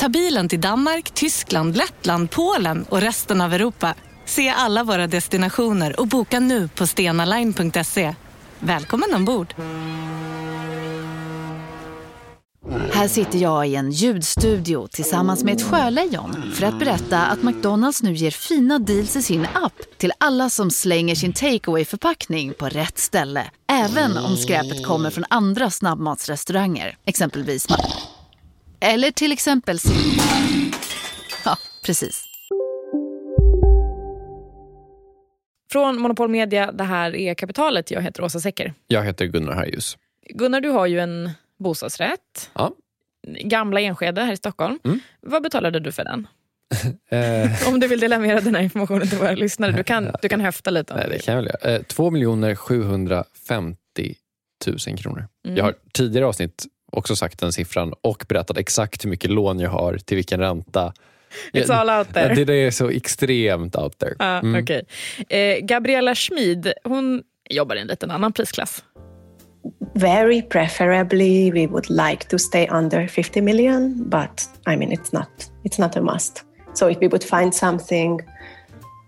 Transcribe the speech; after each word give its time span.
Ta 0.00 0.08
bilen 0.08 0.48
till 0.48 0.60
Danmark, 0.60 1.10
Tyskland, 1.10 1.76
Lettland, 1.76 2.30
Polen 2.30 2.84
och 2.88 3.00
resten 3.00 3.40
av 3.40 3.54
Europa. 3.54 3.94
Se 4.24 4.48
alla 4.48 4.84
våra 4.84 5.06
destinationer 5.06 6.00
och 6.00 6.06
boka 6.06 6.40
nu 6.40 6.68
på 6.68 6.86
stenaline.se. 6.86 8.14
Välkommen 8.58 9.14
ombord! 9.14 9.54
Här 12.92 13.08
sitter 13.08 13.38
jag 13.38 13.68
i 13.68 13.74
en 13.74 13.90
ljudstudio 13.90 14.88
tillsammans 14.88 15.44
med 15.44 15.56
ett 15.56 15.62
sjölejon 15.62 16.52
för 16.54 16.66
att 16.66 16.78
berätta 16.78 17.20
att 17.20 17.42
McDonalds 17.42 18.02
nu 18.02 18.12
ger 18.12 18.30
fina 18.30 18.78
deals 18.78 19.16
i 19.16 19.22
sin 19.22 19.46
app 19.54 19.98
till 19.98 20.12
alla 20.18 20.50
som 20.50 20.70
slänger 20.70 21.14
sin 21.14 21.32
takeaway 21.32 21.84
förpackning 21.84 22.54
på 22.54 22.68
rätt 22.68 22.98
ställe. 22.98 23.50
Även 23.72 24.18
om 24.18 24.36
skräpet 24.36 24.86
kommer 24.86 25.10
från 25.10 25.24
andra 25.30 25.70
snabbmatsrestauranger, 25.70 26.96
exempelvis 27.04 27.66
eller 28.80 29.10
till 29.10 29.32
exempel 29.32 29.78
Ja, 31.44 31.56
precis. 31.84 32.24
Från 35.72 36.00
Monopol 36.00 36.28
Media, 36.28 36.72
det 36.72 36.84
här 36.84 37.16
är 37.16 37.34
Kapitalet. 37.34 37.90
Jag 37.90 38.02
heter 38.02 38.22
Åsa 38.24 38.40
Secker. 38.40 38.74
Jag 38.86 39.04
heter 39.04 39.26
Gunnar 39.26 39.52
Harjus. 39.52 39.96
Gunnar, 40.30 40.60
du 40.60 40.68
har 40.68 40.86
ju 40.86 41.00
en 41.00 41.30
bostadsrätt. 41.58 42.50
Ja. 42.52 42.72
Gamla 43.40 43.80
Enskede 43.80 44.20
här 44.24 44.32
i 44.32 44.36
Stockholm. 44.36 44.78
Mm. 44.84 45.00
Vad 45.20 45.42
betalade 45.42 45.80
du 45.80 45.92
för 45.92 46.04
den? 46.04 46.26
Eh, 47.10 47.68
Om 47.68 47.80
du 47.80 47.88
vill 47.88 48.00
dela 48.00 48.18
med 48.18 48.36
dig 48.36 48.44
den 48.44 48.54
här 48.54 48.62
informationen 48.62 49.08
till 49.08 49.18
våra 49.18 49.32
lyssnare. 49.32 49.72
Du 49.72 49.82
kan, 49.84 50.08
du 50.22 50.28
kan 50.28 50.40
höfta 50.40 50.70
lite 50.70 50.94
nej, 50.94 51.06
det 51.10 51.18
kan 51.18 51.34
jag 51.34 51.42
väl 51.42 51.50
göra. 51.62 51.74
Eh, 51.76 51.82
2 51.82 52.10
750 52.56 54.14
000 54.66 54.78
kronor. 54.98 55.28
Mm. 55.44 55.56
Jag 55.56 55.64
har 55.64 55.74
tidigare 55.92 56.26
avsnitt 56.26 56.66
också 56.92 57.16
sagt 57.16 57.38
den 57.38 57.52
siffran 57.52 57.94
och 58.00 58.24
berättat 58.28 58.58
exakt 58.58 59.04
hur 59.04 59.10
mycket 59.10 59.30
lån 59.30 59.60
jag 59.60 59.70
har, 59.70 59.98
till 59.98 60.16
vilken 60.16 60.40
ränta. 60.40 60.92
It's 61.52 61.72
all 61.72 61.90
out 61.98 62.14
there. 62.14 62.34
Det 62.34 62.44
där 62.44 62.54
är 62.54 62.70
så 62.70 62.88
extremt 62.88 63.76
out 63.76 63.98
there. 63.98 64.14
Mm. 64.18 64.62
okej. 64.62 64.84
eh, 65.28 65.58
Gabriella 65.64 66.14
Schmid, 66.14 66.72
hon 66.84 67.22
jobbar 67.50 67.76
i 67.76 67.80
en 67.80 67.86
liten 67.86 68.10
annan 68.10 68.32
prisklass. 68.32 68.84
very 69.94 70.42
preferably 70.42 71.50
we 71.50 71.66
would 71.66 71.90
like 71.90 72.28
to 72.28 72.38
stay 72.38 72.66
under 72.68 73.06
50 73.06 73.40
million 73.40 74.08
but 74.08 74.48
i 74.66 74.76
mean 74.76 74.90
it's 74.92 75.12
not 75.12 75.50
it's 75.64 75.78
not 75.78 75.96
a 75.96 76.00
must 76.00 76.44
so 76.74 76.88
if 76.88 76.98
we 77.00 77.08
would 77.08 77.24
find 77.24 77.54
something 77.54 78.20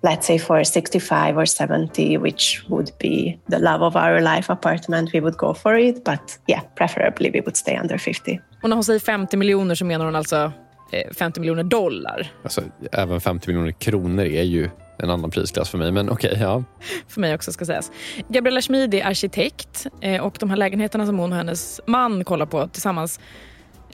let's 0.02 0.26
say 0.26 0.38
for 0.38 0.64
65 0.64 1.38
or 1.38 1.46
70 1.46 2.18
which 2.18 2.64
would 2.68 2.90
be 2.98 3.38
the 3.50 3.58
love 3.58 3.86
of 3.86 3.96
our 3.96 4.20
life 4.20 4.52
apartment 4.52 5.14
we 5.14 5.20
would 5.20 5.36
go 5.36 5.54
for 5.54 5.78
it 5.78 6.04
but 6.04 6.38
yeah 6.46 6.62
preferably 6.74 7.30
we 7.30 7.40
would 7.40 7.56
stay 7.56 7.78
under 7.82 7.98
50 7.98 8.40
Och 8.62 8.68
när 8.68 8.76
hon 8.76 8.84
säger 8.84 9.00
50 9.00 9.36
miljoner 9.36 9.74
så 9.74 9.84
menar 9.84 10.04
hon 10.04 10.16
alltså 10.16 10.52
eh, 10.92 11.12
50 11.12 11.40
miljoner 11.40 11.62
dollar. 11.62 12.32
Alltså, 12.42 12.62
även 12.92 13.20
50 13.20 13.48
miljoner 13.48 13.72
kronor 13.72 14.24
är 14.24 14.42
ju 14.42 14.70
en 14.98 15.10
annan 15.10 15.30
prisklass 15.30 15.70
för 15.70 15.78
mig, 15.78 15.92
men 15.92 16.10
okej. 16.10 16.36
ja. 16.40 16.64
för 17.08 17.20
mig 17.20 17.34
också 17.34 17.52
ska 17.52 17.64
sägas. 17.64 17.90
Gabriella 18.28 18.60
Schmid 18.60 18.94
är 18.94 19.06
arkitekt 19.06 19.86
eh, 20.00 20.22
och 20.22 20.36
de 20.40 20.50
här 20.50 20.56
lägenheterna 20.56 21.06
som 21.06 21.18
hon 21.18 21.32
och 21.32 21.38
hennes 21.38 21.80
man 21.86 22.24
kollar 22.24 22.46
på 22.46 22.68
tillsammans 22.68 23.20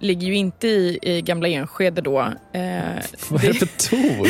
ligger 0.00 0.26
ju 0.26 0.34
inte 0.34 0.69
i, 0.69 0.98
i 1.03 1.22
Gamla 1.22 1.48
Enskede 1.48 2.00
då. 2.00 2.20
Eh, 2.20 2.31
Vad 3.28 3.44
är 3.44 3.48
det 3.48 3.54
för 3.54 3.88
ton? 3.91 4.26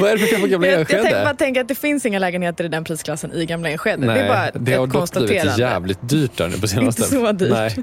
Vad 0.00 0.10
är 0.10 0.12
det 0.12 0.18
för 0.18 0.26
fel 0.26 0.40
på 0.40 0.46
Gamla 0.46 0.66
jag, 0.66 0.80
jag 0.80 0.88
tänker, 0.88 1.10
bara 1.10 1.30
Enskede? 1.30 1.60
att 1.60 1.68
det 1.68 1.74
finns 1.74 2.06
inga 2.06 2.18
lägenheter 2.18 2.64
i 2.64 2.68
den 2.68 2.84
prisklassen 2.84 3.32
i 3.32 3.46
Gamla 3.46 3.68
Enskede. 3.68 4.06
det 4.06 4.20
är 4.20 4.28
bara 4.28 4.50
det 4.54 4.74
har 4.74 4.86
dock 4.86 5.12
blivit 5.12 5.58
jävligt 5.58 6.08
dyrt 6.08 6.36
där 6.36 6.48
nu 6.48 6.58
på 6.58 6.68
senaste. 6.68 7.02
Inte 7.02 7.14
så 7.14 7.32
dyrt. 7.32 7.50
Nej. 7.50 7.76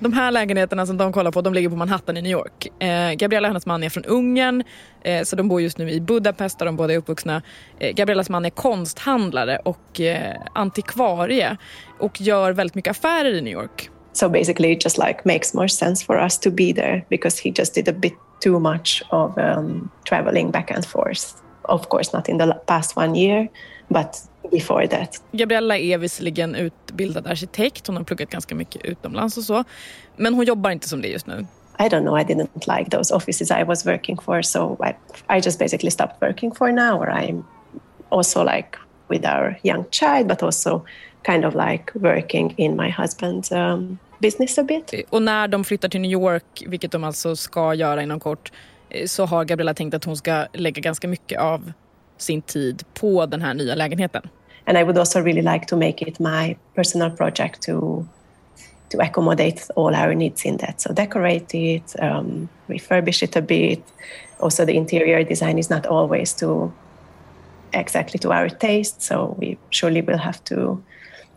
De 0.00 0.12
här 0.12 0.30
lägenheterna 0.30 0.86
som 0.86 0.96
de 0.96 1.12
kollar 1.12 1.30
på 1.30 1.40
de 1.42 1.54
ligger 1.54 1.68
på 1.68 1.76
Manhattan 1.76 2.16
i 2.16 2.22
New 2.22 2.32
York. 2.32 2.82
Eh, 2.82 3.12
Gabriella 3.12 3.48
och 3.48 3.50
hennes 3.50 3.66
man 3.66 3.82
är 3.82 3.88
från 3.88 4.04
Ungern 4.04 4.64
eh, 5.04 5.22
så 5.22 5.36
de 5.36 5.48
bor 5.48 5.62
just 5.62 5.78
nu 5.78 5.90
i 5.90 6.00
Budapest 6.00 6.58
där 6.58 6.66
de 6.66 6.76
båda 6.76 6.92
är 6.92 6.98
uppvuxna. 6.98 7.42
Eh, 7.78 7.92
Gabriellas 7.92 8.30
man 8.30 8.44
är 8.44 8.50
konsthandlare 8.50 9.58
och 9.64 10.00
eh, 10.00 10.36
antikvarie 10.54 11.56
och 11.98 12.20
gör 12.20 12.52
väldigt 12.52 12.74
mycket 12.74 12.90
affärer 12.90 13.34
i 13.34 13.40
New 13.40 13.52
York. 13.52 13.90
So 14.12 14.28
basically 14.28 14.72
it 14.72 14.80
just 14.80 14.98
like 14.98 15.24
makes 15.24 15.54
more 15.54 15.68
sense 15.68 16.04
for 16.06 16.18
us 16.18 16.38
to 16.38 16.50
be 16.50 16.72
there 16.72 17.04
because 17.08 17.42
he 17.42 17.50
just 17.50 17.74
did 17.74 17.88
a 17.88 17.92
bit 17.92 18.14
too 18.40 18.58
much 18.58 19.02
of 19.10 19.38
um, 19.38 19.90
traveling 20.04 20.50
back 20.50 20.70
and 20.70 20.86
forth 20.86 21.42
of 21.64 21.88
course 21.88 22.12
not 22.12 22.28
in 22.28 22.38
the 22.38 22.54
past 22.66 22.96
one 22.96 23.14
year 23.14 23.48
but 23.90 24.20
before 24.50 24.86
that 24.86 25.22
Gabriella 25.32 25.78
är 25.78 25.98
visserligen 25.98 26.54
utbildad 26.54 27.26
arkitekt, 27.26 27.86
hon 27.86 27.96
har 27.96 28.04
pluggat 28.04 28.30
ganska 28.30 28.54
mycket 28.54 28.84
utomlands 28.84 29.36
och 29.36 29.44
så. 29.44 29.64
Men 30.16 30.34
hon 30.34 30.44
jobbar 30.44 30.70
inte 30.70 30.88
som 30.88 31.02
det 31.02 31.08
just 31.08 31.26
nu. 31.26 31.46
I 31.78 31.88
don't 31.88 32.02
know. 32.02 32.14
I 32.14 32.24
didn't 32.24 32.66
like 32.66 32.90
those 32.90 33.14
offices 33.14 33.50
I 33.50 33.64
was 33.64 33.86
working 33.86 34.18
for, 34.18 34.42
so 34.42 34.76
I, 34.80 34.94
I 35.28 35.40
just 35.40 35.58
basically 35.58 35.90
stopped 35.90 36.20
working 36.20 36.54
for 36.54 36.72
now. 36.72 37.00
Or 37.00 37.10
I'm 37.10 37.44
also 38.10 38.44
like 38.44 38.76
with 39.08 39.24
our 39.24 39.58
young 39.62 39.84
child, 39.90 40.28
but 40.28 40.42
also 40.42 40.84
kind 41.22 41.44
of 41.44 41.54
like 41.54 41.92
working 41.94 42.54
in 42.56 42.76
my 42.76 42.90
husband's 42.90 43.52
um, 43.52 43.98
business 44.18 44.58
a 44.58 44.62
bit. 44.62 44.94
Och 45.10 45.22
när 45.22 45.48
de 45.48 45.64
flyttar 45.64 45.88
till 45.88 46.00
New 46.00 46.10
York, 46.10 46.62
vilket 46.66 46.92
de 46.92 47.04
alltså 47.04 47.36
ska 47.36 47.74
göra 47.74 48.02
inom 48.02 48.20
kort, 48.20 48.52
eh, 48.90 49.06
så 49.06 49.26
har 49.26 49.44
Gabriella 49.44 49.74
tänkt 49.74 49.94
att 49.94 50.04
hon 50.04 50.16
ska 50.16 50.46
lägga 50.52 50.80
ganska 50.80 51.08
mycket 51.08 51.40
av 51.40 51.72
sin 52.16 52.42
tid 52.42 52.82
på 52.94 53.26
den 53.26 53.42
här 53.42 53.54
nya 53.54 53.74
lägenheten. 53.74 54.22
And 54.64 54.78
I 54.78 54.82
would 54.84 54.98
also 54.98 55.20
really 55.20 55.42
like 55.42 55.66
to 55.66 55.76
make 55.76 56.08
it 56.08 56.18
my 56.18 56.56
personal 56.74 57.10
project 57.10 57.62
to 57.62 58.04
to 58.90 59.00
accommodate 59.00 59.62
all 59.76 59.94
our 59.94 60.14
needs 60.14 60.44
in 60.44 60.58
that. 60.58 60.80
So 60.80 60.92
decorate 60.92 61.54
it, 61.54 61.94
um, 62.02 62.48
refurbish 62.66 63.22
it 63.22 63.36
a 63.36 63.40
bit. 63.40 63.82
Also, 64.40 64.64
the 64.64 64.72
interior 64.72 65.24
design 65.24 65.58
is 65.58 65.70
not 65.70 65.86
always 65.86 66.34
to 66.34 66.72
exactly 67.72 68.18
to 68.18 68.32
our 68.32 68.48
taste, 68.48 69.02
so 69.02 69.36
we 69.38 69.58
surely 69.70 70.02
will 70.02 70.18
have 70.18 70.42
to 70.44 70.82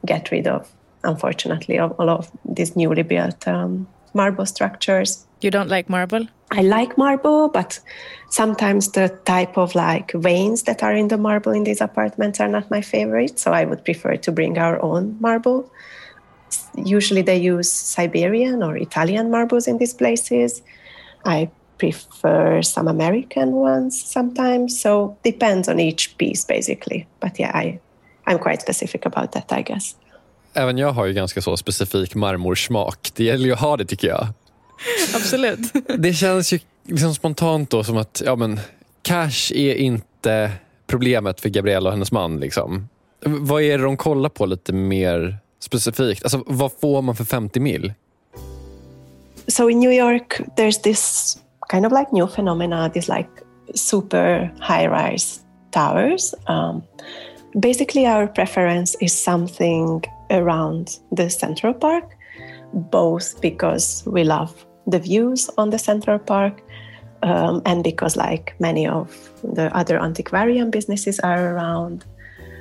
get 0.06 0.32
rid 0.32 0.48
of, 0.48 0.70
unfortunately, 1.04 1.80
of 1.80 1.92
all 2.00 2.10
of 2.10 2.32
these 2.46 2.76
newly 2.76 3.04
built 3.04 3.48
um, 3.48 3.88
marble 4.14 4.46
structures. 4.46 5.26
You 5.42 5.52
don't 5.52 5.70
like 5.70 5.90
marble? 5.90 6.28
I 6.52 6.62
like 6.62 6.98
marble, 6.98 7.50
but 7.50 7.80
sometimes 8.30 8.92
the 8.92 9.10
type 9.26 9.58
of 9.58 9.76
like 9.76 10.12
veins 10.14 10.64
that 10.64 10.84
are 10.84 10.94
in 10.94 11.08
the 11.08 11.18
marble 11.18 11.52
in 11.52 11.64
these 11.64 11.82
apartments 11.82 12.40
are 12.40 12.48
not 12.48 12.70
my 12.70 12.82
favorite. 12.82 13.40
So 13.40 13.52
I 13.52 13.66
would 13.66 13.84
prefer 13.84 14.16
to 14.18 14.32
bring 14.32 14.58
our 14.58 14.82
own 14.82 15.18
marble. 15.20 15.72
Usually 16.76 17.24
they 17.24 17.38
use 17.38 17.72
Siberian 17.72 18.62
or 18.62 18.78
Italian 18.78 19.32
marbles 19.32 19.68
in 19.68 19.80
these 19.80 19.94
places. 19.94 20.62
I 21.26 21.50
prefer 21.80 22.62
some 22.62 22.88
American 22.88 23.54
ones 23.54 24.00
sometimes. 24.02 24.80
So 24.80 25.18
depends 25.24 25.68
on 25.68 25.80
each 25.80 26.18
piece 26.18 26.46
basically. 26.46 27.08
But 27.20 27.40
yeah, 27.40 27.52
I, 27.54 27.80
I'm 28.26 28.40
quite 28.40 28.62
specific 28.62 29.06
about 29.06 29.32
that, 29.32 29.60
I 29.60 29.62
guess. 29.62 29.96
Även 30.54 30.78
jag 30.78 30.92
har 30.92 31.06
ju 31.06 31.14
ganska 31.14 31.42
så 31.42 31.58
specifik 31.58 32.16
marmorsmak. 32.16 33.12
Det 33.16 33.24
gäller 33.24 33.46
ju 33.46 33.54
att 33.54 33.60
ha 33.60 33.78
det 33.78 33.86
tycker 33.86 34.08
jag. 34.08 34.28
Absolut. 35.16 35.60
Det 35.98 36.14
känns 36.14 36.54
ju 36.54 36.60
liksom 36.84 37.16
spontant 37.16 37.70
då 37.70 37.84
som 37.84 37.98
att 37.98 38.22
ja, 38.26 38.36
men, 38.36 38.60
cash 39.02 39.52
är 39.54 39.76
inte 39.76 40.52
problemet 40.88 41.42
för 41.42 41.50
Gabriella 41.50 41.90
och 41.90 41.94
hennes 41.94 42.12
man. 42.12 42.40
Liksom. 42.40 42.90
Vad 43.26 43.62
är 43.62 43.78
det 43.78 43.84
de 43.84 43.98
kollar 43.98 44.30
på 44.30 44.46
lite 44.46 44.74
mer 44.74 45.38
specifikt? 45.60 46.24
Alltså, 46.24 46.44
vad 46.48 46.72
får 46.82 47.02
man 47.02 47.16
för 47.16 47.26
50 47.26 47.60
mil? 47.60 47.94
so 49.48 49.70
in 49.70 49.80
New 49.80 49.92
York, 49.92 50.42
there's 50.56 50.78
this 50.78 51.38
kind 51.70 51.86
of 51.86 51.92
like 51.92 52.12
new 52.12 52.28
phenomena, 52.28 52.90
these 52.90 53.10
like 53.10 53.30
super 53.76 54.52
high 54.62 54.86
rise 54.86 55.42
towers. 55.72 56.34
Um, 56.48 56.84
basically, 57.60 58.06
our 58.06 58.28
preference 58.28 58.96
is 59.02 59.14
something 59.14 60.04
around 60.30 61.00
the 61.12 61.30
Central 61.30 61.74
Park, 61.74 62.16
both 62.74 63.40
because 63.42 64.04
we 64.06 64.24
love 64.24 64.66
the 64.88 65.00
views 65.00 65.50
on 65.58 65.70
the 65.70 65.80
Central 65.80 66.20
Park 66.20 66.62
um, 67.22 67.62
and 67.66 67.84
because 67.84 68.18
like 68.18 68.54
many 68.60 68.86
of 68.86 69.32
the 69.44 69.76
other 69.76 70.00
antiquarian 70.00 70.70
businesses 70.70 71.20
are 71.20 71.56
around. 71.56 72.06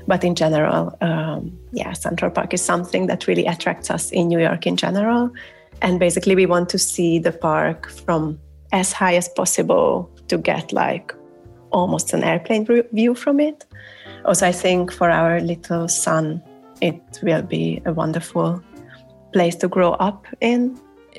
But 0.07 0.25
in 0.25 0.35
general, 0.35 0.97
um, 1.01 1.57
yeah, 1.73 1.93
Central 1.93 2.31
Park 2.31 2.55
is 2.55 2.63
something 2.63 3.07
that 3.07 3.27
really 3.27 3.47
attracts 3.47 3.91
us 3.91 4.11
in 4.11 4.29
New 4.29 4.41
York 4.41 4.67
in 4.67 4.77
general. 4.77 5.31
And 5.81 5.99
basically, 5.99 6.35
we 6.35 6.47
want 6.47 6.69
to 6.71 6.79
see 6.79 7.19
the 7.19 7.33
park 7.33 7.89
from 7.89 8.39
as 8.73 8.93
high 8.93 9.17
as 9.17 9.29
possible 9.29 10.11
to 10.29 10.39
get 10.39 10.73
like 10.73 11.15
almost 11.71 12.13
an 12.13 12.23
airplane 12.23 12.67
view 12.93 13.15
from 13.15 13.41
it. 13.41 13.65
Also, 14.25 14.47
I 14.47 14.53
think 14.53 14.93
for 14.93 15.11
our 15.11 15.41
little 15.41 15.89
son, 15.89 16.41
it 16.81 17.21
will 17.23 17.43
be 17.43 17.91
a 17.91 17.93
wonderful 17.93 18.61
place 19.33 19.59
to 19.59 19.69
grow 19.69 19.95
up 19.95 20.27
in. 20.41 20.79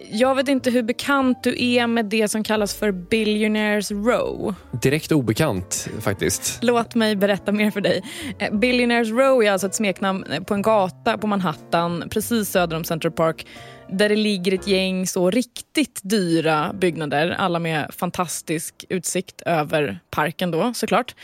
Jag 0.10 0.36
vet 0.36 0.48
inte 0.48 0.70
hur 0.70 0.84
bekant 0.84 1.44
du 1.44 1.64
är 1.64 1.88
med 1.88 2.06
det 2.06 2.28
som 2.28 2.44
kallas 2.44 2.76
för 2.76 2.92
Billionaires 2.92 3.92
Row. 3.92 4.56
Direkt 4.82 5.12
obekant 5.12 5.88
faktiskt. 6.02 6.60
Låt 6.62 6.96
mig 6.96 7.16
berätta 7.16 7.52
mer 7.52 7.72
för 7.72 7.82
dig. 7.82 8.04
Eh, 8.40 8.54
Billionaires 8.54 9.10
Row 9.10 9.44
är 9.44 9.52
alltså 9.52 9.68
ett 9.68 9.76
smeknamn 9.76 10.26
på 10.46 10.54
en 10.54 10.62
gata 10.62 11.18
på 11.18 11.28
Manhattan 11.28 12.04
precis 12.10 12.50
söder 12.50 12.78
om 12.78 12.84
Central 12.84 13.12
Park 13.12 13.46
där 13.94 14.10
det 14.10 14.16
ligger 14.16 14.54
ett 14.54 14.68
gäng 14.68 15.08
så 15.08 15.30
riktigt 15.30 16.00
dyra 16.04 16.74
byggnader, 16.74 17.30
alla 17.30 17.60
med 17.60 17.92
fantastisk 17.94 18.86
utsikt 18.90 19.42
över 19.42 20.00
parken 20.10 20.52
då 20.52 20.74
såklart. 20.74 21.16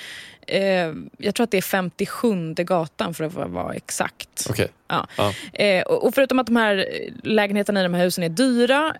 Eh, 0.48 0.94
jag 1.18 1.36
tror 1.36 1.44
att 1.44 1.52
det 1.52 1.58
är 1.58 1.62
57 1.62 2.54
gatan 2.54 3.14
för 3.14 3.24
att 3.24 3.34
vara 3.34 3.74
exakt. 3.74 4.48
Okay. 4.50 4.68
Ja. 4.88 5.08
ja. 5.18 5.34
Eh, 5.64 5.84
och 5.84 6.16
förutom 6.16 6.40
att 6.40 6.48
de 6.48 6.56
här 6.56 6.86
lägenheterna 7.24 7.80
i 7.80 7.84
de 7.84 7.94
här 7.94 8.04
husen 8.04 8.24
är 8.24 8.30
dyra, 8.30 8.96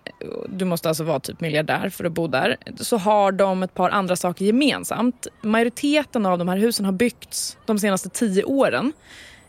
du 0.48 0.64
måste 0.64 0.88
alltså 0.88 1.04
vara 1.04 1.20
typ 1.20 1.40
miljardär 1.40 1.88
för 1.88 2.04
att 2.04 2.12
bo 2.12 2.26
där, 2.26 2.56
så 2.76 2.96
har 2.96 3.32
de 3.32 3.62
ett 3.62 3.74
par 3.74 3.90
andra 3.90 4.16
saker 4.16 4.44
gemensamt. 4.44 5.26
Majoriteten 5.40 6.26
av 6.26 6.38
de 6.38 6.48
här 6.48 6.56
husen 6.56 6.84
har 6.84 6.92
byggts 6.92 7.56
de 7.66 7.78
senaste 7.78 8.08
tio 8.08 8.44
åren. 8.44 8.92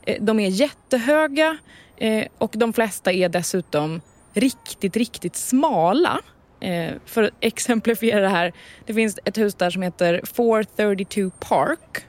Eh, 0.06 0.24
de 0.24 0.40
är 0.40 0.50
jättehöga 0.50 1.58
eh, 1.98 2.26
och 2.38 2.52
de 2.56 2.74
flesta 2.74 3.12
är 3.12 3.30
dessutom 3.30 4.02
riktigt, 4.34 4.96
riktigt 4.96 5.36
smala. 5.36 6.20
Eh, 6.60 6.94
för 7.06 7.24
att 7.24 7.32
exemplifiera 7.40 8.22
det 8.22 8.30
här, 8.30 8.54
det 8.86 8.94
finns 8.94 9.20
ett 9.26 9.38
hus 9.38 9.56
där 9.56 9.70
som 9.70 9.82
heter 9.82 10.22
432 10.26 11.32
Park 11.40 12.06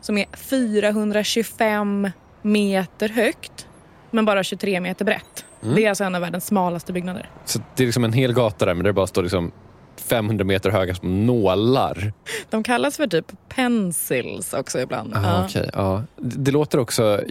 som 0.00 0.18
är 0.18 0.26
425 0.36 2.10
meter 2.42 3.08
högt 3.08 3.66
men 4.10 4.24
bara 4.24 4.42
23 4.42 4.80
meter 4.80 5.04
brett. 5.04 5.44
Mm. 5.62 5.74
Det 5.74 5.84
är 5.84 5.88
alltså 5.88 6.04
en 6.04 6.14
av 6.14 6.20
världens 6.20 6.46
smalaste 6.46 6.92
byggnader. 6.92 7.30
Så 7.44 7.60
det 7.76 7.82
är 7.82 7.86
liksom 7.86 8.04
en 8.04 8.12
hel 8.12 8.32
gata 8.32 8.64
där 8.64 8.74
men 8.74 8.84
det 8.84 8.92
bara 8.92 9.06
står 9.06 9.22
liksom 9.22 9.52
500 9.96 10.44
meter 10.44 10.70
höga 10.70 10.94
små 10.94 11.08
nålar. 11.08 12.12
De 12.50 12.62
kallas 12.62 12.96
för 12.96 13.06
typ 13.06 13.32
pencils 13.48 14.52
också 14.52 14.80
ibland. 14.80 15.14
Ah, 15.14 15.20
ja. 15.22 15.44
Okay, 15.44 15.70
ja. 15.72 16.02
Det 16.16 16.50
låter 16.50 16.78
också 16.78 17.22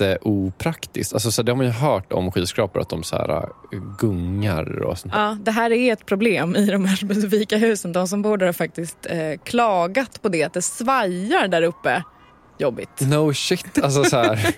jätteopraktiskt. 0.00 1.12
Alltså, 1.12 1.30
så 1.30 1.42
det 1.42 1.52
har 1.52 1.56
man 1.56 1.66
ju 1.66 1.72
hört 1.72 2.12
om 2.12 2.32
skyskrapor, 2.32 2.80
att 2.80 2.88
de 2.88 3.02
så 3.02 3.16
här, 3.16 3.30
äh, 3.30 3.48
gungar 3.98 4.82
och 4.82 4.98
sånt. 4.98 5.14
Ja, 5.16 5.36
det 5.40 5.50
här 5.50 5.72
är 5.72 5.92
ett 5.92 6.06
problem 6.06 6.56
i 6.56 6.66
de 6.66 6.84
här 6.84 6.96
specifika 6.96 7.56
husen. 7.56 7.92
De 7.92 8.08
som 8.08 8.22
bor 8.22 8.36
där 8.36 8.46
har 8.46 8.52
faktiskt 8.52 9.06
eh, 9.06 9.40
klagat 9.44 10.22
på 10.22 10.28
det, 10.28 10.42
att 10.42 10.52
det 10.52 10.62
svajar 10.62 11.48
där 11.48 11.62
uppe. 11.62 12.02
Jobbigt. 12.58 13.00
No 13.00 13.34
shit. 13.34 13.78
Alltså 13.82 14.04
så 14.04 14.16
här. 14.16 14.38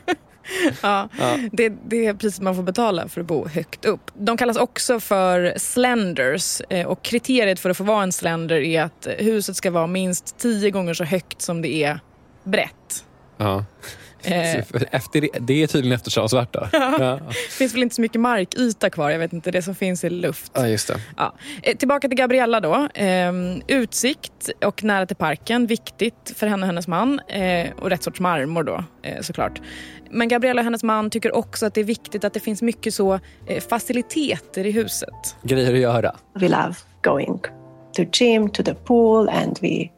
ja, 0.82 1.08
ja. 1.18 1.38
Det, 1.52 1.68
det 1.68 2.06
är 2.06 2.14
priset 2.14 2.42
man 2.42 2.56
får 2.56 2.62
betala 2.62 3.08
för 3.08 3.20
att 3.20 3.26
bo 3.26 3.48
högt 3.48 3.84
upp. 3.84 4.10
De 4.14 4.36
kallas 4.36 4.56
också 4.56 5.00
för 5.00 5.54
slenders 5.56 6.60
eh, 6.70 6.86
och 6.86 7.02
kriteriet 7.02 7.60
för 7.60 7.70
att 7.70 7.76
få 7.76 7.84
vara 7.84 8.02
en 8.02 8.12
slender 8.12 8.60
är 8.60 8.82
att 8.82 9.06
huset 9.18 9.56
ska 9.56 9.70
vara 9.70 9.86
minst 9.86 10.38
tio 10.38 10.70
gånger 10.70 10.94
så 10.94 11.04
högt 11.04 11.42
som 11.42 11.62
det 11.62 11.84
är 11.84 12.00
brett. 12.44 13.04
Ja. 13.36 13.64
Eh. 14.26 14.56
Efter, 14.90 15.28
det 15.40 15.62
är 15.62 15.66
tydligen 15.66 15.94
eftersträvansvärt 15.94 16.52
då. 16.52 16.68
Ja. 16.76 16.96
Ja. 16.98 17.20
Det 17.28 17.52
finns 17.52 17.74
väl 17.74 17.82
inte 17.82 17.94
så 17.94 18.00
mycket 18.00 18.20
markyta 18.20 18.90
kvar. 18.90 19.10
Jag 19.10 19.18
vet 19.18 19.32
inte, 19.32 19.50
det 19.50 19.62
som 19.62 19.74
finns 19.74 20.04
är 20.04 20.10
luft. 20.10 20.52
Ja, 20.54 20.68
just 20.68 20.88
det. 20.88 21.00
Ja. 21.16 21.34
Eh, 21.62 21.76
tillbaka 21.76 22.08
till 22.08 22.16
Gabriella 22.16 22.60
då. 22.60 22.88
Eh, 22.94 23.32
utsikt 23.66 24.50
och 24.64 24.84
nära 24.84 25.06
till 25.06 25.16
parken, 25.16 25.66
viktigt 25.66 26.32
för 26.36 26.46
henne 26.46 26.62
och 26.62 26.66
hennes 26.66 26.88
man. 26.88 27.20
Eh, 27.20 27.66
och 27.80 27.90
rätt 27.90 28.02
sorts 28.02 28.20
marmor 28.20 28.62
då, 28.62 28.84
såklart. 29.20 29.60
Men 30.10 30.28
Gabriella 30.28 30.60
och 30.60 30.64
hennes 30.64 30.82
man 30.82 31.10
tycker 31.10 31.34
också 31.34 31.66
att 31.66 31.74
det 31.74 31.80
är 31.80 31.84
viktigt 31.84 32.24
att 32.24 32.34
det 32.34 32.40
finns 32.40 32.62
mycket 32.62 32.94
så 32.94 33.20
eh, 33.46 33.60
faciliteter 33.68 34.66
i 34.66 34.70
huset. 34.70 35.36
Grejer 35.42 35.72
att 35.72 35.80
göra. 35.80 36.16
We 36.34 36.48
love 36.48 36.74
going 37.02 37.40
to 37.96 38.02
gym, 38.12 38.50
to 38.50 38.62
the 38.62 38.74
pool 38.74 39.28
and 39.28 39.58
we 39.62 39.90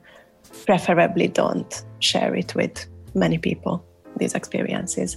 preferably 0.66 1.28
don't 1.28 1.84
share 2.00 2.38
it 2.38 2.56
with 2.56 2.86
many 3.12 3.38
people 3.38 3.87
these 4.18 4.36
experiences. 4.36 5.16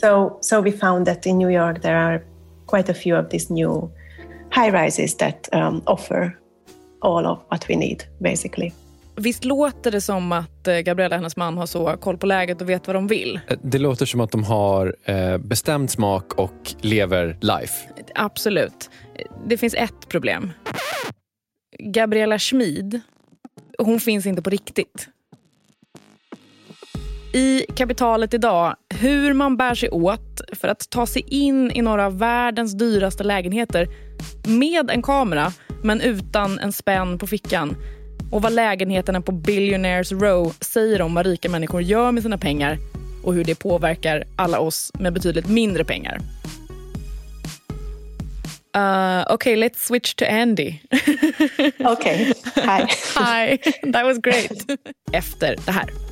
So, 0.00 0.38
so 0.40 0.60
we 0.60 0.72
found 0.72 1.06
that 1.06 1.26
in 1.26 1.38
New 1.38 1.50
York 1.50 1.82
there 1.82 1.96
are 1.96 2.22
quite 2.66 2.90
a 2.90 2.94
few 2.94 3.18
of 3.18 3.30
these 3.30 3.54
new 3.54 3.90
high 4.50 4.70
rises 4.70 5.16
that 5.16 5.48
um, 5.52 5.82
offer 5.86 6.38
all 7.00 7.26
of 7.26 7.38
what 7.50 7.68
we 7.68 7.76
need 7.76 8.04
basically. 8.20 8.72
Visst 9.16 9.44
låter 9.44 9.90
det 9.90 10.00
som 10.00 10.32
att 10.32 10.68
eh, 10.68 10.78
Gabriella 10.78 11.16
och 11.16 11.20
hennes 11.20 11.36
man 11.36 11.58
har 11.58 11.66
så 11.66 11.96
koll 11.96 12.18
på 12.18 12.26
läget 12.26 12.60
och 12.60 12.68
vet 12.68 12.86
vad 12.86 12.96
de 12.96 13.06
vill? 13.06 13.40
Eh, 13.48 13.58
det 13.62 13.78
låter 13.78 14.06
som 14.06 14.20
att 14.20 14.30
de 14.30 14.44
har 14.44 14.96
eh, 15.04 15.38
bestämd 15.38 15.90
smak 15.90 16.32
och 16.34 16.74
lever 16.80 17.38
life. 17.40 17.88
Absolut. 18.14 18.90
Det 19.46 19.56
finns 19.56 19.74
ett 19.74 20.08
problem. 20.08 20.52
Gabriella 21.78 22.38
Schmid, 22.38 23.00
hon 23.78 24.00
finns 24.00 24.26
inte 24.26 24.42
på 24.42 24.50
riktigt 24.50 25.08
i 27.32 27.66
kapitalet 27.76 28.34
idag 28.34 28.76
hur 28.94 29.32
man 29.32 29.56
bär 29.56 29.74
sig 29.74 29.90
åt 29.90 30.40
för 30.52 30.68
att 30.68 30.90
ta 30.90 31.06
sig 31.06 31.24
in 31.28 31.70
i 31.70 31.82
några 31.82 32.06
av 32.06 32.18
världens 32.18 32.72
dyraste 32.72 33.24
lägenheter 33.24 33.88
med 34.46 34.90
en 34.90 35.02
kamera 35.02 35.52
men 35.82 36.00
utan 36.00 36.58
en 36.58 36.72
spänn 36.72 37.18
på 37.18 37.26
fickan. 37.26 37.76
Och 38.30 38.42
vad 38.42 38.52
lägenheterna 38.52 39.20
på 39.20 39.32
Billionaires 39.32 40.12
Row 40.12 40.54
säger 40.60 41.02
om 41.02 41.14
vad 41.14 41.26
rika 41.26 41.48
människor 41.48 41.82
gör 41.82 42.12
med 42.12 42.22
sina 42.22 42.38
pengar 42.38 42.78
och 43.24 43.34
hur 43.34 43.44
det 43.44 43.54
påverkar 43.54 44.24
alla 44.36 44.58
oss 44.58 44.92
med 44.98 45.12
betydligt 45.12 45.48
mindre 45.48 45.84
pengar. 45.84 46.20
Uh, 48.76 49.34
okay, 49.34 49.56
let's 49.56 49.86
switch 49.86 50.14
to 50.14 50.24
Andy. 50.24 50.74
okay, 51.78 52.16
hi. 52.54 52.86
hi, 53.16 53.58
that 53.92 54.04
was 54.04 54.18
great. 54.18 54.78
Efter 55.12 55.56
det 55.66 55.72
här. 55.72 56.11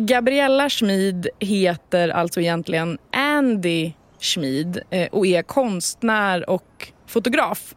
Gabriella 0.00 0.70
Schmid 0.70 1.28
heter 1.38 2.08
alltså 2.08 2.40
egentligen 2.40 2.98
Andy 3.12 3.92
Schmid 4.20 4.80
eh, 4.90 5.08
och 5.08 5.26
är 5.26 5.42
konstnär 5.42 6.50
och 6.50 6.92
fotograf. 7.06 7.74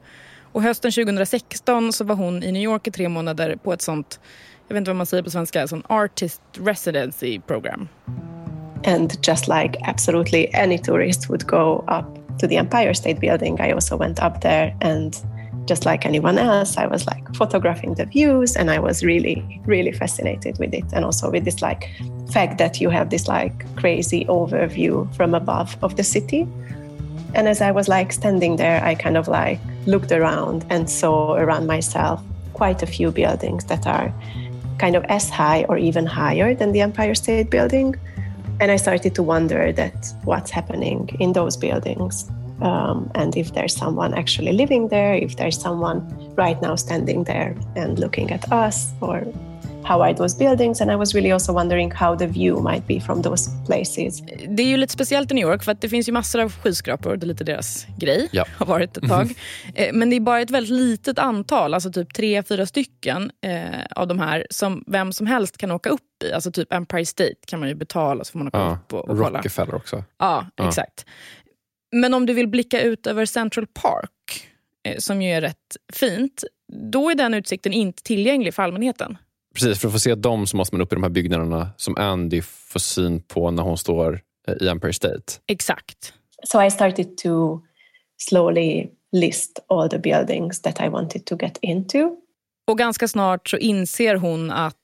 Och 0.52 0.62
hösten 0.62 0.92
2016 0.92 1.94
så 1.94 2.04
var 2.04 2.16
hon 2.16 2.44
i 2.44 2.52
New 2.52 2.62
York 2.62 2.88
i 2.88 2.92
tre 2.92 3.10
månader 3.10 3.56
på 3.56 3.74
ett 3.74 3.82
sånt, 3.82 4.20
jag 4.68 4.74
vet 4.74 4.82
inte 4.82 4.90
vad 4.90 4.96
man 4.96 5.06
säger 5.06 5.24
på 5.24 5.30
svenska, 5.30 5.68
sån 5.68 5.84
artist 5.88 6.42
residency 6.58 7.40
program. 7.40 7.88
And 8.86 9.28
just 9.28 9.48
like 9.48 9.80
absolutely 9.82 10.48
any 10.54 10.78
tourist 10.78 11.30
would 11.30 11.48
go 11.48 11.86
up 11.88 12.40
to 12.40 12.48
the 12.48 12.58
Empire 12.58 12.94
State 12.94 13.20
Building, 13.20 13.60
I 13.60 13.74
also 13.74 13.98
went 13.98 14.20
up 14.24 14.42
there 14.42 14.78
and 14.82 15.16
just 15.66 15.86
like 15.86 16.06
anyone 16.06 16.38
else, 16.38 16.78
I 16.78 16.88
was 16.88 17.06
like 17.06 17.34
photographing 17.36 17.94
the 17.96 18.06
views 18.06 18.56
and 18.56 18.72
I 18.72 18.80
was 18.80 19.04
really, 19.04 19.62
really 19.66 19.92
fascinated 19.92 20.58
with 20.60 20.74
it. 20.74 20.86
And 20.94 21.06
also 21.06 21.30
with 21.30 21.46
this 21.46 21.62
like 21.62 21.90
fact 22.32 22.58
that 22.58 22.82
you 22.82 22.90
have 22.90 23.10
this 23.10 23.28
like 23.28 23.66
crazy 23.76 24.26
overview 24.26 25.14
from 25.16 25.36
above 25.36 25.78
of 25.82 25.96
the 25.98 26.04
city. 26.04 26.48
And 27.34 27.48
as 27.48 27.62
I 27.62 27.72
was 27.72 27.88
like 27.88 28.12
standing 28.12 28.58
there, 28.58 28.84
I 28.84 28.96
kind 28.96 29.18
of 29.18 29.28
like 29.28 29.60
looked 29.86 30.12
around 30.12 30.66
and 30.70 30.90
saw 30.90 31.36
around 31.36 31.68
myself 31.68 32.22
quite 32.54 32.84
a 32.84 32.88
few 32.88 33.12
buildings 33.12 33.66
that 33.66 33.88
are 33.88 34.14
kind 34.78 34.96
of 34.96 35.04
as 35.06 35.30
high 35.30 35.64
or 35.70 35.78
even 35.78 36.06
higher 36.06 36.54
than 36.56 36.72
the 36.72 36.82
Empire 36.82 37.16
State 37.16 37.50
Building. 37.50 37.96
And 38.60 38.72
I 38.72 38.76
started 38.76 39.16
to 39.16 39.24
wonder 39.24 39.72
that 39.72 40.14
what's 40.24 40.52
happening 40.52 41.10
in 41.20 41.34
those 41.34 41.56
buildings 41.56 42.30
um, 42.62 43.10
and 43.16 43.36
if 43.36 43.52
there's 43.54 43.76
someone 43.76 44.14
actually 44.14 44.52
living 44.54 44.90
there, 44.90 45.16
if 45.26 45.36
there's 45.36 45.62
someone 45.62 46.02
right 46.38 46.62
now 46.62 46.76
standing 46.76 47.24
there 47.26 47.56
and 47.76 48.00
looking 48.00 48.32
at 48.32 48.52
us, 48.52 48.88
or 49.02 49.24
how 49.84 50.02
are 50.02 50.14
those 50.14 50.38
buildings? 50.38 50.82
And 50.82 50.92
I 50.92 50.96
was 50.96 51.16
really 51.16 51.32
also 51.32 51.54
wondering 51.54 51.92
how 51.92 52.16
the 52.18 52.28
view 52.28 52.60
might 52.62 52.88
be 52.88 53.00
from 53.00 53.22
those 53.22 53.50
places. 53.66 54.22
Det 54.48 54.64
är 54.64 54.68
ju 54.68 54.78
lite 54.78 54.94
speciellt 54.94 55.32
i 55.32 55.34
New 55.34 55.48
York 55.48 55.64
för 55.64 55.72
att 55.72 55.82
det 55.82 55.90
finns 55.90 56.10
ju 56.10 56.12
massor 56.12 56.42
av 56.42 56.52
skyskrapor. 56.52 57.18
Det 57.18 57.26
är 57.26 57.28
lite 57.28 57.44
deras 57.44 57.86
grej. 57.98 58.30
Ja. 58.32 58.46
Har 58.58 58.66
varit 58.66 58.98
ett 58.98 59.10
tag. 59.10 59.34
Eh, 59.76 59.94
Men 59.94 60.10
det 60.10 60.16
är 60.16 60.20
bara 60.20 60.42
ett 60.42 60.52
väldigt 60.52 60.72
litet 60.78 61.20
antal, 61.20 61.74
alltså 61.74 61.92
typ 61.92 62.14
tre, 62.14 62.44
fyra 62.44 62.66
stycken 62.66 63.32
eh, 63.46 63.82
av 63.96 64.08
de 64.08 64.20
här 64.20 64.48
som 64.50 64.84
vem 64.88 65.12
som 65.14 65.28
helst 65.28 65.58
kan 65.58 65.72
åka 65.72 65.90
upp 65.90 66.02
i. 66.24 66.34
Alltså 66.34 66.52
typ 66.52 66.74
Empire 66.74 67.06
State 67.06 67.36
kan 67.48 67.60
man 67.60 67.70
ju 67.70 67.76
betala 67.76 68.24
så 68.24 68.32
får 68.32 68.40
man 68.40 68.48
åka 68.48 68.58
Ja. 68.58 68.72
upp 68.72 68.94
och, 68.94 69.00
och 69.10 69.18
kolla. 69.18 69.38
Rockefeller 69.40 69.76
också. 69.76 70.04
Ja, 70.20 70.46
Ja. 70.56 70.68
exakt. 70.68 71.06
Men 71.92 72.14
om 72.14 72.26
du 72.26 72.34
vill 72.34 72.48
blicka 72.48 72.82
ut 72.82 73.08
över 73.08 73.26
Central 73.26 73.68
Park, 73.68 74.48
eh, 74.84 74.98
som 74.98 75.22
ju 75.22 75.30
är 75.30 75.42
rätt 75.42 75.78
fint, 75.94 76.44
då 76.92 77.10
är 77.10 77.16
den 77.16 77.34
utsikten 77.34 77.74
inte 77.74 78.04
tillgänglig 78.04 78.54
för 78.54 78.64
allmänheten. 78.64 79.18
Precis, 79.54 79.80
för 79.80 79.88
att 79.88 79.94
få 79.94 80.00
se 80.00 80.16
dem 80.16 80.48
så 80.48 80.58
måste 80.58 80.76
man 80.76 80.82
upp 80.82 80.94
i 80.94 80.96
de 80.96 81.04
här 81.04 81.10
byggnaderna 81.10 81.70
som 81.78 81.98
Andy 81.98 82.42
får 82.42 82.80
syn 82.80 83.22
på 83.22 83.52
när 83.52 83.64
hon 83.64 83.78
står 83.78 84.22
eh, 84.48 84.54
i 84.62 84.68
Empire 84.68 84.94
State. 84.94 85.34
Exakt. 85.48 86.14
So 86.44 86.64
I 86.64 86.72
started 86.72 87.18
to 87.18 87.62
slowly 88.18 88.88
list 89.12 89.60
all 89.68 89.90
the 89.90 90.00
buildings 90.00 90.62
that 90.62 90.82
I 90.82 90.90
wanted 90.90 91.26
to 91.26 91.38
get 91.42 91.58
into. 91.62 92.16
Och 92.68 92.78
ganska 92.78 93.08
snart 93.08 93.50
så 93.50 93.58
inser 93.58 94.16
hon 94.16 94.52
att 94.52 94.76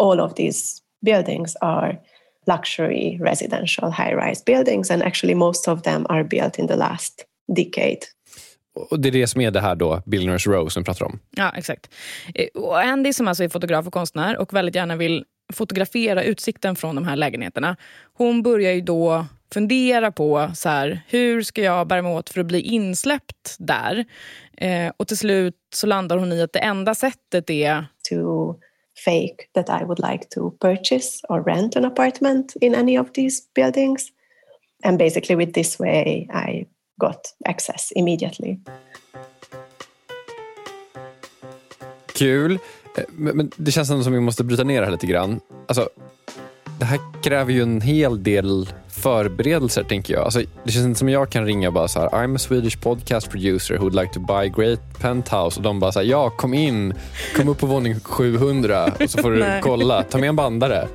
All 0.00 0.20
of 0.20 0.34
these 0.34 0.80
buildings 1.04 1.56
are 1.56 1.98
luxury 2.46 3.18
residential 3.20 3.92
high 3.92 4.14
rise 4.26 4.42
buildings, 4.46 4.90
and 4.90 5.02
actually, 5.02 5.34
most 5.34 5.68
of 5.68 5.82
them 5.82 6.06
are 6.08 6.24
built 6.24 6.58
in 6.58 6.68
the 6.68 6.76
last 6.76 7.24
decade. 7.56 7.98
Och 8.90 9.00
Det 9.00 9.08
är 9.08 9.12
det 9.12 9.26
som 9.26 9.40
är 9.40 9.50
det 9.50 9.60
här 9.60 9.74
då, 9.74 10.02
Billionaires 10.06 10.46
Row 10.46 10.68
som 10.68 10.82
vi 10.82 10.84
pratar 10.84 11.06
om. 11.06 11.18
Ja, 11.36 11.52
exakt. 11.56 11.94
Eh, 12.34 12.62
Och 12.62 12.80
Andy 12.80 13.12
som 13.12 13.28
alltså 13.28 13.44
är 13.44 13.48
fotograf 13.48 13.86
och 13.86 13.92
konstnär 13.92 14.38
och 14.38 14.54
väldigt 14.54 14.74
gärna 14.74 14.96
vill 14.96 15.24
fotografera 15.52 16.22
utsikten 16.22 16.76
från 16.76 16.94
de 16.94 17.04
här 17.04 17.16
lägenheterna. 17.16 17.76
Hon 18.12 18.42
börjar 18.42 18.72
ju 18.72 18.80
då 18.80 19.26
fundera 19.54 20.12
på 20.12 20.50
så 20.54 20.68
här, 20.68 21.00
hur 21.08 21.42
ska 21.42 21.62
jag 21.62 21.86
bära 21.86 22.02
mig 22.02 22.12
åt 22.12 22.30
för 22.30 22.40
att 22.40 22.46
bli 22.46 22.60
insläppt 22.60 23.56
där? 23.58 24.04
Eh, 24.56 24.92
och 24.96 25.08
till 25.08 25.18
slut 25.18 25.54
så 25.74 25.86
landar 25.86 26.16
hon 26.16 26.32
i 26.32 26.42
att 26.42 26.52
det 26.52 26.58
enda 26.58 26.94
sättet 26.94 27.50
är 27.50 27.86
to 28.10 28.54
fake 28.94 29.48
that 29.54 29.68
I 29.68 29.84
would 29.84 29.98
like 29.98 30.28
to 30.30 30.50
purchase 30.60 31.20
or 31.28 31.42
rent 31.42 31.76
an 31.76 31.84
apartment 31.84 32.56
in 32.60 32.74
any 32.74 32.98
of 32.98 33.12
these 33.14 33.42
buildings. 33.54 34.12
And 34.84 34.98
basically, 34.98 35.36
with 35.36 35.52
this 35.52 35.78
way, 35.78 36.28
I 36.32 36.66
got 37.00 37.34
access 37.44 37.92
immediately. 37.92 38.60
Kul. 42.14 42.52
Eh, 42.96 43.04
men, 43.08 43.36
men 43.36 43.50
det 43.56 43.72
känns 43.72 43.90
ändå 43.90 44.04
som 44.04 44.12
vi 44.12 44.20
måste 44.20 44.44
bryta 44.44 44.64
ner 44.64 44.80
det 44.80 44.86
här 44.86 44.92
lite 44.92 45.06
grann. 45.06 45.40
Alltså, 45.68 45.88
det 46.78 46.84
här 46.84 47.00
kräver 47.22 47.52
ju 47.52 47.62
en 47.62 47.80
hel 47.80 48.22
del 48.22 48.68
förberedelser, 49.04 49.82
tänker 49.82 50.14
jag. 50.14 50.24
Alltså, 50.24 50.42
det 50.64 50.72
känns 50.72 50.86
inte 50.86 50.98
som 50.98 51.08
jag 51.08 51.30
kan 51.30 51.46
ringa 51.46 51.68
och 51.68 51.74
bara 51.74 51.88
så 51.88 52.00
här, 52.00 52.08
I'm 52.08 52.34
a 52.36 52.38
Swedish 52.38 52.80
podcast 52.80 53.30
producer 53.30 53.74
who 53.74 53.80
would 53.80 53.94
like 53.94 54.14
to 54.14 54.20
buy 54.20 54.48
great 54.48 54.80
penthouse. 55.00 55.56
Och 55.56 55.62
de 55.62 55.80
bara 55.80 55.92
så 55.92 55.98
här, 55.98 56.06
ja, 56.06 56.30
kom 56.30 56.54
in, 56.54 56.94
kom 57.36 57.48
upp 57.48 57.58
på 57.58 57.66
våning 57.66 58.00
700 58.00 58.92
och 59.00 59.10
så 59.10 59.22
får 59.22 59.30
du 59.30 59.44
kolla. 59.62 60.02
Ta 60.02 60.18
med 60.18 60.28
en 60.28 60.36
bandare. 60.36 60.88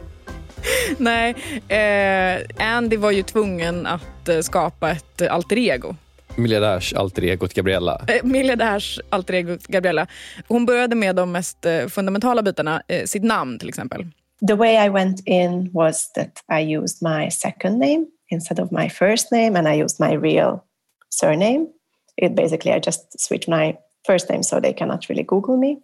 Nej, 0.97 1.35
eh, 1.67 2.67
Andy 2.75 2.97
var 2.97 3.11
ju 3.11 3.23
tvungen 3.23 3.85
att 3.87 4.29
eh, 4.29 4.39
skapa 4.39 4.91
ett 4.91 5.21
eh, 5.21 5.33
alter 5.33 5.57
ego. 5.57 5.95
Miljardärs 6.35 6.93
alter 6.93 7.23
egot 7.23 7.53
Gabriella. 7.53 8.01
Eh, 8.07 8.23
miljardärs 8.23 8.99
alter 9.09 9.33
ego 9.33 9.57
Gabriella. 9.67 10.07
Hon 10.47 10.65
började 10.65 10.95
med 10.95 11.15
de 11.15 11.31
mest 11.31 11.65
eh, 11.65 11.87
fundamentala 11.87 12.41
bitarna, 12.41 12.81
eh, 12.87 13.05
sitt 13.05 13.23
namn 13.23 13.59
till 13.59 13.69
exempel. 13.69 14.05
The 14.47 14.55
way 14.55 14.77
I 14.77 14.89
went 14.89 15.21
in 15.25 15.69
was 15.73 16.11
that 16.15 16.41
I 16.49 16.75
used 16.75 17.01
my 17.01 17.29
second 17.29 17.79
name 17.79 18.05
instead 18.29 18.59
of 18.59 18.71
my 18.71 18.89
first 18.89 19.31
name, 19.31 19.59
and 19.59 19.67
I 19.67 19.81
used 19.81 19.99
my 19.99 20.13
real 20.13 20.63
surname. 21.09 21.67
It 22.15 22.35
basically, 22.35 22.71
I 22.71 22.79
just 22.79 23.19
switched 23.19 23.47
my 23.47 23.77
first 24.07 24.29
name 24.29 24.43
so 24.43 24.61
they 24.61 24.73
cannot 24.73 25.09
really 25.09 25.23
Google 25.23 25.57
me. 25.57 25.75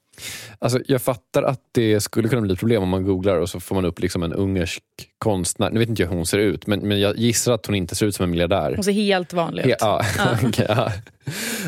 Alltså, 0.60 0.80
jag 0.88 1.02
fattar 1.02 1.44
att 1.44 1.62
det 1.72 2.02
skulle 2.02 2.30
kunna 2.30 2.42
bli 2.42 2.56
problem 2.56 2.84
om 2.84 2.90
man 2.90 3.04
googlar 3.04 3.36
och 3.36 3.50
så 3.50 3.60
får 3.60 3.76
man 3.76 3.86
upp 3.86 4.00
liksom 4.00 4.24
en 4.24 4.34
ungersk 4.34 4.84
konstnär. 5.18 5.70
Nu 5.70 5.80
vet 5.80 5.90
inte 5.90 6.02
jag 6.02 6.10
hur 6.10 6.16
hon 6.16 6.26
ser 6.26 6.38
ut, 6.38 6.68
men, 6.68 6.80
men 6.80 7.00
jag 7.00 7.18
gissar 7.18 7.54
att 7.54 7.66
hon 7.66 7.76
inte 7.76 7.96
ser 7.96 8.06
ut 8.06 8.16
som 8.16 8.24
en 8.24 8.30
miljardär. 8.30 8.76
Hon 8.76 8.84
ser 8.84 8.92
helt 8.92 9.34
vanlig 9.34 9.66
ut. 9.66 9.76
ja, 9.80 10.02
okej, 10.44 10.66
ja. 10.70 10.92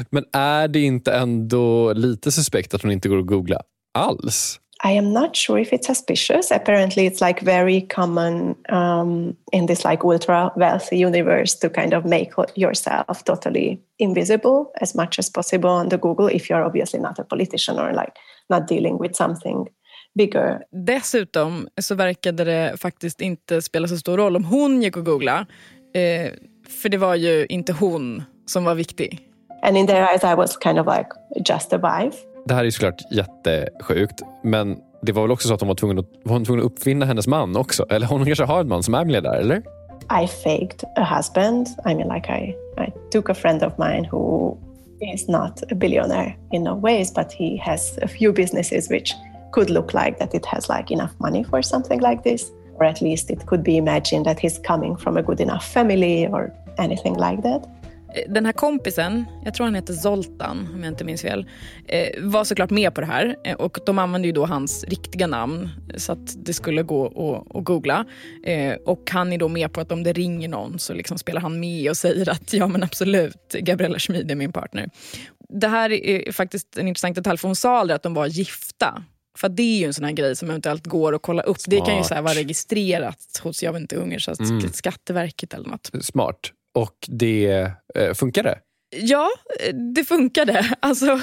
Men 0.10 0.26
är 0.34 0.68
det 0.68 0.80
inte 0.80 1.14
ändå 1.14 1.94
lite 1.94 2.32
suspekt 2.32 2.74
att 2.74 2.82
hon 2.82 2.92
inte 2.92 3.10
går 3.10 3.20
att 3.20 3.26
googla 3.26 3.62
alls? 3.94 4.60
I 4.84 4.92
am 4.92 5.12
not 5.12 5.36
sure 5.36 5.58
if 5.58 5.74
it's 5.74 5.88
suspicious. 5.88 6.52
Apparently, 6.52 7.08
it's 7.08 7.22
like 7.22 7.40
very 7.40 7.82
common 7.82 8.56
um, 8.70 9.36
in 9.52 9.66
this 9.66 9.84
like 9.84 10.04
ultra 10.04 10.52
wealthy 10.56 10.98
universe 10.98 11.56
to 11.60 11.70
kind 11.70 11.94
of 11.94 12.06
make 12.06 12.32
yourself 12.56 13.24
totally 13.24 13.80
invisible 13.98 14.72
as 14.82 14.96
much 14.96 15.20
as 15.20 15.30
possible 15.30 15.70
on 15.70 15.90
the 15.90 15.98
Google 15.98 16.28
if 16.28 16.50
you're 16.50 16.64
obviously 16.64 17.00
not 17.00 17.20
a 17.20 17.24
politician 17.24 17.80
or 17.80 17.94
like 17.94 18.14
not 18.50 18.68
dealing 18.68 19.00
with 19.00 19.16
something 19.16 19.68
bigger. 20.16 20.62
Dessutom 20.72 21.68
så 21.82 21.96
verkade 21.96 22.44
det 22.44 22.82
faktiskt 22.82 23.22
inte 23.22 23.62
spela 23.62 23.88
så 23.88 23.98
stor 23.98 24.18
roll 24.18 24.36
om 24.36 24.46
hon 24.46 24.82
gick 24.82 24.98
och 24.98 25.06
googlade. 25.06 25.46
Eh, 25.94 26.32
för 26.68 26.90
det 26.90 26.98
var 26.98 27.16
ju 27.16 27.46
inte 27.50 27.74
hon 27.74 28.24
som 28.46 28.64
var 28.64 28.76
viktig. 28.76 29.20
And 29.62 29.78
in 29.78 29.88
their 29.88 30.02
eyes, 30.02 30.24
I 30.24 30.36
was 30.36 30.58
kind 30.58 30.80
of 30.80 30.86
like 30.88 31.10
just 31.46 31.74
a 31.74 31.78
wife. 31.78 32.18
Det 32.48 32.54
här 32.54 32.62
är 32.62 32.66
ju 32.66 32.72
såklart 32.72 33.02
jättesjukt, 33.12 34.22
men 34.44 34.78
det 35.02 35.12
var 35.12 35.22
väl 35.22 35.32
också 35.32 35.48
så 35.48 35.54
att 35.54 35.62
hon 35.62 35.68
var 35.68 35.76
tvungen 35.76 36.00
att, 36.00 36.06
var 36.24 36.34
hon 36.34 36.46
tvungen 36.46 36.66
att 36.66 36.72
uppfinna 36.72 37.06
hennes 37.06 37.28
man 37.28 37.58
också? 37.58 37.86
Eller 37.90 38.08
hon 38.08 38.26
kanske 38.26 38.44
har 38.44 38.62
en 38.62 38.68
man 38.68 38.84
som 38.84 38.94
är 38.94 39.06
miljardär, 39.06 39.40
eller? 39.40 39.58
I 40.24 40.28
faked 40.28 40.84
a 40.96 41.16
husband. 41.16 41.68
I 41.68 41.96
mean, 41.96 42.08
like 42.16 42.30
I, 42.30 42.56
I 42.82 42.92
took 43.12 43.30
a 43.30 43.34
friend 43.34 43.64
of 43.64 43.74
mine 43.78 44.08
who 44.12 44.58
is 45.14 45.28
not 45.28 45.64
a 45.72 45.76
billionaire 45.76 46.36
in 46.52 46.64
no 46.64 46.80
ways, 46.80 47.14
but 47.14 47.32
he 47.32 47.58
has 47.58 47.98
a 48.02 48.08
few 48.08 48.34
businesses 48.34 48.90
which 48.90 49.14
could 49.52 49.70
look 49.70 49.94
like 49.94 50.18
that 50.20 50.34
it 50.34 50.46
has 50.46 50.70
like 50.70 50.94
enough 50.94 51.12
money 51.20 51.44
for 51.44 51.62
something 51.62 52.00
like 52.00 52.24
this, 52.24 52.52
or 52.80 52.86
at 52.86 53.02
least 53.02 53.30
it 53.30 53.46
could 53.46 53.64
be 53.64 53.78
imagined 53.78 54.26
that 54.26 54.40
he's 54.40 54.60
coming 54.60 54.96
from 54.96 55.18
a 55.18 55.22
good 55.22 55.42
enough 55.42 55.66
family 55.74 56.28
or 56.28 56.54
anything 56.78 57.16
like 57.16 57.42
that. 57.42 57.68
Eh, 58.16 58.32
Den 58.32 58.46
här 58.46 58.54
kompisen, 58.54 59.26
jag 59.46 59.54
tror 59.54 59.66
han 59.66 59.76
heter 59.76 59.94
Zoltan 59.94 60.70
om 60.74 60.84
jag 60.84 60.92
inte 60.92 61.04
minns 61.04 61.22
fel, 61.22 61.46
eh, 61.88 62.24
var 62.24 62.44
såklart 62.44 62.70
med 62.70 62.94
på 62.94 63.02
det 63.02 63.08
här. 63.08 63.36
Eh, 63.44 63.56
Och 63.56 63.80
de 63.86 64.00
använde 64.00 64.28
ju 64.28 64.32
då 64.32 64.46
hans 64.46 64.84
riktiga 64.84 65.28
namn 65.28 65.70
så 65.98 66.12
att 66.12 66.46
det 66.46 66.54
skulle 66.54 66.84
gå 66.84 67.06
att, 67.54 67.64
googla. 67.64 68.06
Och 68.86 69.10
han 69.12 69.34
är 69.34 69.38
då 69.38 69.48
med 69.48 69.74
på 69.74 69.82
att 69.82 69.92
om 69.92 70.04
det 70.04 70.14
ringer 70.14 70.50
någon 70.50 70.80
så 70.80 70.94
liksom 70.94 71.18
spelar 71.18 71.42
han 71.42 71.60
med 71.60 71.90
och 71.90 71.98
säger 71.98 72.30
att 72.30 72.54
ja 72.54 72.68
men 72.68 72.84
absolut, 72.84 73.52
Gabriella 73.52 74.00
Schmid 74.00 74.32
är 74.32 74.36
min 74.36 74.52
partner. 74.52 74.90
Det 75.50 75.68
här 75.68 75.92
är 75.92 76.32
faktiskt 76.32 76.78
en 76.78 76.88
intressant 76.88 77.16
detalj 77.16 77.38
för 77.38 77.48
hon 77.48 77.56
sa 77.56 77.78
aldrig 77.78 77.96
att 77.96 78.04
de 78.04 78.14
var 78.14 78.28
gifta. 78.28 79.04
För 79.38 79.50
det 79.50 79.64
är 79.64 79.80
ju 79.80 79.86
en 79.86 79.94
sån 79.94 80.06
här 80.06 80.12
grej 80.12 80.36
som 80.36 80.50
eventuellt 80.50 80.88
går 80.88 81.16
att 81.16 81.22
kolla 81.22 81.42
upp. 81.42 81.58
Det 81.68 81.82
kan 81.82 81.98
ju 81.98 82.04
så 82.04 82.22
vara 82.22 82.34
registrerat 82.34 83.40
hos 83.44 83.64
jag 83.64 83.74
vet 83.74 83.82
inte, 83.82 83.96
Ungerns 83.96 84.28
mm. 84.40 84.74
Skatteverket 84.74 85.54
eller 85.54 85.70
något. 85.70 85.92
Smart. 86.02 86.52
Och 86.78 86.96
det 87.08 87.72
eh, 87.96 88.14
funkade? 88.14 88.60
Ja, 88.96 89.30
det 89.94 90.04
funkade. 90.04 90.76
Alltså, 90.80 91.22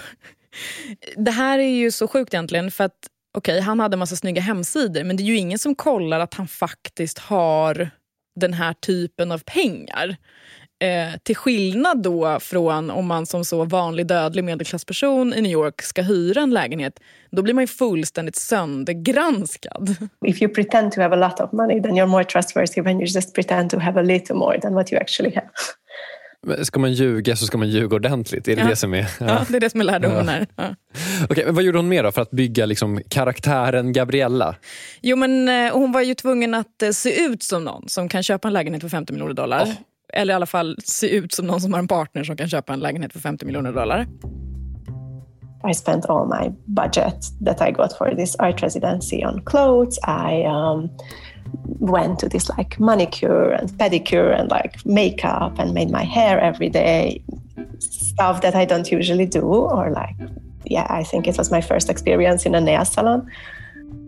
det 1.17 1.31
här 1.31 1.59
är 1.59 1.77
ju 1.77 1.91
så 1.91 2.09
sjukt 2.09 2.35
egentligen. 2.35 2.71
För 2.71 2.85
att 2.85 2.99
okej, 3.37 3.55
okay, 3.55 3.61
han 3.61 3.81
hade 3.81 3.95
en 3.95 3.99
massa 3.99 4.17
snygga 4.17 4.43
hemsidor 4.43 5.05
men 5.05 5.17
det 5.17 5.23
är 5.23 5.25
ju 5.25 5.37
ingen 5.37 5.59
som 5.59 5.75
kollar 5.75 6.21
att 6.21 6.35
han 6.35 6.49
faktiskt 6.49 7.19
har 7.19 7.91
den 8.41 8.53
här 8.53 8.73
typen 8.73 9.33
av 9.33 9.39
pengar. 9.39 10.17
Eh, 10.85 11.19
till 11.23 11.37
skillnad 11.37 12.03
då 12.03 12.41
från 12.41 12.91
om 12.91 13.07
man 13.07 13.27
som 13.27 13.45
så 13.45 13.65
vanlig 13.65 14.07
dödlig 14.07 14.45
medelklassperson 14.45 15.35
i 15.35 15.41
New 15.41 15.53
York 15.53 15.83
ska 15.83 16.03
hyra 16.03 16.41
en 16.41 16.51
lägenhet, 16.51 17.01
då 17.31 17.43
blir 17.43 17.55
man 17.55 17.63
ju 17.63 17.69
fullständigt 17.69 18.37
söndergranskad. 18.37 19.97
If 20.27 20.43
you 20.43 20.55
pretend 20.55 20.93
to 20.93 21.01
have 21.01 21.17
a 21.17 21.29
lot 21.29 21.41
of 21.41 21.53
money 21.53 21.83
then 21.83 21.95
you're 21.95 22.07
more 22.07 22.25
trustworthy 22.25 22.81
when 22.81 22.97
you 22.97 23.07
just 23.07 23.35
pretend 23.35 23.71
to 23.71 23.79
have 23.79 24.01
a 24.01 24.03
little 24.03 24.35
more 24.35 24.61
than 24.61 24.75
what 24.75 24.93
you 24.93 25.01
actually 25.01 25.35
have. 25.35 25.49
Ska 26.65 26.81
man 26.81 26.93
ljuga 26.93 27.37
så 27.37 27.47
ska 27.47 27.59
man 27.59 27.69
ljuga 27.69 27.97
ordentligt. 27.97 28.49
Är 28.49 28.57
det 28.57 28.63
ja. 28.63 28.69
det 28.69 28.77
som 28.77 28.95
är... 28.95 28.99
Ja. 29.21 29.27
ja, 29.27 29.45
det 29.49 29.57
är 29.57 29.61
det 29.61 29.71
som 29.71 29.81
är 29.81 29.85
lärdomen 29.85 30.29
här. 30.29 30.47
Ja. 30.57 30.75
Okej, 31.31 31.45
men 31.45 31.55
vad 31.55 31.65
gjorde 31.65 31.79
hon 31.79 31.89
mer 31.89 32.03
då 32.03 32.13
för 32.13 32.23
att 32.23 32.31
bygga 32.31 32.67
liksom 32.67 33.01
karaktären 33.09 33.93
Gabriella? 33.93 34.57
Jo, 35.01 35.17
men 35.17 35.49
eh, 35.49 35.73
hon 35.73 35.93
var 35.93 36.01
ju 36.01 36.15
tvungen 36.15 36.55
att 36.55 36.83
eh, 36.83 36.91
se 36.91 37.25
ut 37.25 37.43
som 37.43 37.65
någon 37.65 37.89
som 37.89 38.09
kan 38.09 38.23
köpa 38.23 38.49
en 38.49 38.55
lägenhet 38.55 38.83
för 38.83 38.89
50 38.89 39.13
miljoner 39.13 39.35
dollar. 39.35 39.65
Oh. 39.65 39.73
Eller 40.17 40.35
i 40.35 40.37
alla 40.37 40.47
fall 40.47 40.77
se 40.85 41.17
ut 41.17 41.35
som 41.35 41.47
någon 41.47 41.61
som 41.61 41.73
har 41.73 41.79
en 41.79 41.89
partner 41.89 42.25
som 42.25 42.37
kan 42.37 42.49
köpa 42.49 42.73
en 42.73 42.81
lägenhet 42.81 43.13
för 43.13 43.21
50 43.21 43.47
miljoner 43.47 43.73
dollar. 43.73 44.07
I 45.71 45.75
spent 45.75 46.07
all 46.07 46.27
my 46.29 46.53
budget 46.67 47.17
that 47.45 47.69
I 47.69 47.73
got 47.73 47.97
for 47.99 48.15
this 48.15 48.37
art 48.37 48.63
residency 48.63 49.25
on 49.25 49.43
clothes. 49.45 49.99
I 50.07 50.45
um, 50.45 50.91
went 51.81 52.19
to 52.19 52.29
this 52.29 52.49
like 52.59 52.79
manicure 52.79 53.53
and 53.53 53.71
pedicure 53.79 54.39
and 54.39 54.51
like 54.51 54.85
makeup 54.85 55.59
and 55.59 55.75
made 55.75 55.91
my 55.91 56.05
hair 56.05 56.39
every 56.41 56.69
day 56.69 57.23
stuff 57.79 58.41
that 58.41 58.55
i 58.55 58.65
don't 58.65 58.91
usually 58.91 59.27
do 59.27 59.43
or 59.43 59.91
like 59.91 60.17
yeah 60.65 60.87
i 60.91 61.03
think 61.05 61.27
it 61.27 61.37
was 61.37 61.51
my 61.51 61.61
first 61.61 61.91
experience 61.91 62.47
in 62.47 62.55
a 62.55 62.61
nail 62.61 62.85
salon 62.85 63.31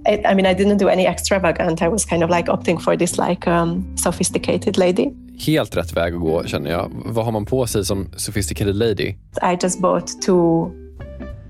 I, 0.06 0.22
I 0.24 0.34
mean 0.34 0.46
i 0.46 0.54
didn't 0.54 0.78
do 0.78 0.88
any 0.88 1.06
extravagant 1.06 1.82
i 1.82 1.88
was 1.88 2.04
kind 2.04 2.22
of 2.22 2.30
like 2.30 2.46
opting 2.46 2.80
for 2.80 2.96
this 2.96 3.18
like 3.18 3.46
um, 3.46 3.96
sophisticated 3.96 4.78
lady 4.78 5.14
helt 5.38 5.76
rätt 5.76 5.96
väg 5.96 6.14
att 6.14 6.20
gå 6.20 6.44
känner 6.44 6.70
jag. 6.70 6.90
Vad 7.06 7.24
har 7.24 7.32
man 7.32 7.44
på 7.44 7.66
sig 7.66 7.84
som 7.84 8.08
sophisticated 8.16 8.76
lady? 8.76 9.14
I 9.42 9.58
just 9.62 9.80
bought 9.80 10.22
two 10.22 10.70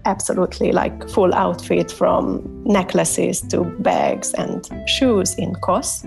absolutely 0.05 0.73
like 0.73 1.09
full 1.09 1.35
outfit 1.35 1.93
from 1.93 2.43
necklaces 2.65 3.41
to 3.49 3.65
bags 3.65 4.35
and 4.35 4.65
shoes 4.87 5.39
in 5.39 5.55
COS, 5.55 6.05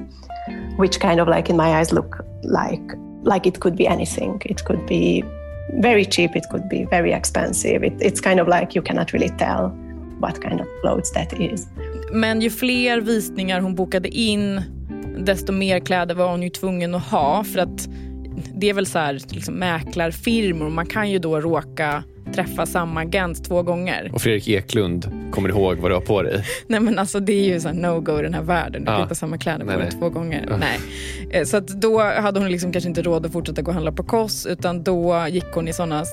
which 0.77 0.99
kind 0.99 1.19
of 1.19 1.27
like 1.27 1.49
in 1.49 1.57
my 1.57 1.79
eyes 1.79 1.91
look 1.91 2.15
like 2.43 2.93
like 3.23 3.49
it 3.49 3.59
could 3.59 3.75
be 3.75 3.87
anything. 3.87 4.41
It 4.45 4.63
could 4.65 4.85
be 4.87 5.23
very 5.81 6.05
cheap, 6.05 6.35
it 6.35 6.49
could 6.51 6.69
be 6.69 6.85
very 6.85 7.13
expensive. 7.13 7.83
It, 7.83 7.93
it's 8.01 8.21
kind 8.21 8.39
of 8.39 8.47
like 8.47 8.75
you 8.75 8.81
cannot 8.81 9.13
really 9.13 9.29
tell 9.29 9.69
what 10.19 10.41
kind 10.41 10.61
of 10.61 10.67
clothes 10.81 11.11
that 11.11 11.33
is. 11.33 11.67
Men 12.11 12.39
ju 12.41 12.49
fler 12.49 13.01
visningar 13.01 13.61
hon 13.61 13.75
bokade 13.75 14.09
in, 14.11 14.61
desto 15.25 15.51
mer 15.51 15.79
kläder 15.79 16.15
var 16.15 16.31
hon 16.31 16.43
ju 16.43 16.49
tvungen 16.49 16.95
att 16.95 17.03
ha. 17.03 17.43
För 17.43 17.59
att 17.59 17.89
det 18.55 18.69
är 18.69 18.73
väl 18.73 18.85
så 18.85 18.99
här, 18.99 19.13
liksom 19.29 19.53
mäklarfirmor, 19.53 20.69
man 20.69 20.85
kan 20.85 21.11
ju 21.11 21.19
då 21.19 21.39
råka 21.39 22.03
träffa 22.33 22.65
samma 22.65 23.01
agent 23.01 23.45
två 23.45 23.63
gånger. 23.63 24.09
Och 24.13 24.21
Fredrik 24.21 24.47
Eklund 24.47 25.11
kommer 25.31 25.49
ihåg 25.49 25.77
vad 25.77 25.91
du 25.91 25.95
har 25.95 26.01
på 26.01 26.21
dig? 26.21 26.45
Nej 26.67 26.79
men 26.79 26.99
alltså 26.99 27.19
det 27.19 27.33
är 27.33 27.53
ju 27.53 27.59
så 27.59 27.69
no-go 27.69 28.19
i 28.19 28.21
den 28.21 28.33
här 28.33 28.41
världen. 28.41 28.85
Du 28.85 28.91
ja. 28.91 28.95
kan 28.95 29.01
inte 29.01 29.11
ha 29.11 29.15
samma 29.15 29.37
kläder 29.37 29.65
på 29.65 29.71
dig 29.71 29.91
två 29.91 30.09
gånger. 30.09 30.57
Nej. 30.59 30.79
Eh, 31.31 31.45
så 31.45 31.57
att 31.57 31.67
då 31.67 32.01
hade 32.01 32.39
hon 32.39 32.51
liksom 32.51 32.71
kanske 32.71 32.89
inte 32.89 33.01
råd 33.01 33.25
att 33.25 33.31
fortsätta 33.31 33.61
gå 33.61 33.71
och 33.71 33.73
handla 33.73 33.91
på 33.91 34.03
Koss 34.03 34.45
utan 34.45 34.83
då 34.83 35.25
gick 35.29 35.45
hon 35.53 35.67
i 35.67 35.73
sådana 35.73 36.05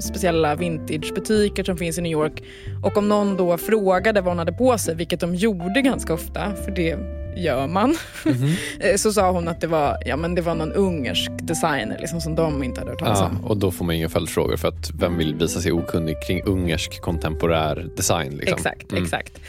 speciella 0.00 0.54
vintagebutiker 0.54 1.64
som 1.64 1.76
finns 1.76 1.98
i 1.98 2.02
New 2.02 2.12
York. 2.12 2.42
Och 2.84 2.96
om 2.96 3.08
någon 3.08 3.36
då 3.36 3.58
frågade 3.58 4.20
vad 4.20 4.30
hon 4.30 4.38
hade 4.38 4.52
på 4.52 4.78
sig, 4.78 4.94
vilket 4.94 5.20
de 5.20 5.34
gjorde 5.34 5.82
ganska 5.82 6.14
ofta, 6.14 6.52
för 6.64 6.70
det 6.70 6.98
gör 7.36 7.66
man. 7.66 7.96
Mm 8.24 8.38
-hmm. 8.38 8.96
så 8.96 9.12
sa 9.12 9.30
hon 9.30 9.48
att 9.48 9.60
det 9.60 9.66
var, 9.66 9.96
ja, 10.06 10.16
men 10.16 10.34
det 10.34 10.42
var 10.42 10.54
någon 10.54 10.72
ungersk 10.72 11.30
designer 11.42 11.98
liksom, 12.00 12.20
som 12.20 12.34
de 12.34 12.62
inte 12.62 12.80
hade 12.80 12.90
hört 12.90 12.98
talas 12.98 13.20
om. 13.20 13.38
Ja, 13.42 13.48
och 13.48 13.56
då 13.56 13.70
får 13.70 13.84
man 13.84 13.94
inga 13.94 14.08
följdfrågor 14.08 14.56
för 14.56 14.68
att 14.68 14.90
vem 14.94 15.18
vill 15.18 15.34
visa 15.34 15.60
sig 15.60 15.72
okunnig 15.72 16.16
kring 16.26 16.42
ungersk 16.42 17.00
kontemporär 17.00 17.88
design? 17.96 18.36
Liksom. 18.36 18.56
Exakt. 18.56 18.92
Mm. 18.92 19.04
exakt. 19.04 19.40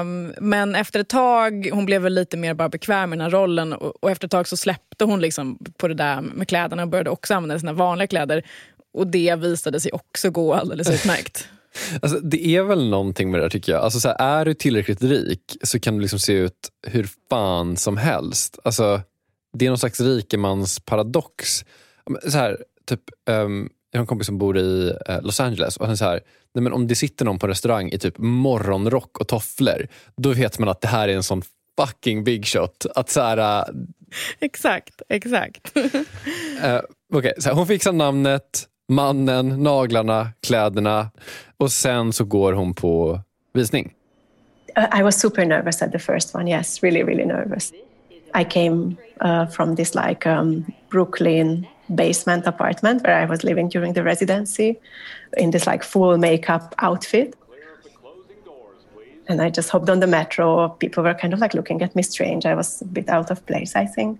Um, 0.00 0.34
men 0.40 0.74
efter 0.74 1.00
ett 1.00 1.08
tag, 1.08 1.68
hon 1.72 1.86
blev 1.86 2.02
väl 2.02 2.14
lite 2.14 2.36
mer 2.36 2.54
bara 2.54 2.68
bekväm 2.68 3.10
med 3.10 3.18
den 3.18 3.24
här 3.24 3.30
rollen 3.30 3.72
och, 3.72 4.04
och 4.04 4.10
efter 4.10 4.26
ett 4.26 4.30
tag 4.30 4.48
så 4.48 4.56
släppte 4.56 5.04
hon 5.04 5.20
liksom 5.20 5.58
på 5.78 5.88
det 5.88 5.94
där 5.94 6.20
med 6.20 6.48
kläderna 6.48 6.82
och 6.82 6.88
började 6.88 7.10
också 7.10 7.34
använda 7.34 7.58
sina 7.58 7.72
vanliga 7.72 8.06
kläder. 8.06 8.42
Och 8.94 9.06
det 9.06 9.34
visade 9.38 9.80
sig 9.80 9.92
också 9.92 10.30
gå 10.30 10.54
alldeles 10.54 10.90
utmärkt. 10.90 11.48
Alltså, 12.02 12.20
det 12.20 12.46
är 12.46 12.62
väl 12.62 12.90
någonting 12.90 13.30
med 13.30 13.40
det 13.40 13.44
där 13.44 13.50
tycker 13.50 13.72
jag. 13.72 13.82
Alltså, 13.82 14.00
så 14.00 14.08
här, 14.08 14.16
är 14.18 14.44
du 14.44 14.54
tillräckligt 14.54 15.02
rik 15.02 15.56
så 15.62 15.80
kan 15.80 15.94
du 15.94 16.00
liksom 16.00 16.18
se 16.18 16.32
ut 16.32 16.70
hur 16.86 17.08
fan 17.30 17.76
som 17.76 17.96
helst. 17.96 18.58
Alltså, 18.64 19.00
det 19.52 19.64
är 19.64 19.70
någon 19.70 19.78
slags 19.78 20.00
rikemansparadox. 20.00 21.64
Så 22.28 22.38
här, 22.38 22.58
typ, 22.86 23.00
um, 23.30 23.70
jag 23.90 23.98
har 23.98 24.02
en 24.02 24.06
kompis 24.06 24.26
som 24.26 24.38
bor 24.38 24.58
i 24.58 24.92
uh, 25.10 25.22
Los 25.22 25.40
Angeles 25.40 25.76
och 25.76 25.86
han 25.86 25.96
så 25.96 26.04
här, 26.04 26.20
nej, 26.54 26.62
men 26.62 26.72
om 26.72 26.86
det 26.86 26.94
sitter 26.94 27.24
någon 27.24 27.38
på 27.38 27.46
restaurang 27.46 27.90
i 27.90 27.98
typ 27.98 28.18
morgonrock 28.18 29.18
och 29.18 29.28
tofflor, 29.28 29.86
då 30.16 30.32
vet 30.32 30.58
man 30.58 30.68
att 30.68 30.80
det 30.80 30.88
här 30.88 31.08
är 31.08 31.16
en 31.16 31.22
sån 31.22 31.42
fucking 31.80 32.24
big 32.24 32.46
shot. 32.46 32.86
Att 32.94 33.10
så 33.10 33.20
här, 33.20 33.38
uh, 33.38 33.74
exakt, 34.40 35.02
exakt. 35.08 35.76
uh, 35.76 36.80
okay, 37.14 37.32
så 37.38 37.48
här, 37.48 37.56
hon 37.56 37.66
fixar 37.66 37.92
namnet, 37.92 38.68
mannen, 38.88 39.48
naglarna, 39.62 40.28
kläderna 40.40 41.10
och 41.56 41.72
sen 41.72 42.12
så 42.12 42.24
går 42.24 42.52
hon 42.52 42.74
på 42.74 43.20
visning. 43.52 43.94
I 44.98 45.02
was 45.02 45.20
super 45.20 45.44
nervous 45.44 45.82
at 45.82 45.92
the 45.92 45.98
first 45.98 46.34
one. 46.34 46.50
Yes, 46.50 46.82
really, 46.82 47.02
really 47.02 47.24
nervous. 47.24 47.72
I 48.34 48.44
came 48.44 48.96
uh, 49.20 49.46
from 49.46 49.76
this 49.76 49.94
like 49.94 50.26
um, 50.26 50.64
Brooklyn 50.90 51.66
basement 51.94 52.46
apartment 52.46 53.02
where 53.04 53.22
I 53.22 53.26
was 53.26 53.44
living 53.44 53.68
during 53.68 53.92
the 53.94 54.02
residency 54.02 54.76
in 55.36 55.50
this 55.50 55.66
like 55.66 55.84
full 55.84 56.18
makeup 56.18 56.74
outfit. 56.78 57.36
And 59.28 59.40
I 59.40 59.50
just 59.50 59.70
hopped 59.70 59.88
on 59.88 60.00
the 60.00 60.06
metro. 60.06 60.68
People 60.68 61.04
were 61.04 61.14
kind 61.14 61.32
of 61.32 61.40
like 61.40 61.54
looking 61.54 61.82
at 61.82 61.94
me 61.94 62.02
strange. 62.02 62.44
I 62.44 62.54
was 62.54 62.82
a 62.82 62.84
bit 62.84 63.08
out 63.08 63.30
of 63.30 63.46
place, 63.46 63.76
I 63.76 63.86
think. 63.86 64.18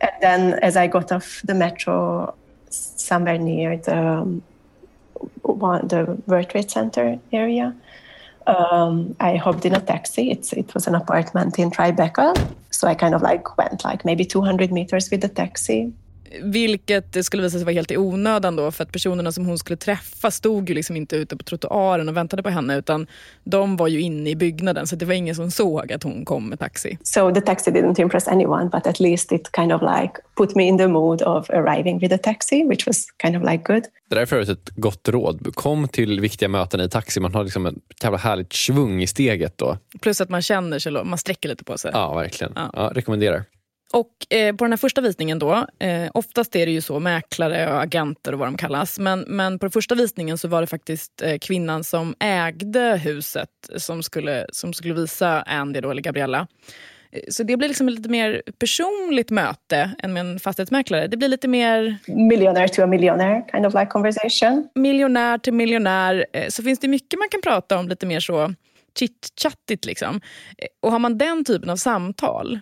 And 0.00 0.10
then 0.20 0.58
as 0.62 0.76
I 0.76 0.88
got 0.88 1.12
off 1.12 1.40
the 1.44 1.54
metro, 1.54 2.34
somewhere 2.70 3.38
near 3.38 3.76
the 3.76 3.96
um, 3.96 4.42
one, 5.42 5.88
the 5.88 6.20
World 6.26 6.50
Trade 6.50 6.70
Center 6.70 7.18
area. 7.32 7.74
Um, 8.46 9.16
I 9.18 9.36
hopped 9.36 9.64
in 9.64 9.74
a 9.74 9.80
taxi. 9.80 10.30
It's, 10.30 10.52
it 10.52 10.72
was 10.72 10.86
an 10.86 10.94
apartment 10.94 11.58
in 11.58 11.70
Tribeca, 11.70 12.54
so 12.70 12.86
I 12.86 12.94
kind 12.94 13.14
of 13.14 13.22
like 13.22 13.58
went 13.58 13.84
like 13.84 14.04
maybe 14.04 14.24
200 14.24 14.70
meters 14.70 15.10
with 15.10 15.20
the 15.20 15.28
taxi 15.28 15.92
Vilket 16.42 17.24
skulle 17.24 17.42
visa 17.42 17.58
sig 17.58 17.64
vara 17.64 17.74
helt 17.74 17.90
i 17.90 17.96
onödan 17.96 18.56
då 18.56 18.70
för 18.70 18.84
att 18.84 18.92
personerna 18.92 19.32
som 19.32 19.46
hon 19.46 19.58
skulle 19.58 19.76
träffa 19.76 20.30
stod 20.30 20.68
ju 20.68 20.74
liksom 20.74 20.96
inte 20.96 21.16
ute 21.16 21.36
på 21.36 21.44
trottoaren 21.44 22.08
och 22.08 22.16
väntade 22.16 22.42
på 22.42 22.48
henne 22.48 22.76
utan 22.76 23.06
de 23.44 23.76
var 23.76 23.88
ju 23.88 24.00
inne 24.00 24.30
i 24.30 24.36
byggnaden 24.36 24.86
så 24.86 24.96
det 24.96 25.04
var 25.04 25.14
ingen 25.14 25.34
som 25.34 25.50
såg 25.50 25.92
att 25.92 26.02
hon 26.02 26.24
kom 26.24 26.48
med 26.48 26.58
taxi. 26.58 26.98
So 27.02 27.34
the 27.34 27.40
taxi 27.40 27.70
didn't 27.70 28.00
impress 28.00 28.28
anyone 28.28 28.64
but 28.64 28.86
at 28.86 29.00
least 29.00 29.32
it 29.32 29.50
kind 29.56 29.72
of 29.72 29.82
like 29.82 30.12
put 30.36 30.54
me 30.54 30.62
in 30.62 30.78
the 30.78 30.88
mood 30.88 31.22
of 31.22 31.50
arriving 31.50 31.98
with 31.98 32.14
a 32.14 32.18
taxi 32.22 32.64
which 32.64 32.86
was 32.86 33.06
kind 33.22 33.36
of 33.36 33.42
like 33.50 33.72
good. 33.72 33.82
Det 34.08 34.14
där 34.14 34.22
är 34.22 34.26
för 34.26 34.40
ett 34.40 34.70
gott 34.76 35.08
råd. 35.08 35.54
Kom 35.54 35.88
till 35.88 36.20
viktiga 36.20 36.48
möten 36.48 36.80
i 36.80 36.88
taxi. 36.88 37.20
Man 37.20 37.34
har 37.34 37.44
liksom 37.44 37.66
en 37.66 37.80
jävla 38.02 38.18
härligt 38.18 38.52
svung 38.52 39.02
i 39.02 39.06
steget 39.06 39.58
då. 39.58 39.78
Plus 40.00 40.20
att 40.20 40.28
man 40.28 40.42
känner 40.42 40.78
sig, 40.78 40.92
man 40.92 41.18
sträcker 41.18 41.48
lite 41.48 41.64
på 41.64 41.78
sig. 41.78 41.90
Ja, 41.94 42.14
verkligen. 42.14 42.52
Ja. 42.56 42.70
Ja, 42.72 42.90
rekommenderar. 42.94 43.44
Och 43.96 44.34
eh, 44.36 44.56
på 44.56 44.64
den 44.64 44.72
här 44.72 44.76
första 44.76 45.00
visningen 45.00 45.38
då, 45.38 45.66
eh, 45.78 46.10
oftast 46.14 46.56
är 46.56 46.66
det 46.66 46.72
ju 46.72 46.80
så 46.80 47.00
mäklare 47.00 47.72
och 47.72 47.82
agenter 47.82 48.32
och 48.32 48.38
vad 48.38 48.48
de 48.48 48.56
kallas. 48.56 48.98
Men, 48.98 49.20
men 49.20 49.58
på 49.58 49.66
den 49.66 49.70
första 49.70 49.94
visningen 49.94 50.38
så 50.38 50.48
var 50.48 50.60
det 50.60 50.66
faktiskt 50.66 51.22
eh, 51.22 51.38
kvinnan 51.38 51.84
som 51.84 52.14
ägde 52.20 53.00
huset 53.04 53.48
som 53.76 54.02
skulle, 54.02 54.46
som 54.52 54.72
skulle 54.72 54.94
visa 54.94 55.42
Andy 55.42 55.80
då, 55.80 55.90
eller 55.90 56.02
Gabriella. 56.02 56.46
Eh, 57.12 57.20
så 57.28 57.42
det 57.42 57.56
blir 57.56 57.68
liksom 57.68 57.88
ett 57.88 57.94
lite 57.94 58.08
mer 58.08 58.42
personligt 58.58 59.30
möte 59.30 59.90
än 59.98 60.12
med 60.12 60.20
en 60.20 60.40
fastighetsmäklare. 60.40 61.06
Det 61.06 61.16
blir 61.16 61.28
lite 61.28 61.48
mer... 61.48 61.96
Millionaire 62.06 62.68
to 62.68 62.82
a 62.82 62.86
millionaire 62.86 63.44
kind 63.52 63.66
of 63.66 63.74
like 63.74 63.86
conversation. 63.86 64.68
Miljonär 64.74 65.38
till 65.38 65.54
miljonär. 65.54 66.26
Eh, 66.32 66.48
så 66.48 66.62
finns 66.62 66.78
det 66.78 66.88
mycket 66.88 67.18
man 67.18 67.28
kan 67.28 67.42
prata 67.42 67.78
om 67.78 67.88
lite 67.88 68.06
mer 68.06 68.20
så 68.20 68.54
chit-chattigt. 68.98 69.86
Liksom. 69.86 70.20
Eh, 70.58 70.66
och 70.82 70.92
har 70.92 70.98
man 70.98 71.18
den 71.18 71.44
typen 71.44 71.70
av 71.70 71.76
samtal 71.76 72.60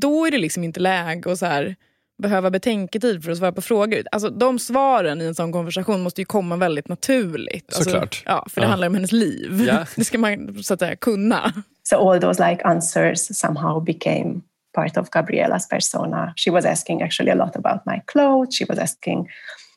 då 0.00 0.26
är 0.26 0.30
det 0.30 0.38
liksom 0.38 0.64
inte 0.64 0.80
läge 0.80 1.32
att 1.32 1.38
så 1.38 1.46
här, 1.46 1.76
behöva 2.22 2.50
betänketid 2.50 3.24
för 3.24 3.32
att 3.32 3.38
svara 3.38 3.52
på 3.52 3.62
frågor. 3.62 4.02
Alltså, 4.12 4.30
de 4.30 4.58
svaren 4.58 5.20
i 5.20 5.24
en 5.24 5.34
sån 5.34 5.52
konversation 5.52 6.00
måste 6.00 6.20
ju 6.20 6.24
komma 6.24 6.56
väldigt 6.56 6.88
naturligt. 6.88 7.64
Alltså, 7.74 7.90
Såklart. 7.90 8.22
Ja, 8.26 8.46
för 8.50 8.60
det 8.60 8.64
Ja. 8.64 8.68
handlar 8.70 8.86
om 8.88 8.94
hennes 8.94 9.12
liv. 9.12 9.64
Ja. 9.68 9.86
Det 9.96 10.04
ska 10.04 10.18
man 10.18 10.62
så 10.62 10.74
att 10.74 10.80
säga 10.80 10.96
kunna. 10.96 11.52
So 11.82 12.10
all 12.10 12.20
those 12.20 12.50
like 12.50 12.62
answers 12.64 13.36
somehow 13.36 13.84
became 13.84 14.40
part 14.74 14.96
of 14.96 15.08
Gabriella's 15.08 15.68
persona. 15.70 16.32
She 16.36 16.50
was 16.50 16.64
asking 16.64 17.02
actually 17.02 17.30
a 17.30 17.34
lot 17.34 17.56
about 17.56 17.80
my 17.86 18.00
clothes. 18.06 18.58
She 18.58 18.64
was 18.68 18.78
asking 18.78 19.28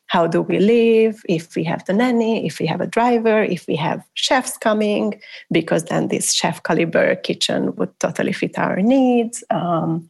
how 0.08 0.28
do 0.28 0.42
we 0.42 0.60
live, 0.60 1.22
if 1.28 1.56
we 1.56 1.64
have 1.64 1.84
the 1.86 1.94
nanny, 1.94 2.46
if 2.46 2.60
we 2.60 2.66
have 2.66 2.82
a 2.82 2.88
driver, 2.88 3.44
if 3.44 3.66
we 3.68 3.76
have 3.76 4.04
chefs 4.14 4.58
coming, 4.58 5.20
because 5.52 5.86
then 5.86 6.08
this 6.10 6.34
chef 6.34 6.62
caliber 6.64 7.16
kitchen 7.16 7.76
would 7.76 7.98
totally 8.00 8.34
fit 8.34 8.58
our 8.58 8.82
needs. 8.82 9.44
Um, 9.50 10.10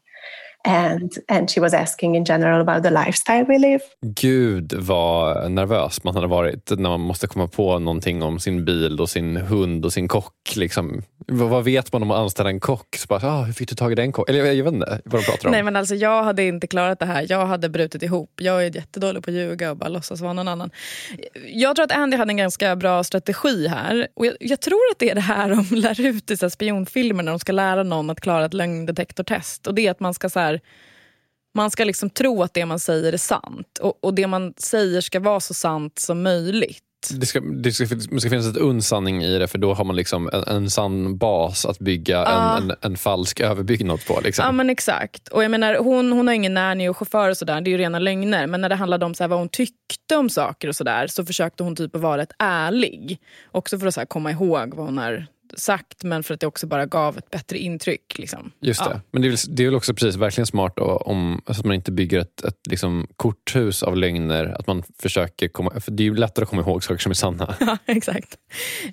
and 0.67 1.11
and 1.27 1.49
she 1.51 1.61
was 1.61 1.73
asking 1.73 2.15
in 2.15 2.25
general 2.25 2.61
about 2.69 2.83
the 2.83 2.89
lifestyle 2.89 3.45
we 3.45 3.57
live. 3.57 3.79
Gud 4.01 4.73
vad 4.73 5.51
nervös 5.51 6.03
man 6.03 6.15
hade 6.15 6.27
varit 6.27 6.69
när 6.69 6.89
man 6.89 7.01
måste 7.01 7.27
komma 7.27 7.47
på 7.47 7.79
någonting 7.79 8.23
om 8.23 8.39
sin 8.39 8.65
bil 8.65 9.01
och 9.01 9.09
sin 9.09 9.37
hund 9.37 9.85
och 9.85 9.93
sin 9.93 10.07
kock. 10.07 10.55
Liksom. 10.55 11.01
Vad, 11.27 11.49
vad 11.49 11.63
vet 11.63 11.93
man 11.93 12.03
om 12.03 12.11
att 12.11 12.17
anställa 12.17 12.49
en 12.49 12.59
kock? 12.59 12.95
Så 12.95 13.07
bara, 13.07 13.27
ah, 13.31 13.41
hur 13.41 13.53
fick 13.53 13.69
du 13.69 13.75
tag 13.75 13.91
i 13.91 13.95
den 13.95 14.11
kocken? 14.11 14.35
Eller 14.35 14.45
jag, 14.45 14.55
jag 14.55 14.63
vet 14.63 14.73
inte 14.73 15.01
vad 15.05 15.21
de 15.21 15.25
pratar 15.25 15.47
om. 15.47 15.51
Nej 15.51 15.63
men 15.63 15.75
alltså 15.75 15.95
jag 15.95 16.23
hade 16.23 16.43
inte 16.43 16.67
klarat 16.67 16.99
det 16.99 17.05
här. 17.05 17.25
Jag 17.29 17.45
hade 17.45 17.69
brutit 17.69 18.03
ihop. 18.03 18.31
Jag 18.41 18.65
är 18.65 18.75
jättedålig 18.75 19.23
på 19.23 19.29
att 19.29 19.35
ljuga 19.35 19.71
och 19.71 19.77
bara 19.77 19.89
låtsas 19.89 20.21
vara 20.21 20.33
någon 20.33 20.47
annan. 20.47 20.69
Jag 21.47 21.75
tror 21.75 21.83
att 21.83 21.91
Andy 21.91 22.17
hade 22.17 22.31
en 22.31 22.37
ganska 22.37 22.75
bra 22.75 23.03
strategi 23.03 23.67
här. 23.67 24.07
Och 24.13 24.25
jag, 24.25 24.35
jag 24.39 24.61
tror 24.61 24.81
att 24.91 24.99
det 24.99 25.09
är 25.09 25.15
det 25.15 25.21
här 25.21 25.49
de 25.49 25.75
lär 25.75 26.01
ut 26.01 26.31
i 26.31 26.37
så 26.37 26.49
spionfilmer 26.49 27.23
när 27.23 27.31
de 27.31 27.39
ska 27.39 27.51
lära 27.51 27.83
någon 27.83 28.09
att 28.09 28.21
klara 28.21 28.45
ett 28.45 28.53
lögndetektortest. 28.53 29.67
Och 29.67 29.75
det 29.75 29.87
är 29.87 29.91
att 29.91 29.99
man 29.99 30.13
ska 30.13 30.29
så 30.29 30.39
här, 30.39 30.52
man 31.55 31.71
ska 31.71 31.83
liksom 31.83 32.09
tro 32.09 32.43
att 32.43 32.53
det 32.53 32.65
man 32.65 32.79
säger 32.79 33.13
är 33.13 33.17
sant. 33.17 33.79
Och, 33.81 34.03
och 34.03 34.13
det 34.13 34.27
man 34.27 34.53
säger 34.57 35.01
ska 35.01 35.19
vara 35.19 35.39
så 35.39 35.53
sant 35.53 35.99
som 35.99 36.23
möjligt. 36.23 36.83
Det 37.11 37.25
ska, 37.25 37.39
det, 37.39 37.71
ska, 37.71 37.85
det 37.85 38.19
ska 38.19 38.29
finnas 38.29 38.47
ett 38.47 38.57
uns 38.57 38.87
sanning 38.87 39.23
i 39.23 39.39
det 39.39 39.47
för 39.47 39.57
då 39.57 39.73
har 39.73 39.83
man 39.85 39.95
liksom 39.95 40.29
en, 40.33 40.43
en 40.43 40.69
sann 40.69 41.17
bas 41.17 41.65
att 41.65 41.79
bygga 41.79 42.15
Ja. 42.17 42.57
en, 42.57 42.71
en, 42.71 42.77
en 42.81 42.97
falsk 42.97 43.39
överbyggnad 43.39 44.05
på. 44.05 44.21
Liksom. 44.23 44.45
Ja 44.45 44.51
men 44.51 44.69
exakt. 44.69 45.27
Och 45.27 45.43
jag 45.43 45.51
menar, 45.51 45.75
hon, 45.75 46.11
hon 46.11 46.27
har 46.27 46.33
ingen 46.33 46.53
nanny 46.53 46.87
och 46.89 46.97
chaufför 46.97 47.29
och 47.29 47.37
sådär, 47.37 47.61
det 47.61 47.69
är 47.69 47.71
ju 47.71 47.77
rena 47.77 47.99
lögner. 47.99 48.47
Men 48.47 48.61
när 48.61 48.69
det 48.69 48.75
handlade 48.75 49.05
om 49.05 49.15
så 49.15 49.23
här, 49.23 49.27
vad 49.27 49.39
hon 49.39 49.49
tyckte 49.49 50.15
om 50.15 50.29
saker 50.29 50.67
och 50.67 50.75
sådär 50.75 51.07
så 51.07 51.25
försökte 51.25 51.63
hon 51.63 51.75
typ 51.75 51.95
vara 51.95 52.17
rätt 52.17 52.33
ärlig. 52.39 53.19
Också 53.51 53.79
för 53.79 53.87
att 53.87 53.93
så 53.93 53.99
här, 53.99 54.05
komma 54.05 54.31
ihåg 54.31 54.73
vad 54.75 54.85
hon 54.85 54.97
har 54.97 55.25
sagt 55.57 56.03
men 56.03 56.23
för 56.23 56.33
att 56.33 56.39
det 56.39 56.47
också 56.47 56.67
bara 56.67 56.85
gav 56.85 57.17
ett 57.17 57.29
bättre 57.29 57.57
intryck. 57.57 58.17
Liksom. 58.17 58.51
Just 58.61 58.83
det. 58.83 58.89
Ja. 58.89 59.01
Men 59.11 59.21
det 59.21 59.27
är, 59.27 59.29
väl, 59.29 59.37
det 59.55 59.63
är 59.63 59.67
väl 59.67 59.75
också 59.75 59.93
precis 59.93 60.15
verkligen 60.15 60.45
smart 60.47 60.73
då, 60.75 60.83
om, 60.83 61.41
så 61.45 61.51
att 61.51 61.65
man 61.65 61.75
inte 61.75 61.91
bygger 61.91 62.19
ett, 62.19 62.43
ett 62.43 62.59
liksom, 62.69 63.07
korthus 63.15 63.83
av 63.83 63.97
lögner. 63.97 64.55
Att 64.59 64.67
man 64.67 64.83
försöker 64.99 65.47
komma, 65.47 65.79
för 65.79 65.91
det 65.91 66.03
är 66.03 66.05
ju 66.05 66.15
lättare 66.15 66.43
att 66.43 66.49
komma 66.49 66.61
ihåg 66.61 66.83
saker 66.83 66.99
som 66.99 67.09
är 67.09 67.13
sanna. 67.13 67.55
Ja, 67.63 67.77
exakt. 67.85 68.37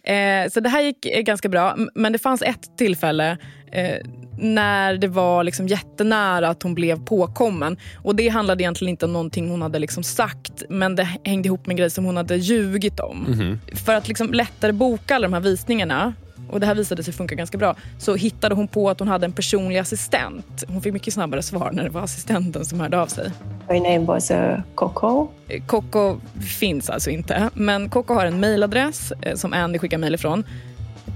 Eh, 0.02 0.50
så 0.52 0.60
det 0.60 0.68
här 0.68 0.82
gick 0.82 1.06
eh, 1.06 1.20
ganska 1.20 1.48
bra. 1.48 1.76
Men 1.94 2.12
det 2.12 2.18
fanns 2.18 2.42
ett 2.42 2.78
tillfälle 2.78 3.36
eh, 3.72 4.06
när 4.38 4.96
det 4.96 5.08
var 5.08 5.44
liksom 5.44 5.68
jättenära 5.68 6.48
att 6.48 6.62
hon 6.62 6.74
blev 6.74 7.04
påkommen. 7.04 7.76
Och 7.96 8.16
Det 8.16 8.28
handlade 8.28 8.62
egentligen 8.62 8.90
inte 8.90 9.04
om 9.04 9.12
någonting 9.12 9.50
hon 9.50 9.62
hade 9.62 9.78
liksom 9.78 10.02
sagt 10.02 10.62
men 10.68 10.96
det 10.96 11.08
hängde 11.24 11.46
ihop 11.46 11.66
med 11.66 11.72
en 11.72 11.76
grej 11.76 11.90
som 11.90 12.04
hon 12.04 12.16
hade 12.16 12.36
ljugit 12.36 13.00
om. 13.00 13.58
För 13.86 13.94
att 13.94 14.08
liksom 14.08 14.32
lättare 14.32 14.72
boka 14.72 15.14
alla 15.14 15.28
de 15.28 15.32
här 15.32 15.40
visningarna 15.40 16.14
och 16.50 16.60
det 16.60 16.66
här 16.66 16.74
visade 16.74 17.02
sig 17.02 17.14
funka 17.14 17.34
ganska 17.34 17.58
bra, 17.58 17.76
så 17.98 18.14
hittade 18.14 18.54
hon 18.54 18.68
på 18.68 18.90
att 18.90 18.98
hon 18.98 19.08
hade 19.08 19.26
en 19.26 19.32
personlig 19.32 19.78
assistent. 19.78 20.64
Hon 20.68 20.82
fick 20.82 20.92
mycket 20.92 21.14
snabbare 21.14 21.42
svar 21.42 21.70
när 21.72 21.84
det 21.84 21.90
var 21.90 22.00
assistenten 22.00 22.64
som 22.64 22.80
hörde 22.80 23.00
av 23.00 23.06
sig. 23.06 23.30
Her 23.68 23.80
name 23.80 24.06
was 24.06 24.30
uh, 24.30 24.60
Coco. 24.74 25.28
Coco 25.66 26.16
finns 26.60 26.90
alltså 26.90 27.10
inte, 27.10 27.50
men 27.54 27.88
Coco 27.88 28.14
har 28.14 28.26
en 28.26 28.40
mailadress 28.40 29.12
eh, 29.22 29.34
som 29.34 29.52
Andy 29.52 29.78
skickar 29.78 29.98
mejl 29.98 30.14
ifrån. 30.14 30.44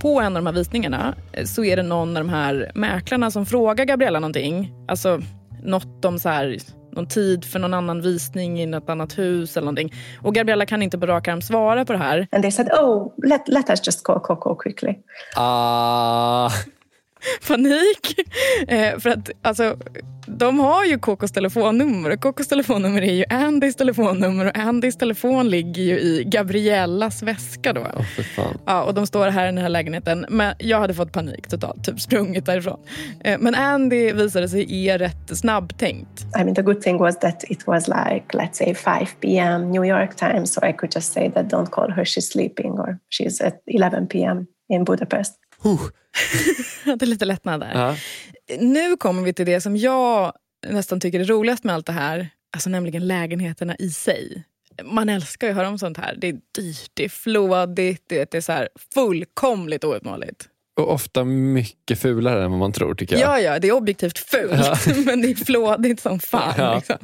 På 0.01 0.21
en 0.21 0.27
av 0.27 0.43
de 0.43 0.47
här 0.47 0.55
visningarna 0.55 1.15
eh, 1.33 1.45
så 1.45 1.65
är 1.65 1.77
det 1.77 1.83
någon 1.83 2.17
av 2.17 2.25
de 2.25 2.29
här 2.31 2.71
mäklarna 2.75 3.31
som 3.31 3.47
frågar 3.47 3.85
Gabriella 3.85 4.21
någonting. 4.21 4.73
Alltså 4.89 5.21
något 5.63 6.05
om 6.05 6.19
så 6.19 6.29
här, 6.29 6.59
någon 6.97 7.07
tid 7.07 7.45
för 7.45 7.59
någon 7.59 7.75
annan 7.75 8.01
visning 8.01 8.61
i 8.61 8.67
något 8.67 8.89
annat 8.89 9.19
hus 9.19 9.57
eller 9.57 9.65
någonting. 9.65 9.93
Och 10.23 10.35
Gabriella 10.35 10.67
kan 10.67 10.83
inte 10.83 10.99
på 10.99 11.07
rak 11.07 11.29
arm 11.29 11.43
svara 11.43 11.85
på 11.85 11.93
det 11.93 11.99
här. 11.99 12.29
And 12.33 12.43
they 12.43 12.51
said, 12.51 12.69
oh, 12.73 13.13
let, 13.25 13.49
let 13.49 13.71
us 13.71 13.87
just 13.87 14.05
call 14.05 14.21
Coco 14.21 14.55
quickly. 14.55 14.95
Ah, 15.37 16.51
Panik! 17.49 18.21
Eh, 18.69 18.99
för 18.99 19.11
att 19.11 19.31
alltså, 19.43 19.77
de 20.27 20.59
har 20.61 20.85
ju 20.85 20.99
Cocos 20.99 21.33
telefonnummer 21.33 22.11
och 22.11 22.21
Cocos 22.21 22.49
telefonnummer 22.49 23.03
är 23.03 23.13
ju 23.13 23.25
Andys 23.31 23.77
telefonnummer 23.77 24.47
och 24.47 24.59
Andys 24.59 24.97
telefon 24.97 25.49
ligger 25.49 25.83
ju 25.83 26.01
i 26.01 26.25
Gabriellas 26.27 27.23
väska 27.23 27.73
då. 27.73 27.81
oh, 27.81 28.03
för 28.17 28.23
fan. 28.23 28.59
Ja, 28.67 28.83
och 28.83 28.95
de 28.95 29.07
står 29.07 29.29
här 29.29 29.43
i 29.45 29.47
den 29.47 29.59
här 29.59 29.69
lägenheten. 29.69 30.27
Men 30.29 30.55
jag 30.59 30.81
hade 30.81 30.95
fått 30.95 31.13
panik 31.13 31.49
totalt, 31.49 31.85
typ 31.85 32.01
sprungit 32.01 32.47
därifrån. 32.47 32.81
Eh, 33.21 33.39
Men 33.39 33.55
Andy 33.55 34.13
visade 34.13 34.49
sig 34.49 34.89
är 34.89 34.99
rätt 34.99 35.37
snabbtänkt. 35.39 36.27
I 36.41 36.45
mean, 36.45 36.55
the 36.55 36.63
good 36.63 36.83
thing 36.83 36.99
was 36.99 37.19
that 37.19 37.45
it 37.51 37.67
was 37.67 37.89
like, 37.89 38.25
let's 38.33 38.55
say, 38.55 38.75
5 38.75 39.07
p.m. 39.21 39.71
New 39.71 39.85
York 39.85 40.17
time. 40.17 40.47
So 40.47 40.67
I 40.67 40.73
could 40.73 40.95
just 40.95 41.13
say 41.13 41.31
that 41.31 41.51
don't 41.51 41.71
call 41.71 41.91
her, 41.91 42.05
she's 42.05 42.33
sleeping, 42.33 42.73
or 42.73 42.99
she's 43.11 43.41
at 43.41 43.55
11 43.67 44.07
p.m. 44.07 44.47
in 44.69 44.85
Budapest. 44.85 45.35
Jag 46.85 46.91
hade 46.93 47.07
lite 47.07 47.25
lättnad 47.25 47.61
där. 47.61 47.73
Ja. 47.75 47.97
Nu 48.59 48.97
kommer 48.97 49.23
vi 49.23 49.33
till 49.33 49.47
det 49.47 49.61
som 49.61 49.77
jag 49.77 50.33
nästan 50.67 51.01
tycker 51.01 51.21
är 51.21 51.25
roligast 51.25 51.65
med 51.65 51.75
allt 51.75 51.87
det 51.87 51.93
här. 51.93 52.29
Alltså 52.53 52.71
nämligen 52.71 53.07
lägenheterna 53.07 53.77
i 53.79 53.91
sig. 53.91 54.45
Man 54.85 55.09
älskar 55.09 55.47
ju 55.47 55.51
att 55.51 55.57
höra 55.57 55.69
om 55.69 55.79
sånt 55.79 55.97
här. 55.97 56.17
Det 56.19 56.29
är 56.29 56.37
dyrt, 56.55 56.91
det 56.95 57.05
är 57.05 57.09
flådigt, 57.09 58.09
det 58.09 58.35
är 58.35 58.41
så 58.41 58.53
här 58.53 58.69
fullkomligt 58.95 59.85
outmåligt. 59.85 60.49
Och 60.77 60.93
ofta 60.93 61.25
mycket 61.25 61.99
fulare 61.99 62.45
än 62.45 62.51
vad 62.51 62.61
man 62.61 62.73
tror 62.73 62.95
tycker 62.95 63.17
jag. 63.17 63.31
Ja, 63.31 63.41
ja, 63.41 63.59
det 63.59 63.69
är 63.69 63.73
objektivt 63.73 64.19
fult, 64.19 64.87
men 65.07 65.23
det 65.23 65.31
är 65.31 65.45
flådigt 65.45 66.01
som 66.01 66.21
fan. 66.21 66.55
Ja. 66.57 66.75
Liksom. 66.75 66.97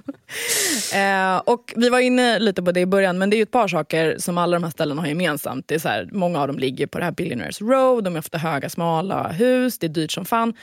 Eh, 0.95 1.37
och 1.37 1.73
vi 1.77 1.89
var 1.89 1.99
inne 1.99 2.39
lite 2.39 2.63
på 2.63 2.73
det 2.73 2.81
i 2.81 2.87
början, 2.87 3.19
men 3.19 3.31
det 3.31 3.37
är 3.37 3.39
ju 3.39 3.43
ett 3.43 3.51
par 3.51 3.69
saker 3.69 4.19
som 4.19 4.39
alla 4.39 4.57
de 4.57 4.65
här 4.65 4.71
ställena 4.71 5.03
har 5.03 5.09
gemensamt. 5.09 5.69
Det 5.69 5.75
är 5.75 5.79
så 5.79 5.89
här, 5.89 6.09
många 6.13 6.41
av 6.41 6.47
dem 6.47 6.59
ligger 6.59 6.87
på 6.87 6.99
det 6.99 7.05
här 7.05 7.13
Billionaires 7.13 7.61
Road, 7.61 8.05
de 8.05 8.15
är 8.15 8.19
ofta 8.19 8.39
höga, 8.39 8.71
smala 8.71 9.29
hus, 9.29 9.79
det 9.79 9.87
är 9.87 9.89
dyrt 9.89 10.13
som 10.13 10.25
fan. 10.25 10.55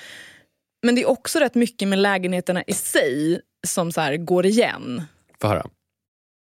Men 0.85 0.95
det 0.95 1.01
är 1.01 1.09
också 1.09 1.39
rätt 1.39 1.55
mycket 1.55 1.87
med 1.87 1.99
lägenheterna 1.99 2.63
i 2.67 2.73
sig 2.73 3.41
som 3.67 3.91
så 3.91 4.01
här 4.01 4.17
går 4.17 4.45
igen. 4.45 5.01
Få 5.41 5.47
höra. 5.47 5.65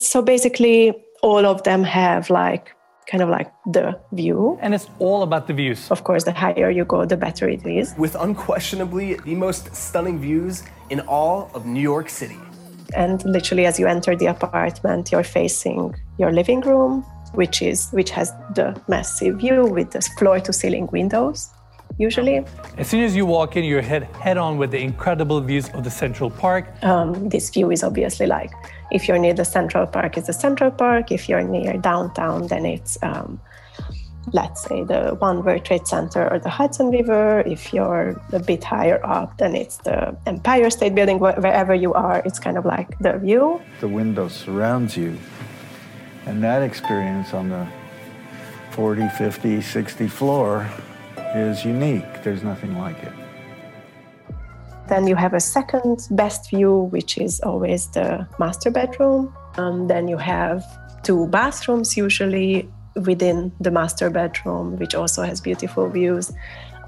So 0.03 0.23
basically, 0.23 0.93
all 1.23 1.47
of 1.47 1.63
them 1.63 1.85
have 1.85 2.51
like 2.51 2.63
kind 3.11 3.23
of 3.23 3.29
like 3.29 3.53
the 3.67 3.99
view. 4.13 4.59
And 4.61 4.75
it's 4.75 4.89
all 4.99 5.23
about 5.23 5.47
the 5.47 5.55
views. 5.55 5.91
Of 5.91 6.05
course, 6.05 6.25
the 6.25 6.33
higher 6.33 6.71
you 6.71 6.85
go, 6.85 7.05
the 7.05 7.17
better 7.17 7.49
it 7.49 7.67
is. 7.67 7.95
with 7.97 8.15
unquestionably 8.17 9.15
the 9.25 9.35
most 9.35 9.75
stunning 9.75 10.19
views 10.19 10.65
in 10.91 11.01
all 11.01 11.51
of 11.55 11.67
New 11.67 11.81
York 11.81 12.09
City. 12.09 12.39
And 12.95 13.25
literally, 13.25 13.67
as 13.67 13.79
you 13.81 13.87
enter 13.87 14.15
the 14.17 14.27
apartment, 14.27 15.11
you're 15.11 15.25
facing 15.25 15.95
your 16.19 16.33
living 16.33 16.61
room, 16.61 17.03
which 17.35 17.61
is 17.61 17.91
which 17.91 18.11
has 18.11 18.33
the 18.55 18.81
massive 18.89 19.39
view 19.39 19.67
with 19.67 19.91
the 19.91 20.01
floor-to-ceiling 20.19 20.89
windows. 20.93 21.51
Usually, 21.99 22.45
As 22.77 22.89
soon 22.89 23.03
as 23.05 23.17
you 23.17 23.25
walk 23.25 23.57
in, 23.57 23.65
you're 23.65 23.81
head 23.81 24.05
head 24.21 24.37
on 24.37 24.59
with 24.59 24.71
the 24.71 24.79
incredible 24.81 25.41
views 25.41 25.69
of 25.71 25.83
the 25.83 25.91
Central 25.91 26.31
Park. 26.31 26.65
um, 26.83 27.29
this 27.29 27.49
view 27.51 27.71
is 27.71 27.83
obviously 27.83 28.27
like 28.27 28.53
if 28.91 29.09
you're 29.09 29.19
near 29.19 29.35
the 29.35 29.45
Central 29.45 29.87
Park, 29.87 30.17
it's 30.19 30.27
the 30.27 30.33
Central 30.33 30.71
Park. 30.71 31.11
If 31.11 31.29
you're 31.29 31.43
near 31.43 31.73
downtown, 31.79 32.47
then 32.49 32.67
it's 32.67 32.99
um, 33.03 33.41
let's 34.33 34.63
say 34.69 34.85
the 34.85 35.17
One 35.21 35.43
World 35.45 35.65
Trade 35.65 35.87
Center 35.87 36.29
or 36.31 36.39
the 36.39 36.51
Hudson 36.51 36.91
River. 36.91 37.41
If 37.47 37.73
you're 37.73 38.21
a 38.33 38.41
bit 38.41 38.63
higher 38.65 39.01
up, 39.05 39.39
then 39.39 39.55
it's 39.57 39.79
the 39.79 40.17
Empire 40.27 40.71
State 40.71 40.95
Building. 40.95 41.19
Wherever 41.19 41.75
you 41.75 41.95
are, 41.95 42.23
it's 42.27 42.39
kind 42.39 42.59
of 42.59 42.65
like 42.65 42.99
the 42.99 43.19
view. 43.19 43.61
the 43.81 43.89
window 43.89 44.29
surrounds 44.29 44.97
you. 44.97 45.17
And 46.27 46.43
that 46.43 46.63
experience 46.63 47.33
on 47.33 47.49
the 47.49 47.67
40, 48.73 49.09
50, 49.09 49.61
60 49.63 50.09
floor 50.09 50.69
is 51.35 51.65
unique. 51.65 52.23
There's 52.23 52.43
nothing 52.43 52.79
like 52.79 53.03
it. 53.03 53.13
Then 54.89 55.07
you 55.07 55.17
have 55.17 55.35
a 55.35 55.41
second 55.41 56.07
best 56.13 56.51
view, 56.51 56.83
which 56.95 57.19
is 57.19 57.41
always 57.41 57.89
the 57.89 58.27
master 58.39 58.71
bedroom. 58.71 59.35
Um, 59.57 59.89
then 59.89 60.07
you 60.07 60.17
have 60.17 60.63
two 61.03 61.27
bathrooms, 61.29 61.97
usually 61.97 62.69
within 62.95 63.53
the 63.61 63.71
master 63.71 64.11
bedroom, 64.11 64.77
which 64.77 64.95
also 64.95 65.23
has 65.23 65.41
beautiful 65.41 65.89
views. 65.89 66.33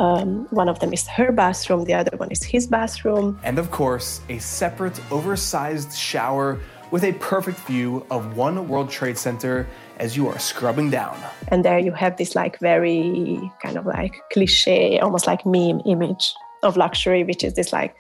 Um, 0.01 0.47
one 0.51 0.69
of 0.69 0.79
them 0.79 0.93
is 0.93 1.07
her 1.09 1.33
bathroom, 1.33 1.85
the 1.85 1.95
other 1.95 2.17
one 2.17 2.31
is 2.31 2.45
his 2.45 2.69
bathroom. 2.69 3.39
And 3.43 3.59
of 3.59 3.71
course, 3.71 4.21
a 4.29 4.39
separate, 4.39 5.01
oversized 5.11 5.97
shower 5.97 6.61
with 6.91 7.05
a 7.05 7.13
perfect 7.15 7.59
view 7.61 8.07
of 8.11 8.37
One 8.37 8.69
World 8.69 8.91
Trade 8.91 9.19
Center 9.19 9.67
as 9.99 10.17
you 10.17 10.29
are 10.29 10.39
scrubbing 10.39 10.91
down. 10.91 11.17
And 11.49 11.65
there 11.65 11.79
you 11.79 11.93
have 11.93 12.17
this 12.17 12.35
like 12.35 12.59
very 12.61 13.39
kind 13.63 13.77
of 13.77 13.87
like 13.87 14.15
cliche, 14.33 14.99
almost 15.01 15.27
like 15.27 15.45
meme 15.45 15.81
image 15.87 16.35
of 16.63 16.77
luxury, 16.77 17.25
which 17.25 17.45
is 17.45 17.55
this 17.55 17.73
like 17.73 17.95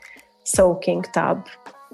soaking 0.44 1.02
tub 1.14 1.46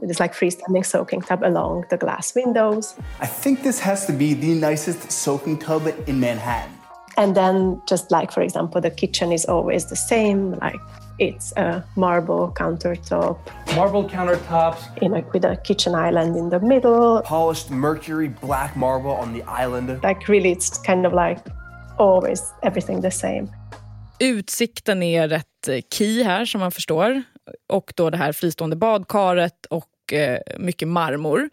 It's 0.03 0.21
like 0.21 0.35
freestanding 0.35 0.85
soaking 0.85 1.23
tub 1.23 1.43
along 1.43 1.85
the 1.91 1.97
glass 1.97 2.35
windows. 2.35 2.95
I 3.21 3.27
think 3.27 3.63
this 3.63 3.81
has 3.81 4.07
to 4.07 4.13
be 4.13 4.35
the 4.35 4.55
nicest 4.55 5.11
soaking 5.11 5.59
tub 5.59 5.87
in 6.07 6.21
Manhattan. 6.21 6.73
And 7.17 7.37
then, 7.37 7.81
just 7.87 8.11
like 8.11 8.33
for 8.33 8.43
example, 8.43 8.81
the 8.81 8.91
kitchen 8.91 9.33
is 9.33 9.45
always 9.45 9.87
the 9.87 9.97
same. 9.97 10.53
Like 10.59 10.81
it's 11.19 11.53
a 11.57 11.85
marble 11.97 12.53
countertop. 12.57 13.39
Marble 13.77 14.09
countertops. 14.09 15.03
In 15.03 15.13
like 15.13 15.33
with 15.33 15.45
a 15.45 15.57
kitchen 15.57 15.95
island 15.95 16.37
in 16.37 16.51
the 16.51 16.61
middle. 16.61 17.23
Polished 17.25 17.71
mercury 17.71 18.29
black 18.29 18.77
marble 18.77 19.11
on 19.11 19.33
the 19.33 19.43
island. 19.65 19.89
Like 20.03 20.29
really, 20.29 20.53
it's 20.53 20.79
kind 20.87 21.07
of 21.07 21.13
like 21.13 21.41
always 21.99 22.53
everything 22.63 23.03
the 23.03 23.11
same. 23.11 23.49
Utsikten 24.19 25.03
är 25.03 25.29
rätt 25.29 25.69
eh, 25.69 25.81
key 25.91 26.23
här 26.23 26.45
som 26.45 26.61
man 26.61 26.73
förstår. 26.73 27.23
Och 27.69 27.93
då 27.97 28.11
det 28.11 28.17
här 28.17 28.33
fristående 28.33 28.77
badkaret 28.77 29.67
och 29.67 30.13
eh, 30.13 30.39
mycket 30.59 30.89
marmor. 30.89 31.51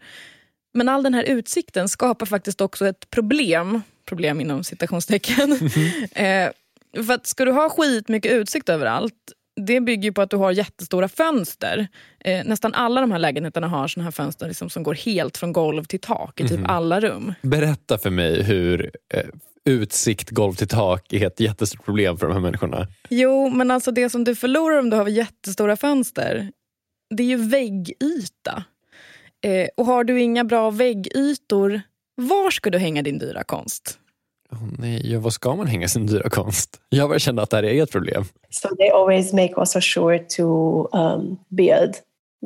Men 0.74 0.88
all 0.88 1.02
den 1.02 1.14
här 1.14 1.24
utsikten 1.24 1.88
skapar 1.88 2.26
faktiskt 2.26 2.60
också 2.60 2.86
ett 2.86 3.10
problem. 3.10 3.82
Problem 4.06 4.40
inom 4.40 4.64
citationstecken. 4.64 5.52
eh, 6.12 6.50
för 7.04 7.14
att 7.14 7.26
ska 7.26 7.44
du 7.44 7.52
ha 7.52 7.68
skit 7.68 8.08
mycket 8.08 8.32
utsikt 8.32 8.68
överallt 8.68 9.32
det 9.60 9.80
bygger 9.80 10.12
på 10.12 10.22
att 10.22 10.30
du 10.30 10.36
har 10.36 10.52
jättestora 10.52 11.08
fönster. 11.08 11.88
Eh, 12.24 12.44
nästan 12.44 12.74
alla 12.74 13.00
de 13.00 13.10
här 13.12 13.18
lägenheterna 13.18 13.68
har 13.68 13.88
såna 13.88 14.04
här 14.04 14.10
fönster 14.10 14.48
liksom 14.48 14.70
som 14.70 14.82
går 14.82 14.94
helt 14.94 15.36
från 15.36 15.52
golv 15.52 15.84
till 15.84 16.00
tak 16.00 16.40
i 16.40 16.48
typ 16.48 16.58
Mhm. 16.58 16.70
alla 16.70 17.00
rum. 17.00 17.34
Berätta 17.42 17.98
för 17.98 18.10
mig 18.10 18.42
hur 18.42 18.90
eh, 19.14 19.20
utsikt 19.64 20.30
golv 20.30 20.54
till 20.54 20.68
tak 20.68 21.12
är 21.12 21.26
ett 21.26 21.40
jättestort 21.40 21.84
problem 21.84 22.18
för 22.18 22.26
de 22.26 22.32
här 22.32 22.40
människorna. 22.40 22.86
Jo, 23.10 23.50
men 23.50 23.70
alltså 23.70 23.90
det 23.92 24.10
som 24.10 24.24
du 24.24 24.34
förlorar 24.34 24.78
om 24.78 24.90
du 24.90 24.96
har 24.96 25.08
jättestora 25.08 25.76
fönster, 25.76 26.50
det 27.16 27.22
är 27.22 27.26
ju 27.26 27.36
väggyta. 27.48 28.64
Eh, 29.44 29.68
och 29.76 29.86
har 29.86 30.04
du 30.04 30.20
inga 30.20 30.44
bra 30.44 30.70
väggytor, 30.70 31.80
var 32.14 32.50
ska 32.50 32.70
du 32.70 32.78
hänga 32.78 33.02
din 33.02 33.18
dyra 33.18 33.44
konst? 33.44 33.98
Åh 34.52 34.58
nej, 34.78 35.12
ja, 35.12 35.20
vad 35.20 35.32
ska 35.32 35.56
man 35.56 35.66
hänga 35.66 35.88
sin 35.88 36.06
dyra 36.06 36.30
konst? 36.30 36.80
Jag 36.88 37.08
bara 37.08 37.18
kände 37.18 37.42
att 37.42 37.50
det 37.50 37.56
här 37.56 37.64
är 37.64 37.82
ett 37.82 37.92
problem. 37.92 38.24
So 38.50 38.68
they 38.76 38.88
always 38.90 39.32
make 39.32 39.54
also 39.56 39.80
sure 39.80 40.18
to 40.18 40.42
um, 40.96 41.36
build 41.48 41.94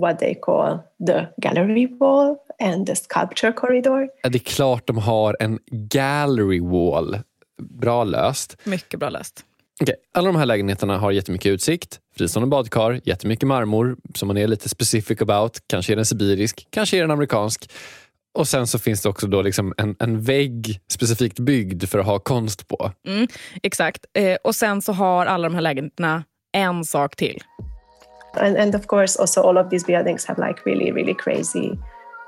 what 0.01 0.19
they 0.19 0.35
call 0.35 0.79
the 1.07 1.27
gallery 1.37 1.87
wall 2.01 2.37
and 2.63 2.87
the 2.87 2.97
sculpture 2.97 3.53
corridor. 3.53 4.09
Ja, 4.23 4.29
Det 4.29 4.37
är 4.39 4.41
klart 4.41 4.87
de 4.87 4.99
har 4.99 5.37
en 5.41 5.59
gallery 5.71 6.61
wall. 6.61 7.19
Bra 7.63 8.05
löst. 8.05 8.57
Mycket 8.65 9.01
bra 9.01 9.09
läst. 9.09 9.45
Okej, 9.81 9.95
alla 10.15 10.27
de 10.27 10.37
här 10.37 10.47
lägenheterna 10.47 10.99
har 10.99 11.13
jättemycket 11.13 11.51
utsikt, 11.51 12.01
fristående 12.17 12.49
badkar, 12.49 13.01
jättemycket 13.05 13.47
marmor 13.49 13.97
som 14.15 14.29
man 14.29 14.37
är 14.37 14.47
lite 14.47 14.69
specific 14.69 15.23
about. 15.23 15.59
Kanske 15.67 15.93
är 15.93 15.97
den 15.97 16.07
sibirisk, 16.07 16.67
kanske 16.71 16.97
är 16.97 17.01
den 17.01 17.11
amerikansk. 17.11 17.71
Och 18.37 18.49
sen 18.49 18.67
så 18.67 18.79
finns 18.79 19.03
det 19.03 19.09
också 19.09 19.27
då 19.27 19.43
liksom 19.43 19.75
en, 19.77 19.97
en 19.99 20.21
vägg 20.21 20.81
specifikt 20.91 21.39
byggd 21.39 21.85
för 21.85 21.99
att 21.99 22.07
ha 22.07 22.19
konst 22.19 22.69
på. 22.69 22.93
Mm, 23.07 23.27
exakt. 23.63 24.05
Eh, 24.15 24.37
och 24.45 24.55
sen 24.55 24.83
så 24.83 24.93
har 24.93 25.27
alla 25.27 25.49
de 25.49 25.55
här 25.55 25.63
lägenheterna 25.63 26.25
en 26.53 26.85
sak 26.85 27.17
till. 27.17 27.43
And, 28.41 28.57
and 28.57 28.75
of 28.75 28.87
course, 28.87 29.21
also 29.21 29.41
all 29.41 29.59
of 29.59 29.71
these 29.71 29.87
buildings 29.87 30.27
have 30.27 30.49
like 30.49 30.61
really, 30.67 30.93
really 30.93 31.15
crazy 31.15 31.79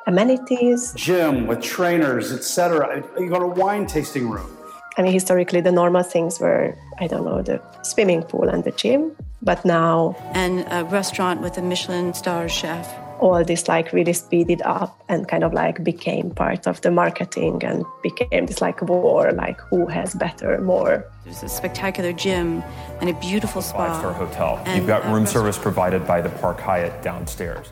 amenities. 0.06 0.94
Gym 1.08 1.46
with 1.46 1.60
trainers, 1.76 2.32
etc. 2.32 3.02
You 3.18 3.28
got 3.28 3.42
a 3.42 3.66
wine 3.66 3.86
tasting 3.86 4.32
room. 4.32 4.50
I 4.98 5.02
mean, 5.02 5.12
historically, 5.12 5.62
the 5.62 5.72
normal 5.72 6.02
things 6.02 6.40
were, 6.40 6.74
I 6.98 7.06
don't 7.06 7.24
know, 7.24 7.42
the 7.42 7.60
swimming 7.82 8.22
pool 8.22 8.48
and 8.48 8.64
the 8.64 8.72
gym. 8.72 9.12
But 9.42 9.64
now, 9.64 10.16
and 10.34 10.64
a 10.70 10.84
restaurant 10.84 11.42
with 11.42 11.58
a 11.58 11.62
Michelin 11.62 12.14
star 12.14 12.48
chef. 12.48 13.07
All 13.20 13.44
this 13.44 13.68
like 13.68 13.92
really 13.92 14.12
speeded 14.12 14.62
up 14.64 15.02
and 15.08 15.28
kind 15.28 15.44
of 15.44 15.52
like 15.52 15.82
became 15.84 16.30
part 16.30 16.66
of 16.66 16.80
the 16.80 16.90
marketing 16.90 17.64
and 17.64 17.84
became 18.02 18.46
this 18.46 18.60
like 18.60 18.80
war, 18.82 19.32
like 19.32 19.60
who 19.70 19.86
has 19.86 20.14
better, 20.14 20.60
more. 20.60 21.04
There's 21.24 21.42
a 21.42 21.48
spectacular 21.48 22.12
gym 22.12 22.62
and 23.00 23.10
a 23.10 23.14
beautiful 23.20 23.62
spa. 23.62 23.86
Five 23.86 23.96
star 23.96 24.12
hotel. 24.12 24.60
And 24.64 24.76
You've 24.76 24.86
got 24.86 25.04
uh, 25.04 25.14
room 25.14 25.26
service 25.26 25.58
provided 25.58 26.06
by 26.06 26.22
the 26.22 26.30
Park 26.40 26.60
Hyatt 26.60 27.02
downstairs. 27.02 27.66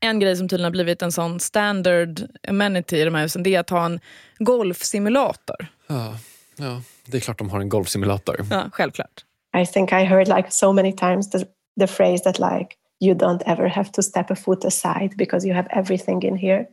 En 0.00 0.20
grej 0.20 0.36
som 0.36 0.48
tydligen 0.48 0.64
har 0.64 0.70
blivit 0.70 1.02
en 1.02 1.12
sån 1.12 1.40
standard 1.40 2.20
amenity 2.48 2.96
i 2.96 3.04
de 3.04 3.14
här 3.14 3.22
husen, 3.22 3.42
det 3.42 3.54
är 3.54 3.60
att 3.60 3.70
ha 3.70 3.84
en 3.86 4.00
golfsimulator. 4.38 5.66
Ja, 5.86 6.16
ja, 6.56 6.80
det 7.06 7.16
är 7.16 7.20
klart 7.20 7.38
de 7.38 7.50
har 7.50 7.60
en 7.60 7.68
golfsimulator. 7.68 8.46
Ja, 8.50 8.70
självklart. 8.72 9.24
I 9.62 9.66
think 9.66 9.92
I 9.92 10.04
heard 10.04 10.28
like 10.28 10.50
so 10.50 10.72
many 10.72 10.92
times 10.92 11.30
the, 11.30 11.46
the 11.76 11.86
phrase 11.86 12.22
that 12.22 12.38
like 12.38 12.78
you 13.00 13.14
don't 13.14 13.42
ever 13.46 13.68
have 13.68 13.90
to 13.92 14.02
step 14.02 14.30
a 14.30 14.34
foot 14.34 14.64
aside 14.64 15.14
because 15.16 15.44
you 15.44 15.54
have 15.54 15.66
everything 15.70 16.22
in 16.22 16.36
here, 16.36 16.68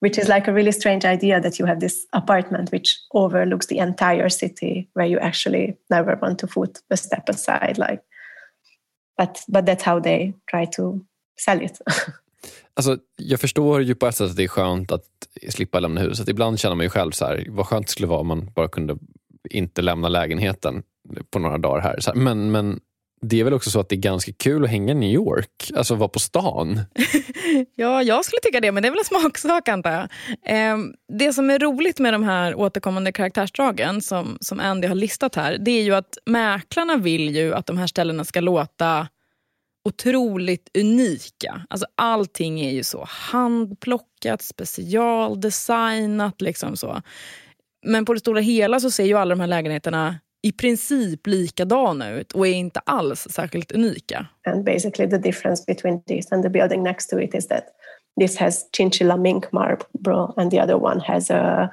which 0.00 0.18
is 0.18 0.28
like 0.28 0.48
a 0.48 0.52
really 0.52 0.72
strange 0.72 1.04
idea 1.04 1.40
that 1.40 1.58
you 1.58 1.66
have 1.66 1.80
this 1.80 2.06
apartment 2.12 2.70
which 2.70 2.98
overlooks 3.12 3.66
the 3.66 3.78
entire 3.78 4.28
city 4.28 4.88
where 4.94 5.06
you 5.06 5.18
actually 5.18 5.76
never 5.90 6.18
want 6.22 6.38
to 6.38 6.46
foot 6.46 6.80
a 6.90 6.96
step 6.96 7.28
aside. 7.28 7.78
Like, 7.78 8.02
but 9.18 9.40
but 9.48 9.66
that's 9.66 9.82
how 9.82 10.00
they 10.00 10.34
try 10.50 10.66
to 10.76 11.04
sell 11.36 11.62
it. 11.62 11.80
Alltså, 12.76 12.98
jag 13.16 13.40
förstår 13.40 13.82
ju 13.82 13.94
på 13.94 14.06
ett 14.06 14.16
sätt 14.16 14.30
att 14.30 14.36
det 14.36 14.44
är 14.44 14.48
skönt 14.48 14.92
att 14.92 15.04
slippa 15.48 15.80
lämna 15.80 16.00
huset. 16.00 16.28
Ibland 16.28 16.60
känner 16.60 16.76
man 16.76 16.84
ju 16.84 16.90
själv 16.90 17.10
så 17.10 17.24
här, 17.24 17.46
vad 17.48 17.66
skönt 17.66 17.86
det 17.86 17.90
skulle 17.90 18.08
vara 18.08 18.20
om 18.20 18.26
man 18.26 18.50
bara 18.54 18.68
kunde 18.68 18.96
inte 19.50 19.82
lämna 19.82 20.08
lägenheten 20.08 20.82
på 21.30 21.38
några 21.38 21.58
dagar 21.58 21.82
här. 21.82 22.00
Så 22.00 22.10
här 22.10 22.18
men, 22.18 22.50
men 22.50 22.80
det 23.28 23.40
är 23.40 23.44
väl 23.44 23.54
också 23.54 23.70
så 23.70 23.80
att 23.80 23.88
det 23.88 23.94
är 23.94 24.00
ganska 24.00 24.32
kul 24.32 24.64
att 24.64 24.70
hänga 24.70 24.92
i 24.92 24.94
New 24.94 25.12
York, 25.12 25.70
alltså 25.74 25.94
vara 25.94 26.08
på 26.08 26.18
stan. 26.18 26.80
Ja, 27.74 28.02
jag 28.02 28.24
skulle 28.24 28.40
tycka 28.40 28.60
det, 28.60 28.72
men 28.72 28.82
det 28.82 28.88
är 28.88 28.90
väl 28.90 28.98
en 28.98 29.04
smaksak 29.04 29.68
antar 29.68 29.90
jag. 29.90 30.08
Eh, 30.46 30.78
det 31.12 31.32
som 31.32 31.50
är 31.50 31.58
roligt 31.58 31.98
med 31.98 32.14
de 32.14 32.22
här 32.22 32.54
återkommande 32.54 33.12
karaktärsdragen 33.12 34.00
som, 34.02 34.38
som 34.40 34.60
Andy 34.60 34.88
har 34.88 34.94
listat 34.94 35.34
här, 35.34 35.58
det 35.58 35.70
är 35.70 35.82
ju 35.82 35.94
att 35.94 36.18
mäklarna 36.26 36.96
vill 36.96 37.36
ju 37.36 37.54
att 37.54 37.66
de 37.66 37.78
här 37.78 37.86
ställena 37.86 38.24
ska 38.24 38.40
låta 38.40 39.08
otroligt 39.84 40.70
unika. 40.78 41.66
Alltså 41.70 41.86
allting 41.94 42.60
är 42.60 42.70
ju 42.70 42.82
så 42.82 43.04
handplockat, 43.08 44.42
specialdesignat. 44.42 46.40
Liksom 46.40 46.76
så. 46.76 47.02
Men 47.86 48.04
på 48.04 48.14
det 48.14 48.20
stora 48.20 48.40
hela 48.40 48.80
så 48.80 48.90
ser 48.90 49.04
ju 49.04 49.14
alla 49.14 49.34
de 49.34 49.40
här 49.40 49.46
lägenheterna 49.46 50.18
i 50.44 50.52
princip 50.52 51.26
likadana 51.26 52.10
ut 52.10 52.32
och 52.32 52.46
är 52.46 52.52
inte 52.52 52.80
alls 52.80 53.26
särskilt 53.30 53.72
unika. 53.72 54.26
And 54.46 54.64
basically, 54.64 55.10
the 55.10 55.18
difference 55.18 55.64
between 55.66 56.02
this 56.02 56.32
and 56.32 56.42
the 56.42 56.50
building 56.50 56.82
next 56.82 57.10
to 57.10 57.20
it 57.20 57.34
is 57.34 57.48
that 57.48 57.64
this 58.20 58.36
has 58.38 58.68
chinchilla 58.76 59.16
mink 59.16 59.52
marble, 59.52 60.42
and 60.42 60.50
the 60.50 60.62
other 60.62 60.74
one 60.74 61.00
has 61.00 61.30
a 61.30 61.70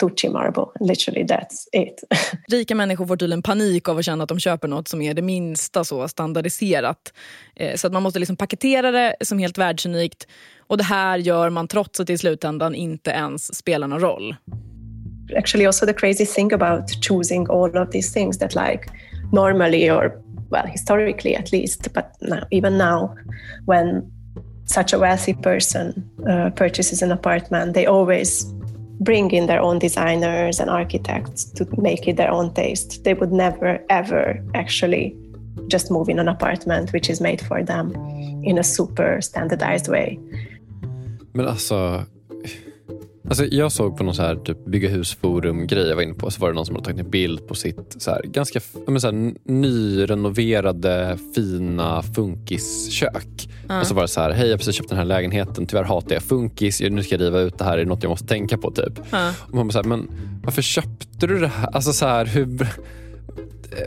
Tucci 0.00 0.28
marble. 0.28 0.64
Literally, 0.80 1.24
that's 1.24 1.68
it. 1.72 2.04
Rika 2.48 2.74
människor 2.74 3.06
får 3.06 3.16
tydligen 3.16 3.42
panik 3.42 3.88
av 3.88 3.98
att 3.98 4.04
känna 4.04 4.22
att 4.22 4.28
de 4.28 4.38
köper 4.38 4.68
något 4.68 4.88
som 4.88 5.02
är 5.02 5.14
det 5.14 5.22
minsta 5.22 5.84
så 5.84 6.08
standardiserat. 6.08 7.12
Eh, 7.56 7.76
Så 7.76 7.86
att 7.86 7.92
man 7.92 8.02
måste 8.02 8.18
liksom 8.18 8.36
paketera 8.36 8.90
det 8.90 9.16
som 9.20 9.38
helt 9.38 9.58
världsunikt. 9.58 10.26
Och 10.66 10.76
det 10.78 10.84
här 10.84 11.18
gör 11.18 11.50
man 11.50 11.68
trots 11.68 12.00
att 12.00 12.06
det 12.06 12.12
i 12.12 12.18
slutändan 12.18 12.74
inte 12.74 13.10
ens 13.10 13.54
spelar 13.54 13.88
någon 13.88 14.00
roll. 14.00 14.36
Actually, 15.36 15.66
also 15.66 15.86
the 15.86 15.94
crazy 15.94 16.24
thing 16.24 16.52
about 16.52 16.88
choosing 17.00 17.48
all 17.48 17.76
of 17.76 17.90
these 17.90 18.12
things 18.12 18.38
that, 18.38 18.54
like, 18.54 18.88
normally 19.32 19.90
or 19.90 20.20
well, 20.50 20.66
historically 20.66 21.34
at 21.34 21.52
least, 21.52 21.92
but 21.92 22.14
now, 22.20 22.42
even 22.50 22.78
now, 22.78 23.14
when 23.64 24.10
such 24.66 24.92
a 24.92 24.98
wealthy 24.98 25.34
person 25.34 26.08
uh, 26.28 26.50
purchases 26.50 27.02
an 27.02 27.10
apartment, 27.10 27.74
they 27.74 27.86
always 27.86 28.44
bring 29.00 29.30
in 29.32 29.46
their 29.46 29.60
own 29.60 29.78
designers 29.78 30.60
and 30.60 30.70
architects 30.70 31.44
to 31.52 31.66
make 31.76 32.06
it 32.06 32.16
their 32.16 32.30
own 32.30 32.52
taste. 32.54 33.02
They 33.04 33.14
would 33.14 33.32
never, 33.32 33.84
ever 33.90 34.40
actually 34.54 35.16
just 35.66 35.90
move 35.90 36.08
in 36.08 36.18
an 36.18 36.28
apartment 36.28 36.92
which 36.92 37.10
is 37.10 37.20
made 37.20 37.40
for 37.40 37.62
them 37.64 37.94
in 38.44 38.58
a 38.58 38.62
super 38.62 39.20
standardized 39.20 39.88
way. 39.88 40.18
Men 41.32 41.46
alltså, 41.46 42.06
alltså 43.28 43.44
jag 43.44 43.72
såg 43.72 43.96
på 43.96 44.04
någon 44.04 44.14
så 44.14 44.22
här 44.22 44.36
typ 44.36 44.64
bygga 44.64 44.88
hus-forum-grej 44.88 45.88
jag 45.88 45.96
var 45.96 46.02
inne 46.02 46.14
på. 46.14 46.30
Så 46.30 46.40
var 46.40 46.48
det 46.48 46.54
någon 46.54 46.66
som 46.66 46.74
hade 46.74 46.84
tagit 46.84 47.00
en 47.00 47.10
bild 47.10 47.48
på 47.48 47.54
sitt 47.54 47.96
så 47.98 48.10
här, 48.10 48.22
ganska 48.22 48.60
men 48.86 49.00
så 49.00 49.06
här, 49.06 49.34
nyrenoverade 49.44 51.18
fina 51.34 52.02
funkiskök. 52.02 53.48
Ja. 53.68 53.80
Och 53.80 53.86
så 53.86 53.94
var 53.94 54.02
det 54.02 54.08
så 54.08 54.20
här, 54.20 54.30
hej 54.30 54.46
jag 54.46 54.52
har 54.52 54.58
precis 54.58 54.74
köpt 54.74 54.88
den 54.88 54.98
här 54.98 55.04
lägenheten, 55.04 55.66
tyvärr 55.66 55.84
hatar 55.84 56.14
jag 56.14 56.22
funkis, 56.22 56.80
nu 56.80 57.02
ska 57.02 57.14
jag 57.14 57.22
riva 57.22 57.40
ut 57.40 57.58
det 57.58 57.64
här, 57.64 57.72
är 57.72 57.78
det 57.78 57.84
något 57.84 58.02
jag 58.02 58.10
måste 58.10 58.26
tänka 58.26 58.58
på? 58.58 58.70
typ. 58.74 59.00
Ja. 59.10 59.32
Och 59.40 59.54
man 59.54 59.66
bara 59.66 59.72
så 59.72 59.78
här, 59.78 59.84
men 59.88 60.10
varför 60.44 60.62
köpte 60.62 61.26
du 61.26 61.38
det 61.38 61.48
här? 61.48 61.68
Alltså 61.72 61.92
så 61.92 62.06
här, 62.06 62.26
hur... 62.26 62.68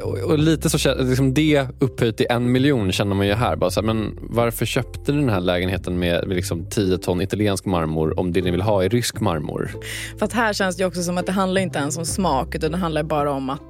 Och, 0.03 0.17
och 0.17 0.39
lite 0.39 0.69
så 0.69 0.95
liksom 0.95 1.33
det 1.33 1.67
upphöjt 1.79 2.17
till 2.17 2.25
en 2.29 2.51
miljon 2.51 2.91
känner 2.91 3.15
man 3.15 3.27
ju 3.27 3.33
här. 3.33 3.55
Bara 3.55 3.71
så 3.71 3.81
här, 3.81 3.85
men 3.85 4.17
varför 4.21 4.65
köpte 4.65 5.11
du 5.11 5.19
den 5.19 5.29
här 5.29 5.39
lägenheten 5.39 5.99
med 5.99 6.27
liksom 6.27 6.69
10 6.69 6.97
ton 6.97 7.21
italiensk 7.21 7.65
marmor 7.65 8.19
om 8.19 8.33
det 8.33 8.41
ni 8.41 8.51
vill 8.51 8.61
ha 8.61 8.83
är 8.83 8.89
rysk 8.89 9.19
marmor? 9.19 9.71
För 10.19 10.25
att 10.25 10.33
här 10.33 10.53
känns 10.53 10.77
det 10.77 10.85
också 10.85 11.03
som 11.03 11.17
att 11.17 11.25
det 11.25 11.31
handlar 11.31 11.61
inte 11.61 11.79
ens 11.79 11.97
om 11.97 12.05
smak 12.05 12.55
utan 12.55 12.71
det 12.71 12.77
handlar 12.77 13.03
bara 13.03 13.31
om 13.31 13.49
att 13.49 13.61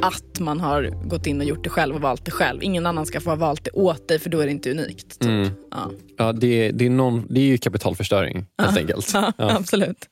att 0.00 0.40
man 0.40 0.60
har 0.60 1.08
gått 1.08 1.26
in 1.26 1.40
och 1.40 1.46
gjort 1.46 1.64
det 1.64 1.70
själv 1.70 1.94
och 1.94 2.00
valt 2.00 2.24
det 2.24 2.30
själv. 2.30 2.62
Ingen 2.62 2.86
annan 2.86 3.06
ska 3.06 3.20
få 3.20 3.30
ha 3.30 3.36
valt 3.36 3.64
det 3.64 3.70
åt 3.70 4.08
dig 4.08 4.18
för 4.18 4.30
då 4.30 4.40
är 4.40 4.46
det 4.46 4.52
inte 4.52 4.70
unikt. 4.70 5.20
Typ. 5.20 5.30
Mm. 5.30 5.48
Ja. 5.70 5.90
Ja, 6.16 6.32
det, 6.32 6.70
det, 6.70 6.86
är 6.86 6.90
någon, 6.90 7.26
det 7.30 7.40
är 7.40 7.44
ju 7.44 7.58
kapitalförstöring 7.58 8.46
helt 8.62 8.78
enkelt. 8.78 9.10
Ja, 9.14 9.32
Ja. 9.38 9.56
Absolut. 9.56 10.08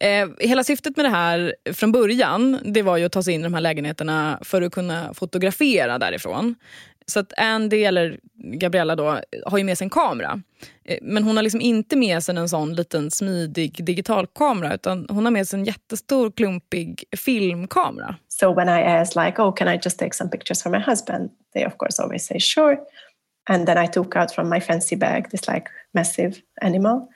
Eh, 0.00 0.28
hela 0.38 0.64
syftet 0.64 0.96
med 0.96 1.04
det 1.04 1.10
här 1.10 1.54
från 1.72 1.92
början 1.92 2.58
det 2.64 2.82
var 2.82 2.96
ju 2.96 3.04
att 3.04 3.12
ta 3.12 3.22
sig 3.22 3.34
in 3.34 3.40
i 3.40 3.44
de 3.44 3.54
här 3.54 3.60
lägenheterna 3.60 4.38
för 4.42 4.62
att 4.62 4.72
kunna 4.72 5.14
fotografera 5.14 5.98
därifrån. 5.98 6.54
Så 7.08 7.20
att 7.20 7.32
Andy, 7.38 7.84
eller 7.84 8.18
Gabriella, 8.34 8.96
då, 8.96 9.20
har 9.46 9.58
ju 9.58 9.64
med 9.64 9.78
sig 9.78 9.84
en 9.84 9.90
kamera. 9.90 10.42
Eh, 10.84 10.98
Men 11.02 11.24
hon 11.24 11.36
har 11.36 11.42
liksom 11.42 11.60
inte 11.60 11.96
med 11.96 12.22
sig 12.22 12.36
en 12.36 12.48
sån 12.48 12.74
liten 12.74 13.10
smidig 13.10 13.84
digitalkamera 13.84 14.74
utan 14.74 15.06
hon 15.08 15.24
har 15.24 15.32
med 15.32 15.48
sig 15.48 15.58
en 15.58 15.64
jättestor 15.64 16.30
klumpig 16.30 17.04
filmkamera. 17.16 18.16
So 18.28 18.54
when 18.54 18.68
I 18.68 18.82
asked, 18.82 19.24
like, 19.26 19.42
oh, 19.42 19.54
can 19.54 19.68
I 19.68 19.80
just 19.84 19.98
take 19.98 20.14
some 20.14 20.30
pictures 20.30 20.62
for 20.62 20.70
my 20.70 20.78
husband? 20.78 21.30
They, 21.54 21.66
of 21.66 21.76
course, 21.78 22.02
always 22.02 22.26
say 22.26 22.40
sure. 22.40 22.78
And 23.50 23.66
then 23.66 23.84
I 23.84 23.86
took 23.86 24.16
out 24.16 24.34
from 24.34 24.50
my 24.50 24.60
fancy 24.60 24.96
bag 24.96 25.30
this 25.30 25.48
like 25.48 25.70
massive 25.94 26.42
animal. 26.62 27.08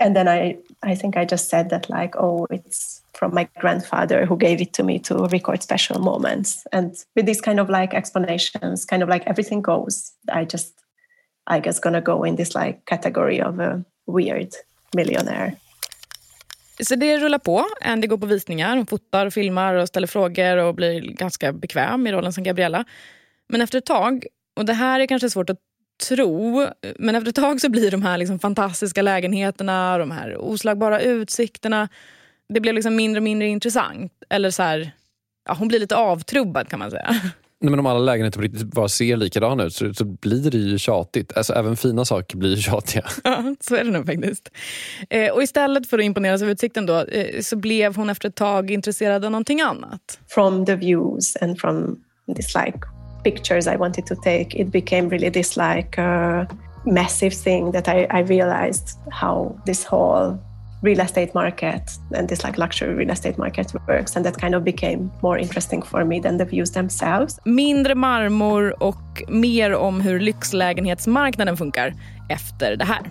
And 0.00 0.14
then 0.14 0.28
I, 0.28 0.56
I 0.82 0.94
think 0.94 1.16
I 1.16 1.24
just 1.24 1.48
said 1.48 1.70
that, 1.70 1.90
like, 1.90 2.14
oh, 2.16 2.46
it's 2.50 3.02
from 3.14 3.34
my 3.34 3.48
grandfather 3.58 4.26
who 4.26 4.36
gave 4.36 4.60
it 4.60 4.72
to 4.74 4.82
me 4.84 4.98
to 5.00 5.14
record 5.26 5.62
special 5.62 6.00
moments. 6.00 6.66
And 6.72 6.94
with 7.16 7.26
these 7.26 7.40
kind 7.40 7.60
of 7.60 7.68
like 7.68 7.96
explanations, 7.96 8.84
kind 8.84 9.02
of 9.02 9.08
like 9.08 9.26
everything 9.26 9.62
goes, 9.62 10.12
I 10.32 10.44
just, 10.44 10.72
I 11.46 11.60
guess, 11.60 11.80
gonna 11.80 12.00
go 12.00 12.24
in 12.24 12.36
this 12.36 12.54
like 12.54 12.78
category 12.86 13.42
of 13.42 13.58
a 13.58 13.84
weird 14.06 14.50
millionaire. 14.94 15.52
Så 16.80 16.96
det 16.96 17.18
rullar 17.18 17.38
på. 17.38 17.64
Andy 17.80 18.06
går 18.06 18.18
på 18.18 18.26
visningar, 18.26 18.76
hon 18.76 18.86
fotar 18.86 19.30
filmar 19.30 19.74
och 19.74 19.88
ställer 19.88 20.06
frågor 20.06 20.56
och 20.56 20.74
blir 20.74 21.00
ganska 21.00 21.52
bekväm 21.52 22.06
i 22.06 22.12
rollen 22.12 22.32
som 22.32 22.44
Gabriella. 22.44 22.84
Men 23.48 23.60
efter 23.60 23.78
ett 23.78 23.86
tag, 23.86 24.26
och 24.56 24.64
det 24.64 24.72
här 24.72 25.00
är 25.00 25.06
kanske 25.06 25.30
svårt 25.30 25.50
att 25.50 25.60
tro, 25.98 26.66
men 26.98 27.14
efter 27.14 27.28
ett 27.28 27.34
tag 27.36 27.60
så 27.60 27.68
blir 27.70 27.90
de 27.90 28.02
här 28.02 28.18
liksom 28.18 28.38
fantastiska 28.38 29.02
lägenheterna, 29.02 29.98
de 29.98 30.10
här 30.10 30.36
oslagbara 30.40 31.00
utsikterna, 31.00 31.88
det 32.48 32.60
blev 32.60 32.74
liksom 32.74 32.96
mindre 32.96 33.18
och 33.18 33.22
mindre 33.24 33.48
intressant. 33.48 34.12
Eller 34.30 34.50
så 34.50 34.62
här, 34.62 34.92
ja, 35.48 35.54
hon 35.58 35.68
blir 35.68 35.78
lite 35.78 35.96
avtrubbad 35.96 36.68
kan 36.68 36.78
man 36.78 36.90
säga. 36.90 37.20
Nej, 37.60 37.70
men 37.70 37.78
om 37.78 37.86
alla 37.86 37.98
lägenheter 37.98 38.38
på 38.38 38.42
riktigt 38.42 38.64
bara 38.64 38.88
ser 38.88 39.16
likadana 39.16 39.64
ut 39.64 39.74
så, 39.74 39.94
så 39.94 40.04
blir 40.04 40.50
det 40.50 40.58
ju 40.58 40.78
tjatigt. 40.78 41.36
Alltså, 41.36 41.52
även 41.52 41.76
fina 41.76 42.04
saker 42.04 42.36
blir 42.36 42.56
tjatiga. 42.56 43.04
Ja, 43.24 43.54
så 43.60 43.74
är 43.76 43.84
det 43.84 43.90
nog 43.90 44.06
faktiskt. 44.06 44.50
Eh, 45.10 45.32
och 45.32 45.42
istället 45.42 45.90
för 45.90 45.98
att 45.98 46.04
imponeras 46.04 46.42
av 46.42 46.50
utsikten 46.50 46.86
då, 46.86 47.04
eh, 47.04 47.40
så 47.40 47.56
blev 47.56 47.96
hon 47.96 48.10
efter 48.10 48.28
ett 48.28 48.34
tag 48.34 48.70
intresserad 48.70 49.24
av 49.24 49.30
någonting 49.30 49.60
annat. 49.60 50.18
from 50.28 50.66
the 50.66 50.74
views 50.74 51.36
and 51.36 51.60
from 51.60 52.02
this 52.36 52.54
like 52.54 52.97
pictures 53.24 53.66
I 53.66 53.76
wanted 53.76 54.06
to 54.06 54.16
take, 54.16 54.54
it 54.54 54.70
became 54.70 55.08
really 55.08 55.28
this 55.28 55.56
like 55.56 55.98
uh, 55.98 56.46
massive 56.84 57.34
thing 57.34 57.72
that 57.72 57.88
I, 57.88 58.06
I 58.10 58.20
realized 58.20 58.98
how 59.10 59.56
this 59.66 59.84
whole 59.84 60.38
real 60.82 61.00
estate 61.00 61.34
market 61.34 61.82
and 62.14 62.28
this 62.28 62.44
like 62.44 62.56
luxury 62.56 62.94
real 62.94 63.10
estate 63.10 63.36
market 63.36 63.72
works 63.88 64.16
and 64.16 64.24
that 64.24 64.38
kind 64.38 64.54
of 64.54 64.62
became 64.62 65.10
more 65.22 65.36
interesting 65.36 65.82
for 65.82 66.04
me 66.04 66.20
than 66.20 66.38
the 66.38 66.44
views 66.44 66.70
themselves 66.70 67.38
Mindre 67.44 67.94
marmor 67.94 68.82
och 68.82 69.22
mer 69.28 69.74
om 69.74 70.00
hur 70.00 70.20
lyxlägenhetsmarknaden 70.20 71.56
funkar 71.56 71.94
efter 72.28 72.76
det 72.76 72.84
här. 72.84 73.10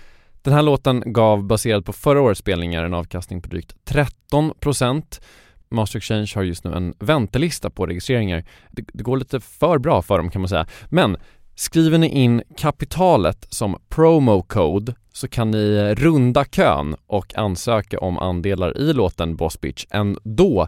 Den 0.43 0.53
här 0.53 0.61
låten 0.61 1.03
gav 1.05 1.43
baserat 1.43 1.85
på 1.85 1.93
förra 1.93 2.21
årets 2.21 2.39
spelningar 2.39 2.83
en 2.83 2.93
avkastning 2.93 3.41
på 3.41 3.49
drygt 3.49 3.75
13%. 3.85 5.21
Master 5.69 5.97
Exchange 5.97 6.31
har 6.35 6.43
just 6.43 6.63
nu 6.63 6.73
en 6.73 6.93
väntelista 6.99 7.69
på 7.69 7.85
registreringar. 7.85 8.43
Det, 8.71 8.85
det 8.93 9.03
går 9.03 9.17
lite 9.17 9.39
för 9.39 9.77
bra 9.77 10.01
för 10.01 10.17
dem 10.17 10.29
kan 10.29 10.41
man 10.41 10.49
säga. 10.49 10.67
Men 10.89 11.17
skriver 11.55 11.97
ni 11.97 12.07
in 12.07 12.43
kapitalet 12.57 13.45
som 13.49 13.77
promo 13.89 14.41
code 14.41 14.95
så 15.13 15.27
kan 15.27 15.51
ni 15.51 15.95
runda 15.95 16.45
kön 16.45 16.95
och 17.07 17.37
ansöka 17.37 17.99
om 17.99 18.17
andelar 18.17 18.77
i 18.77 18.93
låten 18.93 19.35
Boss 19.35 19.61
Bitch 19.61 19.85
ändå. 19.89 20.67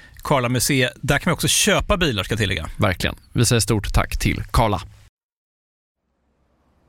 Karla 0.23 0.49
Museet. 0.49 0.93
Där 1.01 1.17
kan 1.17 1.29
man 1.29 1.33
också 1.33 1.47
köpa 1.47 1.97
bilar 1.97 2.23
ska 2.23 2.31
jag 2.31 2.39
tillägga. 2.39 2.69
Verkligen. 2.77 3.15
Vi 3.33 3.45
säger 3.45 3.59
stort 3.59 3.93
tack 3.93 4.17
till 4.19 4.43
Karla. 4.51 4.81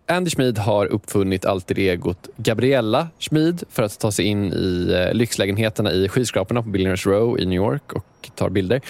Andy 0.09 0.31
Schmid 0.31 0.59
har 0.59 0.87
uppfunnit 0.87 1.45
alter 1.45 1.79
egot 1.79 2.29
Gabriella 2.37 3.09
Schmid 3.19 3.65
för 3.71 3.83
att 3.83 4.01
ta 4.01 4.13
sig 4.13 4.25
in 4.25 4.53
i 4.53 4.93
eh, 4.93 5.15
lyxlägenheterna 5.15 5.93
i 5.93 6.09
skyskraporna 6.09 6.63
på 6.63 6.69
Billionaires 6.69 7.07
Row 7.07 7.41
i 7.41 7.47
New 7.47 7.57
York 7.57 7.93
och 7.93 8.31
tar 8.35 8.51
bilder. 8.51 8.81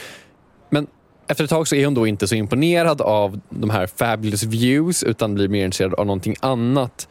Men 0.70 0.86
efter 1.28 1.44
ett 1.44 1.50
tag 1.50 1.68
så 1.68 1.74
är 1.74 1.84
hon 1.84 1.94
då 1.94 2.06
inte 2.06 2.28
så 2.28 2.34
imponerad 2.34 3.00
av 3.00 3.40
de 3.50 3.70
här 3.70 3.86
fabulous 3.86 4.42
views 4.42 5.02
utan 5.02 5.34
blir 5.34 5.48
mer 5.48 5.64
intresserad 5.64 5.94
av 5.94 6.06
någonting 6.06 6.36
annat. 6.40 7.08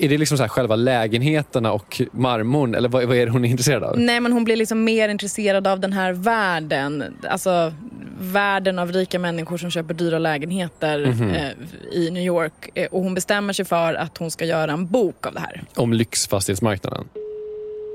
Är 0.00 0.08
det 0.08 0.18
liksom 0.18 0.36
så 0.36 0.42
här 0.44 0.48
själva 0.48 0.76
lägenheterna 0.76 1.72
och 1.72 2.02
marmorn 2.12 2.74
eller 2.74 2.88
vad, 2.88 3.04
vad 3.04 3.16
är 3.16 3.26
det 3.26 3.32
hon 3.32 3.44
är 3.44 3.48
intresserad 3.48 3.82
av? 3.82 3.98
Nej 3.98 4.20
men 4.20 4.32
hon 4.32 4.44
blir 4.44 4.56
liksom 4.56 4.84
mer 4.84 5.08
intresserad 5.08 5.66
av 5.66 5.80
den 5.80 5.92
här 5.92 6.12
världen. 6.12 7.04
Alltså 7.28 7.72
världen 8.20 8.78
av 8.78 8.92
rika 8.92 9.18
människor 9.18 9.58
som 9.58 9.70
köper 9.70 9.94
dyra 9.94 10.18
lägenheter 10.18 11.06
Mhm. 11.06 11.30
eh, 11.30 11.50
i 11.92 12.10
New 12.10 12.22
York. 12.22 12.68
Eh, 12.74 12.86
och 12.86 13.02
hon 13.02 13.14
bestämmer 13.14 13.52
sig 13.52 13.64
för 13.64 13.94
att 13.94 14.18
hon 14.18 14.30
ska 14.30 14.44
göra 14.44 14.72
en 14.72 14.86
bok 14.86 15.26
av 15.26 15.34
det 15.34 15.40
här. 15.40 15.62
Om 15.74 15.92
lyxfastighetsmarknaden? 15.92 17.04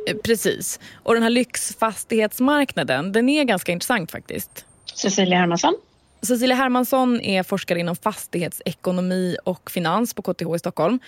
Eh, 0.09 0.15
precis. 0.23 0.79
Och 1.03 1.13
den 1.13 1.23
här 1.23 1.29
lyxfastighetsmarknaden, 1.29 3.11
den 3.11 3.29
är 3.29 3.43
ganska 3.43 3.71
intressant 3.71 4.11
faktiskt. 4.11 4.65
Cecilia 4.95 5.37
Hermansson. 5.39 5.75
Cecilia 6.21 6.55
Hermansson 6.55 7.21
är 7.21 7.43
forskare 7.43 7.79
inom 7.79 7.95
fastighetsekonomi 7.95 9.37
och 9.43 9.71
finans 9.71 10.13
på 10.13 10.21
KTH 10.21 10.55
i 10.55 10.59
Stockholm. 10.59 10.99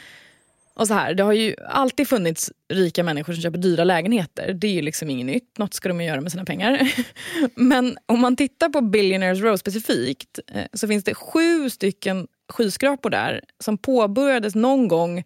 Och 0.78 0.88
så 0.88 0.93
här, 0.93 1.13
det 1.13 1.23
har 1.23 1.34
ju 1.34 1.55
alltid 1.67 2.07
funnits 2.07 2.51
rika 2.73 3.03
människor 3.03 3.34
som 3.34 3.41
köper 3.41 3.57
dyra 3.57 3.84
lägenheter. 3.84 4.53
Det 4.53 4.67
är 4.67 4.71
ju 4.71 4.82
liksom 4.82 5.09
inget 5.09 5.25
nytt. 5.25 5.57
Något 5.57 5.73
ska 5.73 5.89
de 5.89 6.01
ju 6.01 6.07
göra 6.07 6.21
med 6.21 6.32
sina 6.32 6.45
pengar. 6.45 6.91
Men 7.55 7.97
om 8.05 8.19
man 8.19 8.36
tittar 8.36 8.69
på 8.69 8.82
Billionaires 8.82 9.39
Row 9.39 9.57
specifikt 9.57 10.39
eh, 10.53 10.65
så 10.73 10.88
finns 10.88 11.03
det 11.03 11.13
sju 11.13 11.69
stycken 11.69 12.28
skyskrapor 12.53 13.09
där 13.09 13.41
som 13.63 13.78
påbörjades 13.78 14.55
någon 14.55 14.88
gång 14.88 15.23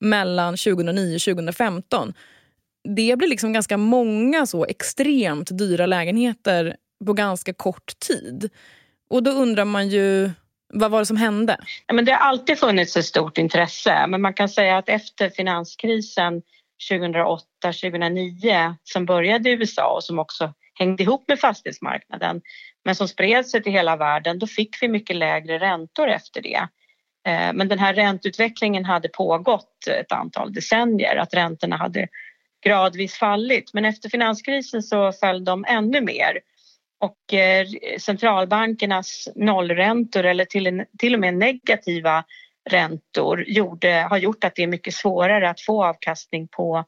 mellan 0.00 0.56
2009 0.56 1.14
och 1.14 1.20
2015. 1.20 2.14
Det 2.96 3.18
blir 3.18 3.28
liksom 3.28 3.52
ganska 3.52 3.76
många 3.76 4.46
så 4.46 4.64
extremt 4.64 5.58
dyra 5.58 5.86
lägenheter 5.86 6.76
på 7.06 7.12
ganska 7.12 7.52
kort 7.54 7.98
tid. 7.98 8.50
Och 9.10 9.22
då 9.22 9.30
undrar 9.30 9.64
man 9.64 9.88
ju, 9.88 10.30
vad 10.68 10.90
var 10.90 10.98
det 10.98 11.06
som 11.06 11.16
hände? 11.16 11.56
Ja, 11.86 11.94
men 11.94 12.04
det 12.04 12.12
har 12.12 12.18
alltid 12.18 12.58
funnits 12.58 12.96
ett 12.96 13.04
stort 13.04 13.38
intresse 13.38 14.06
men 14.06 14.20
man 14.22 14.34
kan 14.34 14.48
säga 14.48 14.78
att 14.78 14.88
efter 14.88 15.30
finanskrisen 15.30 16.42
2008-2009 16.90 18.74
som 18.82 19.06
började 19.06 19.50
i 19.50 19.52
USA 19.52 19.94
och 19.94 20.04
som 20.04 20.18
också 20.18 20.54
hängde 20.74 21.02
ihop 21.02 21.24
med 21.28 21.40
fastighetsmarknaden 21.40 22.40
men 22.84 22.94
som 22.94 23.08
spred 23.08 23.46
sig 23.46 23.62
till 23.62 23.72
hela 23.72 23.96
världen, 23.96 24.38
då 24.38 24.46
fick 24.46 24.82
vi 24.82 24.88
mycket 24.88 25.16
lägre 25.16 25.58
räntor 25.58 26.08
efter 26.08 26.42
det. 26.42 26.68
Eh, 27.28 27.52
men 27.52 27.68
den 27.68 27.78
här 27.78 27.94
ränteutvecklingen 27.94 28.84
hade 28.84 29.08
pågått 29.08 29.86
ett 30.00 30.12
antal 30.12 30.52
decennier, 30.52 31.16
att 31.16 31.34
räntorna 31.34 31.76
hade 31.76 32.08
gradvis 32.64 33.14
fallit. 33.14 33.70
Men 33.74 33.84
efter 33.84 34.08
finanskrisen 34.08 34.82
så 34.82 35.12
föll 35.12 35.44
de 35.44 35.64
ännu 35.68 36.00
mer. 36.00 36.38
Och 37.00 37.34
eh, 37.34 37.66
centralbankernas 37.98 39.28
nollräntor 39.34 40.24
eller 40.24 40.44
till, 40.44 40.84
till 40.98 41.14
och 41.14 41.20
med 41.20 41.34
negativa 41.34 42.24
räntor 42.70 43.44
gjorde, 43.46 44.06
har 44.10 44.18
gjort 44.18 44.44
att 44.44 44.54
det 44.54 44.62
är 44.62 44.66
mycket 44.66 44.94
svårare 44.94 45.50
att 45.50 45.60
få 45.60 45.84
avkastning 45.84 46.48
på, 46.48 46.84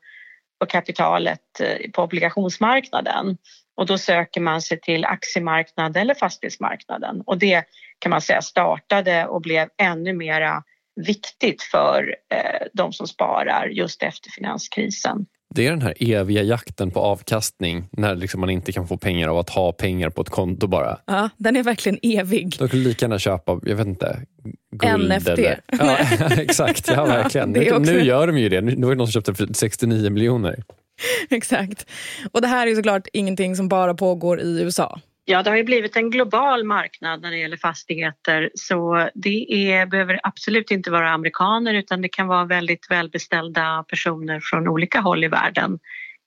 på 0.61 0.67
kapitalet 0.67 1.61
eh, 1.61 1.91
på 1.91 2.03
obligationsmarknaden. 2.03 3.37
Och 3.77 3.87
då 3.87 3.99
söker 3.99 4.41
man 4.41 4.63
sig 4.63 4.81
till 4.81 5.05
aktiemarknaden 5.05 6.03
eller 6.03 6.15
fastighetsmarknaden. 6.15 7.23
Och 7.27 7.39
det 7.39 7.65
kan 7.99 8.11
man 8.11 8.21
säga 8.21 8.43
startade 8.43 9.27
och 9.27 9.41
blev 9.41 9.69
ännu 9.77 10.13
mera 10.13 10.63
viktigt 11.07 11.63
för 11.63 12.17
eh, 12.35 12.67
de 12.73 12.93
som 12.93 13.07
sparar 13.07 13.67
just 13.67 14.03
efter 14.03 14.31
finanskrisen. 14.31 15.27
Det 15.55 15.67
är 15.67 15.71
den 15.71 15.83
här 15.83 15.95
eviga 16.01 16.43
jakten 16.43 16.91
på 16.91 17.01
avkastning 17.01 17.85
när 17.93 18.15
liksom 18.15 18.41
man 18.41 18.51
inte 18.51 18.73
kan 18.73 18.89
få 18.89 18.97
pengar 18.97 19.29
av 19.29 19.39
att 19.39 19.51
ha 19.51 19.73
pengar 19.73 20.11
på 20.11 20.23
ett 20.23 20.29
konto 20.31 20.67
bara. 20.67 20.99
Ja, 21.07 21.29
den 21.37 21.57
är 21.57 21.63
verkligen 21.63 21.99
evig. 22.03 22.57
Då 22.59 22.69
kan 22.69 22.79
du 22.79 22.85
lika 22.85 23.05
gärna 23.05 23.19
köpa, 23.19 23.61
jag 23.65 23.77
vet 23.77 23.87
inte, 23.87 24.21
guld 24.77 25.13
NFT. 25.17 25.29
eller... 25.29 25.61
Ja, 25.79 25.97
exakt, 26.43 26.89
ja 26.89 27.05
verkligen. 27.05 27.57
Är 27.57 27.73
också- 27.75 27.93
Nu 27.93 28.01
gör 28.05 28.27
de 28.27 28.39
ju 28.39 28.49
det. 28.49 28.61
Nu 28.61 28.75
var 28.87 28.91
det 28.91 28.97
någon 28.99 29.07
som 29.07 29.13
köpte 29.13 29.35
för 29.35 29.49
69 29.55 30.11
miljoner. 30.11 30.63
Exakt. 31.31 31.87
Och 32.33 32.41
det 32.41 32.49
här 32.49 32.67
är 32.67 32.75
såklart 32.75 33.09
ingenting 33.13 33.57
som 33.57 33.69
bara 33.69 33.95
pågår 33.95 34.41
i 34.41 34.61
USA. 34.63 35.01
Ja, 35.25 35.43
det 35.43 35.51
har 35.51 35.57
ju 35.57 35.65
blivit 35.65 35.97
en 35.97 36.11
global 36.11 36.65
marknad 36.65 37.23
när 37.23 37.31
det 37.31 37.39
gäller 37.39 37.57
fastigheter 37.57 38.51
så 38.55 39.09
det 39.15 39.73
är, 39.73 39.87
behöver 39.87 40.21
absolut 40.23 40.71
inte 40.71 40.91
vara 40.91 41.11
amerikaner 41.11 41.75
utan 41.75 42.03
det 42.03 42.09
kan 42.09 42.27
vara 42.27 42.45
väldigt 42.45 42.91
välbeställda 42.91 43.85
personer 43.89 44.41
från 44.43 44.69
olika 44.69 45.01
håll 45.01 45.25
i 45.25 45.29
världen. 45.29 45.79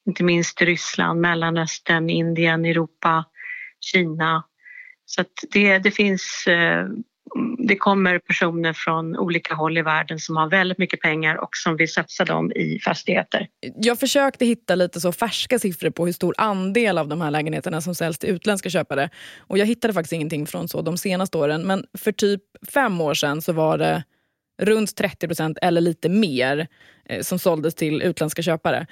Inte 0.06 0.24
minst 0.24 0.62
Ryssland, 0.62 1.22
Mellanöstern, 1.22 2.10
Indien, 2.10 2.66
Europa, 2.66 3.26
Kina. 3.80 4.44
Så 5.06 5.22
att 5.22 5.44
det, 5.52 5.78
det 5.78 5.92
finns 5.92 6.48
eh, 6.48 6.88
det 7.58 7.76
kommer 7.76 8.20
personer 8.20 8.74
från 8.74 9.18
olika 9.18 9.56
håll 9.56 9.78
i 9.78 9.82
världen 9.82 10.20
som 10.20 10.36
har 10.36 10.50
väldigt 10.50 10.78
mycket 10.78 11.02
pengar 11.02 11.36
och 11.36 11.50
som 11.52 11.78
vill 11.78 11.94
satsa 11.94 12.26
dem 12.26 12.52
i 12.52 12.80
fastigheter. 12.80 13.48
Jag 13.76 14.00
försökte 14.00 14.46
hitta 14.46 14.76
lite 14.76 15.00
så 15.00 15.12
färska 15.12 15.60
siffror 15.60 15.90
på 15.90 16.06
hur 16.06 16.14
stor 16.14 16.36
andel 16.38 16.98
av 16.98 17.08
de 17.08 17.22
här 17.22 17.32
lägenheterna 17.32 17.82
som 17.82 17.96
säljs 17.96 18.18
till 18.18 18.30
utländska 18.30 18.70
köpare. 18.70 19.10
Och 19.40 19.58
jag 19.58 19.66
hittade 19.66 19.94
faktiskt 19.94 20.14
ingenting 20.14 20.48
från 20.48 20.68
så 20.68 20.82
de 20.82 20.98
senaste 20.98 21.38
åren. 21.38 21.68
Men 21.68 21.86
för 21.98 22.12
typ 22.12 22.42
fem 22.74 23.02
år 23.02 23.14
sedan 23.14 23.42
så 23.42 23.54
var 23.54 23.78
det 23.78 24.04
runt 24.62 24.96
30 24.96 25.28
procent 25.28 25.58
eller 25.62 25.82
lite 25.82 26.10
mer 26.10 26.68
eh, 27.10 27.22
som 27.22 27.40
såldes 27.40 27.76
till 27.76 28.02
utländska 28.02 28.42
köpare. 28.42 28.88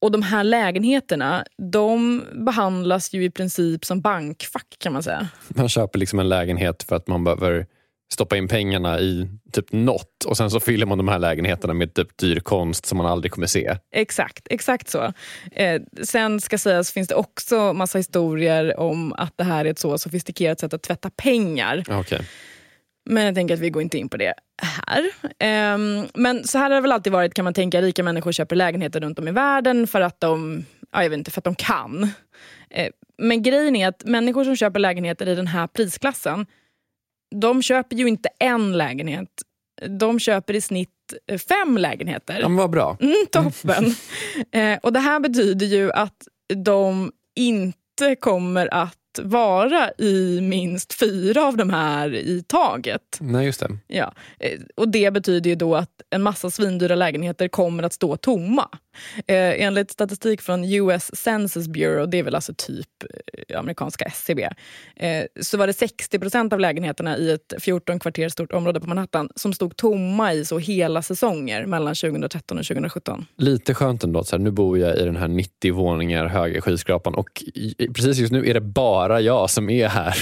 Och 0.00 0.10
de 0.10 0.22
här 0.22 0.44
lägenheterna, 0.44 1.44
de 1.72 2.24
behandlas 2.46 3.14
ju 3.14 3.24
i 3.24 3.30
princip 3.30 3.84
som 3.84 4.00
bankfack 4.00 4.76
kan 4.78 4.92
man 4.92 5.02
säga. 5.02 5.28
Man 5.48 5.68
köper 5.68 5.98
liksom 5.98 6.18
en 6.18 6.28
lägenhet 6.28 6.82
för 6.82 6.96
att 6.96 7.06
man 7.06 7.24
behöver 7.24 7.66
stoppa 8.12 8.36
in 8.36 8.48
pengarna 8.48 9.00
i 9.00 9.28
typ 9.52 9.72
något 9.72 10.24
och 10.24 10.36
sen 10.36 10.50
så 10.50 10.60
fyller 10.60 10.86
man 10.86 10.98
de 10.98 11.08
här 11.08 11.18
lägenheterna 11.18 11.74
med 11.74 11.94
typ 11.94 12.16
dyr 12.18 12.40
konst 12.40 12.86
som 12.86 12.98
man 12.98 13.06
aldrig 13.06 13.32
kommer 13.32 13.46
se. 13.46 13.76
Exakt, 13.92 14.46
exakt 14.50 14.88
så. 14.88 15.12
Eh, 15.52 15.82
sen 16.02 16.40
ska 16.40 16.58
sägas 16.58 16.92
finns 16.92 17.08
det 17.08 17.14
också 17.14 17.72
massa 17.72 17.98
historier 17.98 18.80
om 18.80 19.12
att 19.12 19.32
det 19.36 19.44
här 19.44 19.64
är 19.64 19.70
ett 19.70 19.78
så 19.78 19.98
sofistikerat 19.98 20.60
sätt 20.60 20.74
att 20.74 20.82
tvätta 20.82 21.10
pengar. 21.10 21.84
Okej. 21.88 22.20
Men 23.06 23.24
jag 23.24 23.34
tänker 23.34 23.54
att 23.54 23.60
vi 23.60 23.70
går 23.70 23.82
inte 23.82 23.98
in 23.98 24.08
på 24.08 24.16
det 24.16 24.34
här. 24.62 25.10
Ehm, 25.38 26.06
men 26.14 26.44
så 26.44 26.58
här 26.58 26.70
har 26.70 26.74
det 26.74 26.80
väl 26.80 26.92
alltid 26.92 27.12
varit 27.12 27.34
kan 27.34 27.44
man 27.44 27.54
tänka. 27.54 27.82
Rika 27.82 28.02
människor 28.02 28.32
köper 28.32 28.56
lägenheter 28.56 29.00
runt 29.00 29.18
om 29.18 29.28
i 29.28 29.32
världen 29.32 29.86
för 29.86 30.00
att 30.00 30.20
de, 30.20 30.64
ja, 30.92 31.02
jag 31.02 31.10
vet 31.10 31.18
inte, 31.18 31.30
för 31.30 31.40
att 31.40 31.44
de 31.44 31.54
kan. 31.54 32.10
Eh, 32.70 32.90
men 33.18 33.42
grejen 33.42 33.76
är 33.76 33.88
att 33.88 34.04
människor 34.04 34.44
som 34.44 34.56
köper 34.56 34.80
lägenheter 34.80 35.28
i 35.28 35.34
den 35.34 35.46
här 35.46 35.66
prisklassen, 35.66 36.46
de 37.34 37.62
köper 37.62 37.96
ju 37.96 38.08
inte 38.08 38.28
en 38.38 38.78
lägenhet. 38.78 39.28
De 39.98 40.20
köper 40.20 40.54
i 40.54 40.60
snitt 40.60 40.90
eh, 41.26 41.38
fem 41.38 41.78
lägenheter. 41.78 42.38
Ja, 42.40 42.48
men 42.48 42.56
vad 42.56 42.70
bra. 42.70 42.96
Mm, 43.00 43.26
toppen. 43.30 43.94
eh, 44.52 44.78
och 44.82 44.92
det 44.92 45.00
här 45.00 45.20
betyder 45.20 45.66
ju 45.66 45.92
att 45.92 46.28
de 46.64 47.12
inte 47.36 48.16
kommer 48.20 48.74
att 48.74 49.05
vara 49.22 49.90
i 49.98 50.40
minst 50.40 50.92
fyra 50.92 51.44
av 51.46 51.56
de 51.56 51.70
här 51.70 52.14
i 52.14 52.44
taget. 52.46 53.18
Nej, 53.20 53.46
just 53.46 53.60
det. 53.60 53.78
Ja. 53.86 54.12
eh, 54.40 54.60
Och 54.76 54.88
det 54.88 55.10
betyder 55.10 55.50
ju 55.50 55.56
då 55.56 55.74
att 55.76 55.90
en 56.10 56.22
massa 56.22 56.50
svindyra 56.50 56.94
lägenheter 56.94 57.48
kommer 57.48 57.82
att 57.82 57.92
stå 57.92 58.16
tomma. 58.16 58.68
Eh, 59.26 59.62
enligt 59.62 59.90
statistik 59.90 60.40
från 60.42 60.64
US 60.64 61.16
Census 61.16 61.68
Bureau, 61.68 62.06
det 62.06 62.18
är 62.18 62.22
väl 62.22 62.34
alltså 62.34 62.54
typ 62.56 62.88
eh, 63.48 63.58
amerikanska 63.58 64.04
SCB, 64.04 64.42
eh, 64.96 65.24
så 65.40 65.58
var 65.58 65.66
det 65.66 65.72
60 65.72 66.18
procent 66.18 66.52
av 66.52 66.60
lägenheterna 66.60 67.16
i 67.18 67.30
ett 67.30 67.52
14 67.60 67.98
kvarter 67.98 68.28
stort 68.28 68.52
område 68.52 68.80
på 68.80 68.86
Manhattan 68.88 69.28
som 69.36 69.52
stod 69.52 69.76
tomma 69.76 70.32
i 70.32 70.44
så 70.44 70.58
hela 70.58 71.02
säsonger 71.02 71.66
mellan 71.66 71.94
2013 71.94 72.58
och 72.58 72.64
2017. 72.66 73.26
Lite 73.38 73.74
skönt 73.74 74.04
ändå 74.04 74.24
så 74.24 74.36
här, 74.36 74.42
nu 74.44 74.50
bor 74.50 74.78
jag 74.78 74.96
i 74.98 75.02
den 75.04 75.16
här 75.16 75.28
90 75.28 75.72
våningar 75.74 76.26
höga 76.26 76.60
skyskrapan 76.60 77.14
och 77.14 77.42
precis 77.94 78.18
just 78.18 78.32
nu 78.32 78.48
är 78.50 78.54
det 78.54 78.60
bara 78.60 79.20
jag 79.20 79.50
som 79.50 79.70
är 79.70 79.88
här. 79.88 80.16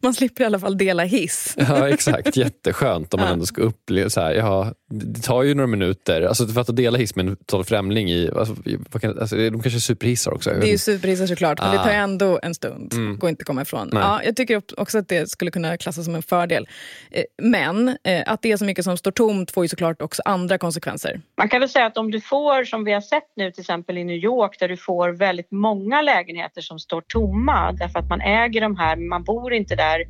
Man 0.00 0.14
slipper 0.14 0.42
i 0.42 0.46
alla 0.46 0.58
fall 0.58 0.78
dela 0.78 1.04
hiss. 1.04 1.54
Ja, 1.56 1.88
exakt. 1.88 2.36
Jätteskönt 2.36 3.14
om 3.14 3.20
man 3.20 3.26
Ja. 3.28 3.32
ändå 3.32 3.46
ska 3.46 3.62
uppleva 3.62 4.10
så 4.10 4.20
här, 4.20 4.32
ja, 4.34 4.72
det 4.90 5.20
tar 5.20 5.42
ju 5.42 5.54
några 5.54 5.66
minuter. 5.66 6.22
Alltså 6.22 6.46
för 6.46 6.60
att 6.60 6.76
dela 6.76 6.98
hiss 6.98 7.16
med 7.16 7.26
en 7.28 7.36
total 7.36 7.64
främling 7.64 8.10
i, 8.10 8.30
alltså, 8.36 8.54
kan, 9.00 9.18
alltså, 9.18 9.36
de 9.36 9.50
kanske 9.50 9.78
är 9.78 9.80
superhissar 9.80 10.34
också. 10.34 10.50
Det 10.50 10.68
är 10.68 10.70
ju 10.72 10.78
superhissar 10.78 11.26
såklart, 11.26 11.58
men 11.58 11.68
Ah. 11.68 11.72
det 11.72 11.78
tar 11.78 11.90
ju 11.90 11.96
ändå 11.96 12.40
en 12.42 12.54
stund. 12.54 12.92
Mm. 12.94 13.18
Går 13.18 13.30
inte 13.30 13.42
att 13.42 13.46
komma 13.46 13.62
ifrån. 13.62 13.88
Nej. 13.92 14.02
Ja, 14.02 14.20
jag 14.24 14.36
tycker 14.36 14.62
också 14.76 14.98
att 14.98 15.08
det 15.08 15.30
skulle 15.30 15.50
kunna 15.50 15.76
klassas 15.76 16.04
som 16.04 16.14
en 16.14 16.22
fördel. 16.22 16.68
Eh, 17.10 17.22
Men 17.42 17.88
eh, 17.88 18.22
att 18.26 18.42
det 18.42 18.52
är 18.52 18.56
så 18.56 18.64
mycket 18.64 18.84
som 18.84 18.96
står 18.96 19.10
tomt 19.10 19.50
får 19.50 19.64
ju 19.64 19.68
såklart 19.68 20.02
också 20.02 20.22
andra 20.24 20.58
konsekvenser. 20.58 21.20
Man 21.38 21.48
kan 21.48 21.60
väl 21.60 21.68
säga 21.68 21.86
att 21.86 21.96
om 21.98 22.10
du 22.10 22.20
får, 22.20 22.64
som 22.64 22.84
vi 22.84 22.92
har 22.92 23.00
sett 23.00 23.28
nu 23.36 23.50
till 23.50 23.60
exempel 23.60 23.98
i 23.98 24.04
New 24.04 24.16
York, 24.16 24.56
där 24.60 24.68
du 24.68 24.76
får 24.76 25.08
väldigt 25.10 25.50
många 25.50 26.02
lägenheter 26.02 26.60
som 26.60 26.78
står 26.78 27.00
tomma 27.08 27.72
därför 27.72 27.98
att 27.98 28.08
man 28.08 28.20
äger 28.20 28.60
de 28.60 28.76
här, 28.76 28.96
men 28.96 29.08
man 29.08 29.24
bor 29.24 29.52
inte 29.52 29.76
där, 29.76 30.04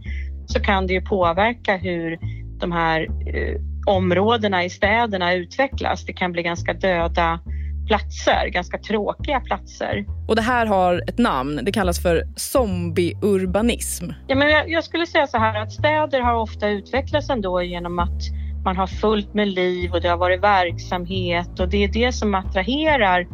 så 0.46 0.60
kan 0.60 0.86
det 0.86 0.92
ju 0.92 1.00
påverka 1.00 1.76
hur 1.76 2.18
de 2.60 2.72
här 2.72 3.00
eh, 3.00 3.60
områdena 3.88 4.64
i 4.64 4.70
städerna 4.70 5.34
utvecklas. 5.34 6.04
Det 6.04 6.12
kan 6.12 6.32
bli 6.32 6.42
ganska 6.42 6.72
döda 6.74 7.40
platser, 7.86 8.48
ganska 8.48 8.78
tråkiga 8.78 9.40
platser. 9.40 10.04
Och 10.28 10.36
det 10.36 10.42
här 10.42 10.66
har 10.66 11.02
ett 11.08 11.18
namn. 11.18 11.60
Det 11.62 11.72
kallas 11.72 12.02
för 12.02 12.22
zombieurbanism. 12.36 14.04
Ja, 14.26 14.36
men 14.36 14.50
jag, 14.50 14.70
jag 14.70 14.84
skulle 14.84 15.06
säga 15.06 15.26
så 15.26 15.38
här 15.38 15.62
att 15.62 15.72
städer 15.72 16.20
har 16.20 16.34
ofta 16.34 16.68
utvecklats 16.68 17.30
ändå 17.30 17.62
genom 17.62 17.98
att 17.98 18.22
man 18.64 18.76
har 18.76 18.86
fullt 18.86 19.34
med 19.34 19.48
liv 19.48 19.92
och 19.92 20.00
det 20.00 20.08
har 20.08 20.16
varit 20.16 20.42
verksamhet 20.42 21.60
och 21.60 21.68
det 21.68 21.84
är 21.84 21.88
det 21.88 22.12
som 22.12 22.34
attraherar 22.34 23.26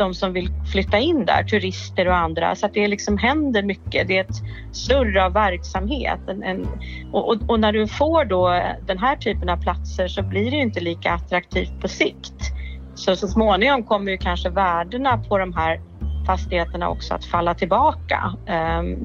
de 0.00 0.14
som 0.14 0.32
vill 0.32 0.48
flytta 0.72 0.98
in 0.98 1.24
där, 1.24 1.42
turister 1.42 2.08
och 2.08 2.16
andra. 2.16 2.54
Så 2.54 2.66
att 2.66 2.74
det 2.74 2.88
liksom 2.88 3.18
händer 3.18 3.62
mycket. 3.62 4.08
Det 4.08 4.18
är 4.18 4.24
ett 4.24 4.42
surr 4.72 5.16
av 5.18 5.32
verksamhet. 5.32 6.20
En, 6.28 6.42
en, 6.42 6.68
och, 7.12 7.28
och, 7.28 7.36
och 7.48 7.60
när 7.60 7.72
du 7.72 7.86
får 7.86 8.24
då 8.24 8.62
den 8.86 8.98
här 8.98 9.16
typen 9.16 9.48
av 9.48 9.56
platser 9.56 10.08
så 10.08 10.22
blir 10.22 10.50
det 10.50 10.56
ju 10.56 10.62
inte 10.62 10.80
lika 10.80 11.12
attraktivt 11.12 11.80
på 11.80 11.88
sikt. 11.88 12.52
Så 12.94 13.16
så 13.16 13.28
småningom 13.28 13.84
kommer 13.84 14.12
ju 14.12 14.18
kanske 14.18 14.50
värdena 14.50 15.18
på 15.18 15.38
de 15.38 15.54
här 15.54 15.80
fastigheterna 16.26 16.88
också 16.88 17.14
att 17.14 17.24
falla 17.24 17.54
tillbaka. 17.54 18.34
Ehm, 18.46 18.96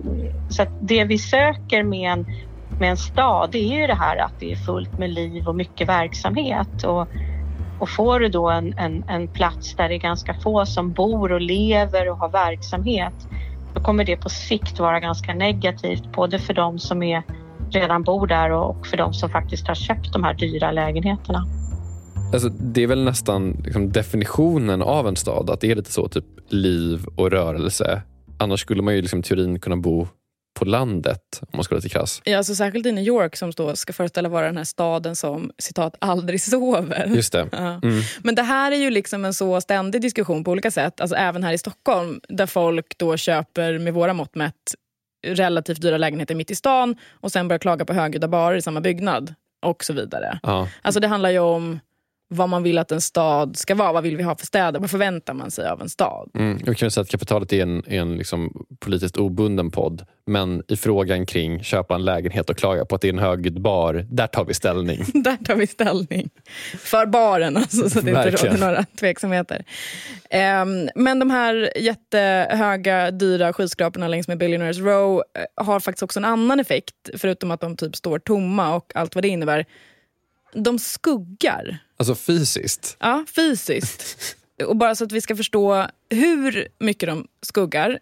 så 0.50 0.62
att 0.62 0.70
det 0.82 1.04
vi 1.04 1.18
söker 1.18 1.84
med 1.84 2.12
en, 2.12 2.26
med 2.80 2.90
en 2.90 2.98
stad 2.98 3.50
det 3.52 3.74
är 3.74 3.82
ju 3.82 3.88
det 3.88 3.96
här 3.96 4.18
att 4.18 4.40
det 4.40 4.52
är 4.52 4.56
fullt 4.56 5.00
med 5.00 5.10
liv 5.10 5.48
och 5.48 5.56
mycket 5.56 5.90
verksamhet. 5.90 6.84
Och, 6.84 7.08
och 7.80 7.90
får 7.90 8.20
du 8.20 8.30
då 8.30 8.50
en, 8.50 8.74
en, 8.78 9.04
en 9.10 9.28
plats 9.28 9.76
där 9.76 9.90
det 9.90 9.96
är 9.96 10.00
ganska 10.00 10.34
få 10.34 10.66
som 10.66 10.92
bor 10.92 11.32
och 11.32 11.42
lever 11.42 12.10
och 12.10 12.18
har 12.18 12.30
verksamhet 12.30 13.14
då 13.76 13.82
kommer 13.82 14.06
det 14.06 14.18
på 14.18 14.30
sikt 14.30 14.80
vara 14.80 15.00
ganska 15.00 15.34
negativt 15.34 16.12
både 16.16 16.40
för 16.40 16.54
de 16.54 16.80
som 16.80 17.04
är, 17.04 17.24
redan 17.72 18.04
bor 18.04 18.28
där 18.28 18.52
och 18.52 18.88
för 18.88 18.98
de 18.98 19.14
som 19.14 19.30
faktiskt 19.30 19.68
har 19.68 19.76
köpt 19.76 20.14
de 20.14 20.24
här 20.24 20.34
dyra 20.34 20.72
lägenheterna. 20.72 21.46
Alltså, 22.34 22.50
det 22.50 22.84
är 22.84 22.88
väl 22.88 23.04
nästan 23.04 23.62
liksom, 23.64 23.92
definitionen 23.92 24.82
av 24.82 25.08
en 25.08 25.16
stad, 25.16 25.50
att 25.50 25.62
det 25.62 25.72
är 25.72 25.76
lite 25.76 25.92
så, 25.92 26.08
typ 26.08 26.26
liv 26.50 27.06
och 27.16 27.32
rörelse. 27.32 28.02
Annars 28.38 28.60
skulle 28.60 28.82
man 28.82 28.96
ju 28.96 29.02
liksom, 29.02 29.20
i 29.20 29.24
teorin 29.24 29.60
kunna 29.60 29.78
bo 29.78 30.08
på 30.56 30.66
landet, 30.66 31.40
om 31.42 31.48
man 31.54 31.64
ska 31.64 31.76
vara 31.76 31.80
lite 31.80 31.90
krass. 31.90 32.22
Ja, 32.26 32.38
alltså 32.38 32.56
särskilt 32.56 32.86
i 32.86 32.92
New 32.92 33.04
York 33.04 33.36
som 33.36 33.52
då 33.52 33.76
ska 33.76 33.94
föreställa 33.94 34.30
vara 34.30 34.46
den 34.46 34.58
här 34.58 34.64
staden 34.64 35.16
som 35.16 35.52
citat 35.58 35.96
aldrig 36.00 36.42
sover. 36.42 37.06
Just 37.16 37.32
det. 37.32 37.50
Ja. 37.56 37.80
Mm. 37.84 38.02
Men 38.24 38.36
det 38.36 38.42
här 38.42 38.72
är 38.72 38.76
ju 38.76 38.90
liksom 38.90 39.26
en 39.26 39.34
så 39.34 39.62
ständig 39.62 40.02
diskussion 40.02 40.44
på 40.44 40.52
olika 40.52 40.72
sätt. 40.72 41.02
Alltså 41.02 41.16
även 41.16 41.44
här 41.44 41.54
i 41.54 41.58
Stockholm 41.58 42.22
där 42.30 42.46
folk 42.46 42.98
då 42.98 43.18
köper 43.18 43.80
med 43.80 43.94
våra 43.94 44.14
mått 44.14 44.36
mätt 44.36 44.76
relativt 45.28 45.82
dyra 45.82 45.98
lägenheter 45.98 46.36
mitt 46.36 46.52
i 46.52 46.56
stan 46.56 46.96
och 47.12 47.32
sen 47.32 47.48
börjar 47.48 47.60
klaga 47.60 47.86
på 47.86 47.94
högljudda 47.94 48.28
barer 48.28 48.58
i 48.58 48.62
samma 48.62 48.82
byggnad 48.82 49.34
och 49.66 49.84
så 49.84 49.94
vidare. 49.94 50.40
Ja. 50.44 50.70
Alltså 50.82 51.00
det 51.00 51.08
handlar 51.08 51.30
ju 51.30 51.40
om 51.40 51.80
vad 52.28 52.50
man 52.50 52.64
vill 52.64 52.78
att 52.78 52.92
en 52.92 53.02
stad 53.02 53.58
ska 53.58 53.76
vara. 53.76 53.94
Vad 53.94 54.04
vill 54.04 54.18
vi 54.18 54.24
ha 54.24 54.36
för 54.36 54.46
städer? 54.46 54.80
Vad 54.80 54.92
förväntar 54.92 55.34
man 55.34 55.52
sig 55.52 55.68
av 55.68 55.82
en 55.82 55.90
stad? 55.90 56.30
Mm. 56.34 56.60
Jag 56.66 56.78
kan 56.78 56.92
säga 56.92 57.02
att 57.02 57.10
Kapitalet 57.10 57.54
är 57.54 57.62
en, 57.62 57.84
en 57.88 58.18
liksom 58.18 58.66
politiskt 58.80 59.18
obunden 59.18 59.72
podd. 59.72 60.06
Men 60.28 60.64
i 60.68 60.76
frågan 60.76 61.26
kring 61.26 61.64
köpa 61.64 61.96
en 61.96 62.06
lägenhet 62.06 62.50
och 62.50 62.58
klaga 62.58 62.86
på 62.86 62.96
att 62.96 63.02
det 63.02 63.08
är 63.08 63.14
en 63.14 63.20
högljudd 63.20 63.62
bar, 63.62 64.06
där 64.10 64.28
tar 64.28 64.46
vi 64.46 64.54
ställning. 64.54 65.06
Där 65.14 65.38
tar 65.46 65.56
vi 65.56 65.68
ställning. 65.68 66.30
För 66.78 67.06
baren 67.06 67.58
alltså, 67.58 67.90
så 67.90 68.00
att 68.00 68.06
det 68.06 68.12
inte 68.12 68.32
råder 68.32 68.58
några 68.58 68.84
tveksamheter. 69.00 69.66
Ehm, 70.30 70.90
men 70.96 71.20
de 71.20 71.30
här 71.30 71.78
jättehöga, 71.78 73.12
dyra 73.12 73.54
skyskraporna 73.54 74.08
längs 74.08 74.28
med 74.28 74.38
Billionaires 74.38 74.78
Row 74.78 75.24
eh, 75.38 75.66
har 75.66 75.80
faktiskt 75.80 76.04
också 76.04 76.20
en 76.20 76.26
annan 76.26 76.60
effekt, 76.60 77.10
förutom 77.18 77.52
att 77.52 77.62
de 77.62 77.78
typ 77.78 77.96
står 77.96 78.20
tomma 78.20 78.76
och 78.76 78.92
allt 78.96 79.16
vad 79.16 79.24
det 79.24 79.28
innebär. 79.28 79.66
De 80.54 80.80
skuggar. 80.80 81.80
Alltså 81.98 82.16
fysiskt. 82.16 82.98
Ja, 83.00 83.26
fysiskt. 83.36 84.38
Och 84.68 84.76
bara 84.76 84.96
så 84.96 85.04
att 85.04 85.12
vi 85.12 85.22
ska 85.22 85.36
förstå 85.36 85.88
hur 86.10 86.68
mycket 86.80 87.10
de 87.10 87.28
skuggar. 87.42 88.00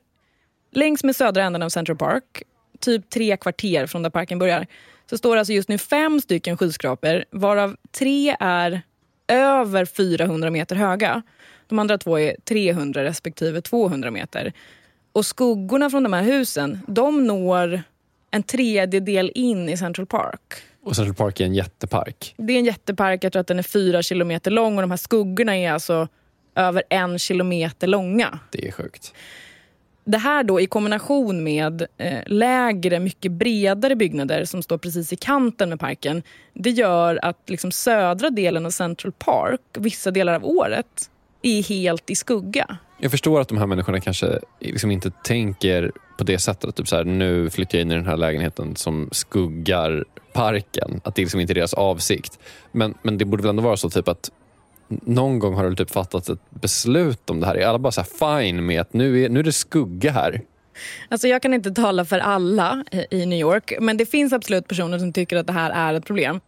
Längs 0.71 1.03
med 1.03 1.15
södra 1.15 1.43
änden 1.43 1.63
av 1.63 1.69
Central 1.69 1.97
Park, 1.97 2.43
typ 2.79 3.09
tre 3.09 3.37
kvarter 3.37 3.87
från 3.87 4.03
där 4.03 4.09
parken 4.09 4.39
börjar, 4.39 4.67
så 5.09 5.17
står 5.17 5.35
det 5.35 5.39
alltså 5.39 5.53
just 5.53 5.69
nu 5.69 5.77
fem 5.77 6.21
stycken 6.21 6.57
skyskrapor, 6.57 7.25
varav 7.31 7.75
tre 7.91 8.35
är 8.39 8.81
över 9.27 9.85
400 9.85 10.49
meter 10.49 10.75
höga. 10.75 11.21
De 11.67 11.79
andra 11.79 11.97
två 11.97 12.19
är 12.19 12.35
300 12.45 13.03
respektive 13.03 13.61
200 13.61 14.11
meter. 14.11 14.53
Och 15.11 15.25
skuggorna 15.25 15.89
från 15.89 16.03
de 16.03 16.13
här 16.13 16.23
husen, 16.23 16.79
de 16.87 17.27
når 17.27 17.83
en 18.31 18.43
tredjedel 18.43 19.31
in 19.35 19.69
i 19.69 19.77
Central 19.77 20.07
Park. 20.07 20.53
Och 20.84 20.95
Central 20.95 21.15
Park 21.15 21.39
är 21.39 21.45
en 21.45 21.53
jättepark. 21.53 22.36
Det 22.38 22.53
är 22.53 22.57
en 22.57 22.65
jättepark, 22.65 23.23
jag 23.23 23.31
tror 23.31 23.41
att 23.41 23.47
den 23.47 23.59
är 23.59 23.63
fyra 23.63 24.01
kilometer 24.01 24.51
lång 24.51 24.75
och 24.75 24.81
de 24.81 24.91
här 24.91 24.97
skuggorna 24.97 25.57
är 25.57 25.71
alltså 25.71 26.07
över 26.55 26.84
en 26.89 27.19
kilometer 27.19 27.88
långa. 27.88 28.39
Det 28.51 28.67
är 28.67 28.71
sjukt. 28.71 29.13
Det 30.05 30.17
här 30.17 30.43
då 30.43 30.61
i 30.61 30.65
kombination 30.65 31.43
med 31.43 31.88
eh, 31.97 32.19
lägre, 32.25 32.99
mycket 32.99 33.31
bredare 33.31 33.95
byggnader 33.95 34.45
som 34.45 34.63
står 34.63 34.77
precis 34.77 35.13
i 35.13 35.15
kanten 35.15 35.69
med 35.69 35.79
parken. 35.79 36.23
Det 36.53 36.69
gör 36.69 37.19
att 37.21 37.49
liksom 37.49 37.71
södra 37.71 38.29
delen 38.29 38.65
av 38.65 38.69
Central 38.69 39.11
Park, 39.11 39.61
vissa 39.73 40.11
delar 40.11 40.34
av 40.34 40.45
året, 40.45 41.09
är 41.41 41.63
helt 41.63 42.09
i 42.09 42.15
skugga. 42.15 42.77
Jag 43.04 43.12
förstår 43.12 43.41
att 43.41 43.47
de 43.47 43.58
här 43.58 43.66
människorna 43.68 43.99
kanske 43.99 44.39
liksom 44.60 44.91
inte 44.91 45.12
tänker 45.24 45.91
på 46.18 46.24
det 46.24 46.39
sättet. 46.39 46.70
att 46.70 46.76
Typ 46.76 46.88
så 46.88 46.95
här, 46.95 47.04
nu 47.04 47.49
flyttar 47.49 47.78
jag 47.78 47.82
in 47.82 47.91
i 47.91 47.95
den 47.95 48.06
här 48.06 48.18
lägenheten 48.18 48.76
som 48.76 49.10
skuggar 49.12 50.06
parken. 50.34 51.01
Att 51.04 51.16
det 51.16 51.22
liksom 51.22 51.39
inte 51.39 51.54
är 51.54 51.56
deras 51.56 51.74
avsikt. 51.74 52.39
Men, 52.72 52.93
men 53.01 53.18
det 53.18 53.26
borde 53.26 53.43
väl 53.43 53.49
ändå 53.49 53.64
vara 53.64 53.78
så 53.78 53.89
typ 53.89 54.08
att 54.08 54.32
någon 54.88 55.39
gång 55.39 55.54
har 55.56 55.70
det 55.70 55.76
typ 55.76 55.91
fattat 55.91 56.30
ett 56.30 56.39
beslut 56.49 57.30
om 57.30 57.39
det 57.39 57.45
här. 57.47 57.56
Är 57.56 57.68
alla 57.68 57.80
bara 57.80 57.91
så 57.91 58.01
här 58.01 58.41
fine 58.41 58.66
med 58.66 58.82
att 58.82 58.93
nu 58.93 59.22
är, 59.24 59.30
nu 59.30 59.39
är 59.39 59.43
det 59.43 59.51
skugga 59.54 60.12
här? 60.12 60.41
Alltså 61.10 61.28
jag 61.28 61.41
kan 61.41 61.54
inte 61.54 61.72
tala 61.72 62.06
för 62.06 62.20
alla 62.20 62.84
i- 62.91 63.06
i 63.22 63.26
New 63.26 63.39
York, 63.39 63.74
men 63.82 63.97
det 63.97 64.06
finns 64.06 64.34
absolut 64.34 64.68
personer 64.68 64.99
som 64.99 65.14
tycker 65.14 65.38
att 65.38 65.47
det 65.47 65.54
här 65.54 65.70
är 65.72 65.93
ett 65.93 66.06
problem. 66.06 66.39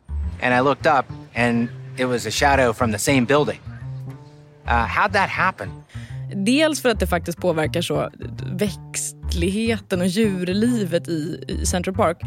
and 0.44 0.54
I 0.54 0.62
looked 0.70 1.00
up, 1.00 1.06
and 1.36 1.68
it 2.00 2.06
was 2.08 2.26
a 2.28 2.32
shadow 2.32 2.74
from 2.74 2.92
the 2.92 3.00
same 3.00 3.22
building. 3.22 3.60
Uh, 4.66 4.72
how'd 4.72 5.14
that 5.14 5.30
happen? 5.30 5.70
Dels 6.36 6.82
för 6.82 6.90
att 6.90 7.00
det 7.00 7.08
faktiskt 7.08 7.38
påverkar 7.38 7.82
så 7.82 8.10
växtligheten 8.52 10.02
och 10.02 10.08
djurlivet 10.08 11.08
i, 11.08 11.44
i 11.48 11.66
Central 11.66 11.96
Park. 11.96 12.22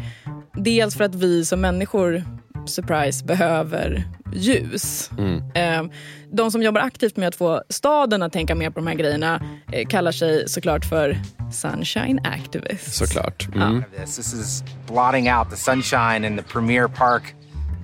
Dels 0.53 0.95
för 0.95 1.03
att 1.03 1.15
vi 1.15 1.45
som 1.45 1.61
människor, 1.61 2.23
surprise, 2.65 3.25
behöver 3.25 4.03
ljus. 4.33 5.11
Eh, 5.55 5.83
De 6.31 6.51
som 6.51 6.63
jobbar 6.63 6.81
aktivt 6.81 7.17
med 7.17 7.27
att 7.27 7.35
få 7.35 7.63
staden 7.69 8.23
att 8.23 8.33
tänka 8.33 8.55
mer 8.55 8.69
på 8.69 8.79
de 8.79 8.87
här 8.87 8.95
grejerna 8.95 9.41
eh, 9.71 9.87
kallar 9.87 10.11
sig 10.11 10.49
såklart 10.49 10.85
för 10.85 11.17
sunshine 11.51 12.19
activists. 12.23 12.97
Såklart. 12.97 13.47
Mm. 13.55 13.83
This. 13.97 14.15
this 14.15 14.33
is 14.33 14.63
blotting 14.87 15.31
out 15.31 15.49
the 15.49 15.57
sunshine 15.57 16.27
in 16.27 16.37
the 16.37 16.43
premier 16.43 16.87
park, 16.87 17.35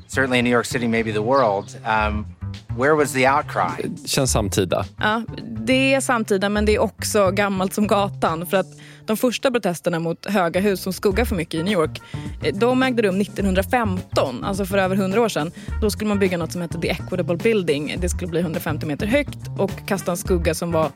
certainly 0.07 0.37
in 0.39 0.45
New 0.45 0.53
York 0.53 0.65
City, 0.65 0.87
maybe 0.87 1.13
the 1.13 1.21
world. 1.21 1.77
Um, 1.85 2.34
where 2.77 2.93
was 2.95 3.13
the 3.13 3.29
outcry? 3.29 3.89
Känns 4.05 4.31
samtida. 4.31 4.85
Ja, 4.97 5.21
det 5.65 5.93
är 5.93 6.01
samtida 6.01 6.49
men 6.49 6.65
det 6.65 6.75
är 6.75 6.79
också 6.79 7.31
gammalt 7.31 7.73
som 7.73 7.87
gatan. 7.87 8.45
För 8.45 8.57
att 8.57 8.67
de 9.05 9.17
första 9.17 9.51
protesterna 9.51 9.99
mot 9.99 10.25
höga 10.25 10.59
hus 10.59 10.81
som 10.81 10.93
skuggar 10.93 11.25
för 11.25 11.35
mycket 11.35 11.53
i 11.53 11.63
New 11.63 11.73
York, 11.73 12.01
eh, 12.43 12.55
de 12.55 12.83
ägde 12.83 13.01
rum 13.01 13.21
1915, 13.21 14.43
alltså 14.43 14.65
för 14.65 14.77
över 14.77 14.95
100 14.95 15.21
år 15.21 15.29
sedan. 15.29 15.51
Då 15.81 15.89
skulle 15.89 16.07
man 16.07 16.19
bygga 16.19 16.37
något 16.37 16.51
som 16.51 16.61
hette 16.61 16.81
The 16.81 16.89
Equitable 16.89 17.37
Building. 17.37 17.95
Det 17.99 18.09
skulle 18.09 18.27
bli 18.27 18.39
150 18.39 18.85
meter 18.85 19.07
högt 19.07 19.39
och 19.57 19.71
kasta 19.87 20.11
en 20.11 20.17
skugga 20.17 20.53
som 20.53 20.71
var, 20.71 20.91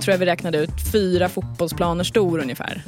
tror 0.00 0.12
jag 0.12 0.18
vi 0.18 0.26
räknade 0.26 0.58
ut, 0.58 0.92
fyra 0.92 1.28
fotbollsplaner 1.28 2.04
stor 2.04 2.38
ungefär. 2.38 2.82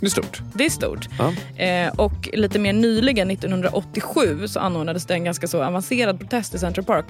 Det 0.00 0.06
är 0.06 0.10
stort. 0.10 0.40
Det 0.54 0.64
är 0.66 0.70
stort. 0.70 1.08
Ja. 1.18 1.62
Eh, 1.64 1.92
och 1.94 2.28
lite 2.32 2.58
mer 2.58 2.72
nyligen, 2.72 3.30
1987, 3.30 4.48
så 4.48 4.60
anordnades 4.60 5.06
det 5.06 5.14
en 5.14 5.24
ganska 5.24 5.46
så 5.48 5.62
avancerad 5.62 6.18
protest 6.20 6.54
i 6.54 6.58
Central 6.58 6.84
Park. 6.84 7.04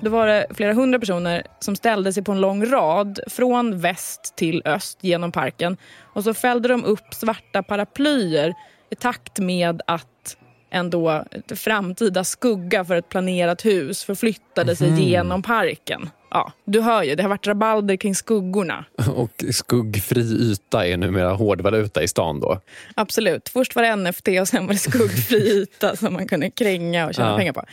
Då 0.00 0.10
var 0.10 0.26
det 0.26 0.46
flera 0.54 0.72
hundra 0.72 0.98
personer 0.98 1.42
som 1.60 1.76
ställde 1.76 2.12
sig 2.12 2.24
på 2.24 2.32
en 2.32 2.40
lång 2.40 2.66
rad 2.66 3.20
från 3.26 3.80
väst 3.80 4.34
till 4.36 4.62
öst 4.64 4.98
genom 5.00 5.32
parken. 5.32 5.76
Och 6.14 6.24
så 6.24 6.34
fällde 6.34 6.68
de 6.68 6.84
upp 6.84 7.14
svarta 7.14 7.62
paraplyer 7.62 8.54
i 8.90 8.94
takt 8.94 9.38
med 9.38 9.82
att 9.86 10.36
en 10.70 10.90
då 10.90 11.24
framtida 11.56 12.24
skugga 12.24 12.84
för 12.84 12.96
ett 12.96 13.08
planerat 13.08 13.64
hus 13.64 14.04
förflyttade 14.04 14.76
sig 14.76 14.90
Mhm. 14.90 14.98
genom 15.00 15.42
parken. 15.42 16.10
Ja, 16.30 16.52
du 16.64 16.80
hör 16.80 17.02
ju, 17.02 17.14
det 17.14 17.22
har 17.22 17.30
varit 17.30 17.46
rabalder 17.46 17.96
kring 17.96 18.14
skuggorna. 18.14 18.84
Och 19.14 19.44
skuggfri 19.50 20.20
yta 20.50 20.86
är 20.86 20.96
numera 20.96 21.32
hårdvaluta 21.32 22.02
i 22.02 22.08
stan 22.08 22.40
då. 22.40 22.60
Absolut. 22.94 23.48
Först 23.48 23.76
var 23.76 23.82
det 23.82 23.96
NFT 23.96 24.28
och 24.40 24.48
sen 24.48 24.66
var 24.66 24.72
det 24.72 24.78
skuggfri 24.78 25.36
yta 25.62 25.96
som 25.96 26.12
man 26.12 26.28
kunde 26.28 26.50
kränga 26.50 27.06
och 27.06 27.14
tjäna 27.14 27.30
Ja. 27.30 27.36
pengar 27.36 27.52
på. 27.52 27.64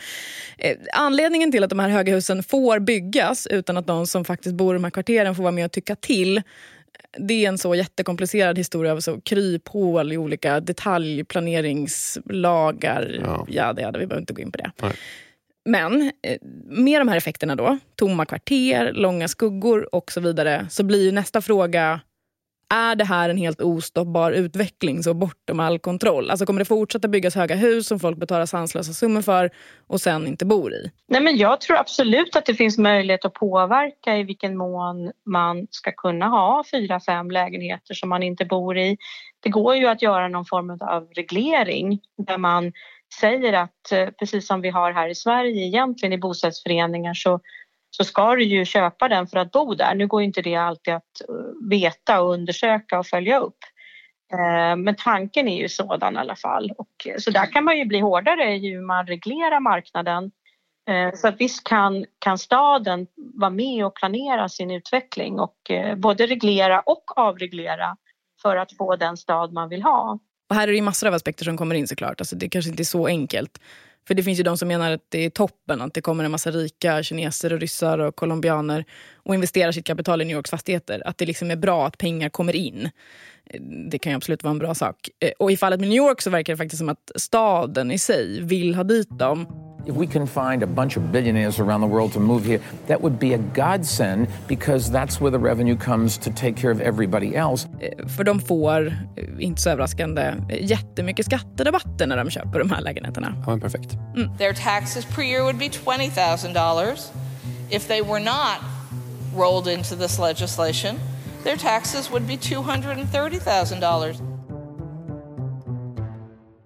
Eh, 0.58 0.76
anledningen 0.92 1.52
till 1.52 1.64
att 1.64 1.70
de 1.70 1.78
här 1.78 1.88
höga 1.88 2.14
husen 2.14 2.42
får 2.42 2.78
byggas 2.78 3.46
utan 3.46 3.76
att 3.76 3.86
de 3.86 4.06
som 4.06 4.24
faktiskt 4.24 4.54
bor 4.54 4.74
i 4.74 4.76
de 4.76 4.84
här 4.84 4.90
kvarteren 4.90 5.34
får 5.34 5.42
vara 5.42 5.52
med 5.52 5.64
och 5.64 5.72
tycka 5.72 5.96
till 5.96 6.42
det 7.18 7.44
är 7.44 7.48
en 7.48 7.58
så 7.58 7.74
jättekomplicerad 7.74 8.58
historia 8.58 8.92
av 8.92 9.00
så 9.00 9.20
kryphål 9.20 10.12
i 10.12 10.16
olika 10.16 10.60
detaljplaneringslagar. 10.60 13.20
Ja. 13.24 13.46
Ja, 13.48 13.72
det 13.72 13.82
hade 13.84 13.98
vi 13.98 14.06
behöver 14.06 14.20
inte 14.22 14.32
gå 14.32 14.42
in 14.42 14.52
på 14.52 14.58
det. 14.58 14.70
Nej. 14.82 14.92
Men 15.66 16.02
eh, 16.02 16.38
med 16.64 17.00
de 17.00 17.08
här 17.08 17.16
effekterna 17.16 17.56
då, 17.56 17.78
tomma 17.96 18.24
kvarter, 18.24 18.92
långa 18.92 19.28
skuggor 19.28 19.94
och 19.94 20.12
så 20.12 20.20
vidare, 20.20 20.66
så 20.70 20.84
blir 20.84 21.04
ju 21.04 21.12
nästa 21.12 21.40
fråga, 21.40 22.00
är 22.74 22.94
det 22.94 23.04
här 23.04 23.28
en 23.28 23.36
helt 23.36 23.60
ostoppbar 23.60 24.32
utveckling 24.32 25.02
så 25.02 25.14
bortom 25.14 25.60
all 25.60 25.78
kontroll? 25.78 26.30
Alltså 26.30 26.46
kommer 26.46 26.58
det 26.58 26.64
fortsätta 26.64 27.08
byggas 27.08 27.34
höga 27.34 27.54
hus 27.54 27.86
som 27.86 28.00
folk 28.00 28.18
betalar 28.18 28.46
sanslösa 28.46 28.92
summor 28.92 29.22
för 29.22 29.50
och 29.86 30.00
sen 30.00 30.26
inte 30.26 30.44
bor 30.44 30.72
i? 30.72 30.90
Nej, 31.08 31.20
men 31.20 31.36
jag 31.36 31.60
tror 31.60 31.76
absolut 31.76 32.36
att 32.36 32.46
det 32.46 32.54
finns 32.54 32.78
möjlighet 32.78 33.24
att 33.24 33.34
påverka 33.34 34.16
i 34.16 34.22
vilken 34.22 34.56
mån 34.56 35.12
man 35.24 35.66
ska 35.70 35.92
kunna 35.92 36.26
ha 36.26 36.64
fyra, 36.70 37.00
fem 37.00 37.30
lägenheter 37.30 37.94
som 37.94 38.08
man 38.08 38.22
inte 38.22 38.44
bor 38.44 38.78
i. 38.78 38.96
Det 39.40 39.48
går 39.48 39.76
ju 39.76 39.86
att 39.86 40.02
göra 40.02 40.28
någon 40.28 40.44
form 40.44 40.70
av 40.70 41.08
reglering 41.16 42.00
där 42.26 42.38
man 42.38 42.72
säger 43.14 43.52
att 43.52 43.92
eh, 43.92 44.08
precis 44.10 44.46
som 44.46 44.60
vi 44.60 44.70
har 44.70 44.92
här 44.92 45.08
i 45.08 45.14
Sverige 45.14 45.66
egentligen 45.66 46.12
i 46.12 46.18
bostadsföreningar 46.18 47.14
så, 47.14 47.40
så 47.90 48.04
ska 48.04 48.34
du 48.34 48.44
ju 48.44 48.64
köpa 48.64 49.08
den 49.08 49.26
för 49.26 49.38
att 49.38 49.52
bo 49.52 49.74
där. 49.74 49.94
Nu 49.94 50.06
går 50.06 50.22
inte 50.22 50.42
det 50.42 50.54
alltid 50.54 50.94
att 50.94 51.20
eh, 51.28 51.68
veta 51.70 52.20
och 52.20 52.32
undersöka 52.32 52.98
och 52.98 53.06
följa 53.06 53.38
upp. 53.40 53.58
Eh, 54.32 54.76
men 54.76 54.96
tanken 54.98 55.48
är 55.48 55.58
ju 55.58 55.68
sådan 55.68 56.14
i 56.14 56.18
alla 56.18 56.36
fall. 56.36 56.72
Och, 56.78 57.06
så 57.18 57.30
där 57.30 57.46
kan 57.46 57.64
man 57.64 57.78
ju 57.78 57.84
bli 57.84 58.00
hårdare 58.00 58.54
i 58.54 58.70
hur 58.70 58.80
man 58.80 59.06
reglerar 59.06 59.60
marknaden. 59.60 60.30
Så 61.14 61.28
att 61.28 61.40
visst 61.40 61.64
kan, 61.64 62.06
kan 62.18 62.38
staden 62.38 63.06
vara 63.16 63.50
med 63.50 63.86
och 63.86 63.94
planera 63.94 64.48
sin 64.48 64.70
utveckling 64.70 65.40
och 65.40 65.56
både 65.96 66.26
reglera 66.26 66.80
och 66.80 67.18
avreglera 67.18 67.96
för 68.42 68.56
att 68.56 68.76
få 68.76 68.96
den 68.96 69.16
stad 69.16 69.52
man 69.52 69.68
vill 69.68 69.82
ha. 69.82 70.18
Och 70.48 70.56
här 70.56 70.62
är 70.62 70.72
det 70.72 70.76
ju 70.76 70.82
massor 70.82 71.08
av 71.08 71.14
aspekter 71.14 71.44
som 71.44 71.56
kommer 71.56 71.74
in 71.74 71.88
såklart. 71.88 72.20
Alltså 72.20 72.36
det 72.36 72.48
kanske 72.48 72.70
inte 72.70 72.82
är 72.82 72.84
så 72.84 73.06
enkelt. 73.06 73.58
För 74.06 74.14
det 74.14 74.22
finns 74.22 74.38
ju 74.38 74.42
de 74.42 74.58
som 74.58 74.68
menar 74.68 74.92
att 74.92 75.04
det 75.08 75.24
är 75.24 75.30
toppen, 75.30 75.80
att 75.80 75.94
det 75.94 76.00
kommer 76.00 76.24
en 76.24 76.30
massa 76.30 76.50
rika 76.50 77.02
kineser 77.02 77.52
och 77.52 77.60
ryssar 77.60 77.98
och 77.98 78.16
colombianer 78.16 78.84
och 79.14 79.34
investerar 79.34 79.72
sitt 79.72 79.86
kapital 79.86 80.22
i 80.22 80.24
New 80.24 80.36
Yorks 80.36 80.50
fastigheter. 80.50 81.02
Att 81.06 81.18
det 81.18 81.26
liksom 81.26 81.50
är 81.50 81.56
bra 81.56 81.86
att 81.86 81.98
pengar 81.98 82.28
kommer 82.28 82.56
in. 82.56 82.90
Eh, 83.46 83.60
det 83.90 83.98
kan 83.98 84.12
ju 84.12 84.16
absolut 84.16 84.42
vara 84.42 84.50
en 84.50 84.58
bra 84.58 84.74
sak. 84.74 84.96
Eh, 85.20 85.30
och 85.38 85.52
i 85.52 85.56
fallet 85.56 85.80
med 85.80 85.88
New 85.88 85.96
York 85.96 86.22
så 86.22 86.30
verkar 86.30 86.52
det 86.52 86.56
faktiskt 86.56 86.78
som 86.78 86.88
att 86.88 87.12
staden 87.16 87.90
i 87.90 87.98
sig 87.98 88.40
vill 88.42 88.74
ha 88.74 88.84
dit 88.84 89.18
dem. 89.18 89.65
If 89.86 89.94
we 89.94 90.06
can 90.06 90.26
find 90.26 90.62
a 90.62 90.66
bunch 90.66 90.96
of 90.96 91.12
billionaires 91.12 91.60
around 91.60 91.80
the 91.80 91.86
world 91.86 92.12
to 92.12 92.20
move 92.20 92.44
here, 92.44 92.60
that 92.86 93.00
would 93.00 93.18
be 93.18 93.34
a 93.34 93.38
godsend 93.54 94.26
because 94.48 94.90
that's 94.90 95.20
where 95.20 95.30
the 95.30 95.38
revenue 95.38 95.76
comes 95.76 96.18
to 96.18 96.30
take 96.30 96.56
care 96.56 96.72
of 96.72 96.80
everybody 96.80 97.36
else. 97.36 97.68
För 98.16 98.24
de 98.24 98.40
får, 98.40 98.86
eh, 98.86 98.92
inte 99.38 99.62
så 99.62 99.70
överraskande, 99.70 100.34
jättemycket 100.60 101.26
skatterabatter 101.26 102.06
när 102.06 102.16
de 102.16 102.30
köper 102.30 102.58
de 102.58 102.70
här 102.70 102.80
lägenheterna. 102.80 103.34
Ja, 103.44 103.50
men 103.50 103.60
perfekt. 103.60 103.96
Their 104.38 104.52
taxes 104.52 105.04
per 105.04 105.22
year 105.22 105.42
would 105.42 105.58
be 105.58 105.68
$20,000. 105.68 107.12
If 107.70 107.88
they 107.88 108.02
were 108.02 108.20
not 108.20 108.58
rolled 109.36 109.68
into 109.78 109.96
this 109.96 110.18
legislation, 110.18 110.96
their 111.44 111.56
taxes 111.56 112.10
would 112.10 112.26
be 112.26 112.36
$230,000. 112.36 114.35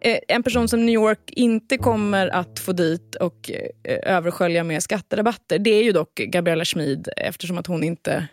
Eh, 0.00 0.18
En 0.28 0.42
person 0.42 0.68
som 0.68 0.86
New 0.86 0.94
York 0.94 1.30
inte 1.30 1.78
kommer 1.78 2.28
att 2.28 2.58
få 2.58 2.72
dit 2.72 3.14
och 3.14 3.50
eh, 3.84 3.98
överskölja 4.16 4.64
med 4.64 4.82
skatterabatter 4.82 5.58
det 5.58 5.70
är 5.70 5.84
ju 5.84 5.92
dock 5.92 6.14
Gabriella 6.14 6.64
Schmid 6.64 7.08
eftersom 7.16 7.58
att 7.58 7.66
hon 7.66 7.84
inte 7.84 8.28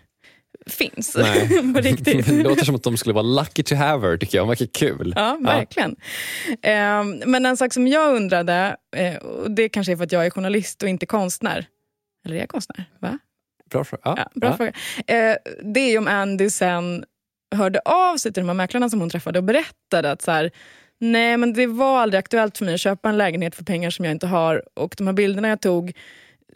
finns 0.68 1.14
på 1.74 1.80
riktigt. 1.82 2.26
det 2.28 2.44
låter 2.44 2.66
som 2.66 2.76
att 2.76 2.84
de 2.84 2.98
skulle 2.98 3.14
vara 3.14 3.24
lucky 3.24 3.64
to 3.64 3.76
have 3.76 4.08
her 4.08 4.18
tycker 4.18 4.38
jag. 4.38 4.44
Hon 4.44 4.50
verkar 4.50 4.66
kul. 4.66 5.14
Ja, 5.16 5.38
verkligen. 5.42 5.96
Eh, 6.62 7.04
men 7.26 7.46
en 7.46 7.58
sak 7.58 7.74
som 7.74 7.88
jag 7.88 8.16
undrade, 8.16 8.76
eh, 8.96 9.16
och 9.16 9.52
det 9.52 9.70
kanske 9.70 9.92
är 9.92 9.98
för 9.98 10.04
att 10.04 10.12
jag 10.12 10.26
är 10.26 10.30
journalist 10.30 10.84
och 10.84 10.90
inte 10.90 11.06
konstnär. 11.06 11.66
Eller 12.26 12.36
är 12.36 12.40
jag 12.40 12.50
konstnär? 12.50 12.86
Va? 13.00 13.20
Bra 13.72 13.84
fråga. 13.84 14.02
Ja. 14.06 14.14
Ja, 14.18 14.30
bra 14.36 14.50
Ja. 14.50 14.58
fråga. 14.58 14.72
Det 15.74 15.80
är 15.80 15.90
ju 15.92 15.98
om 15.98 16.08
Andy 16.08 16.50
sen 16.50 17.04
hörde 17.56 17.80
av 17.80 18.18
sig 18.18 18.34
till 18.34 18.42
de 18.42 18.48
här 18.50 18.54
mäklarna 18.54 18.90
som 18.90 19.00
hon 19.00 19.10
träffade 19.10 19.40
och 19.40 19.46
berättade 19.46 20.12
att 20.12 20.22
så 20.22 20.32
här, 20.32 20.52
nej 21.00 21.38
men 21.38 21.54
det 21.54 21.68
var 21.68 22.00
aldrig 22.00 22.20
aktuellt 22.20 22.58
för 22.58 22.66
mig 22.66 22.74
att 22.74 22.80
köpa 22.80 23.10
en 23.10 23.18
lägenhet 23.18 23.56
för 23.56 23.64
pengar 23.64 23.90
som 23.90 24.06
jag 24.06 24.12
inte 24.12 24.28
har 24.28 24.64
och 24.74 24.96
de 24.98 25.08
här 25.08 25.14
bilderna 25.14 25.48
jag 25.48 25.62
tog 25.62 25.94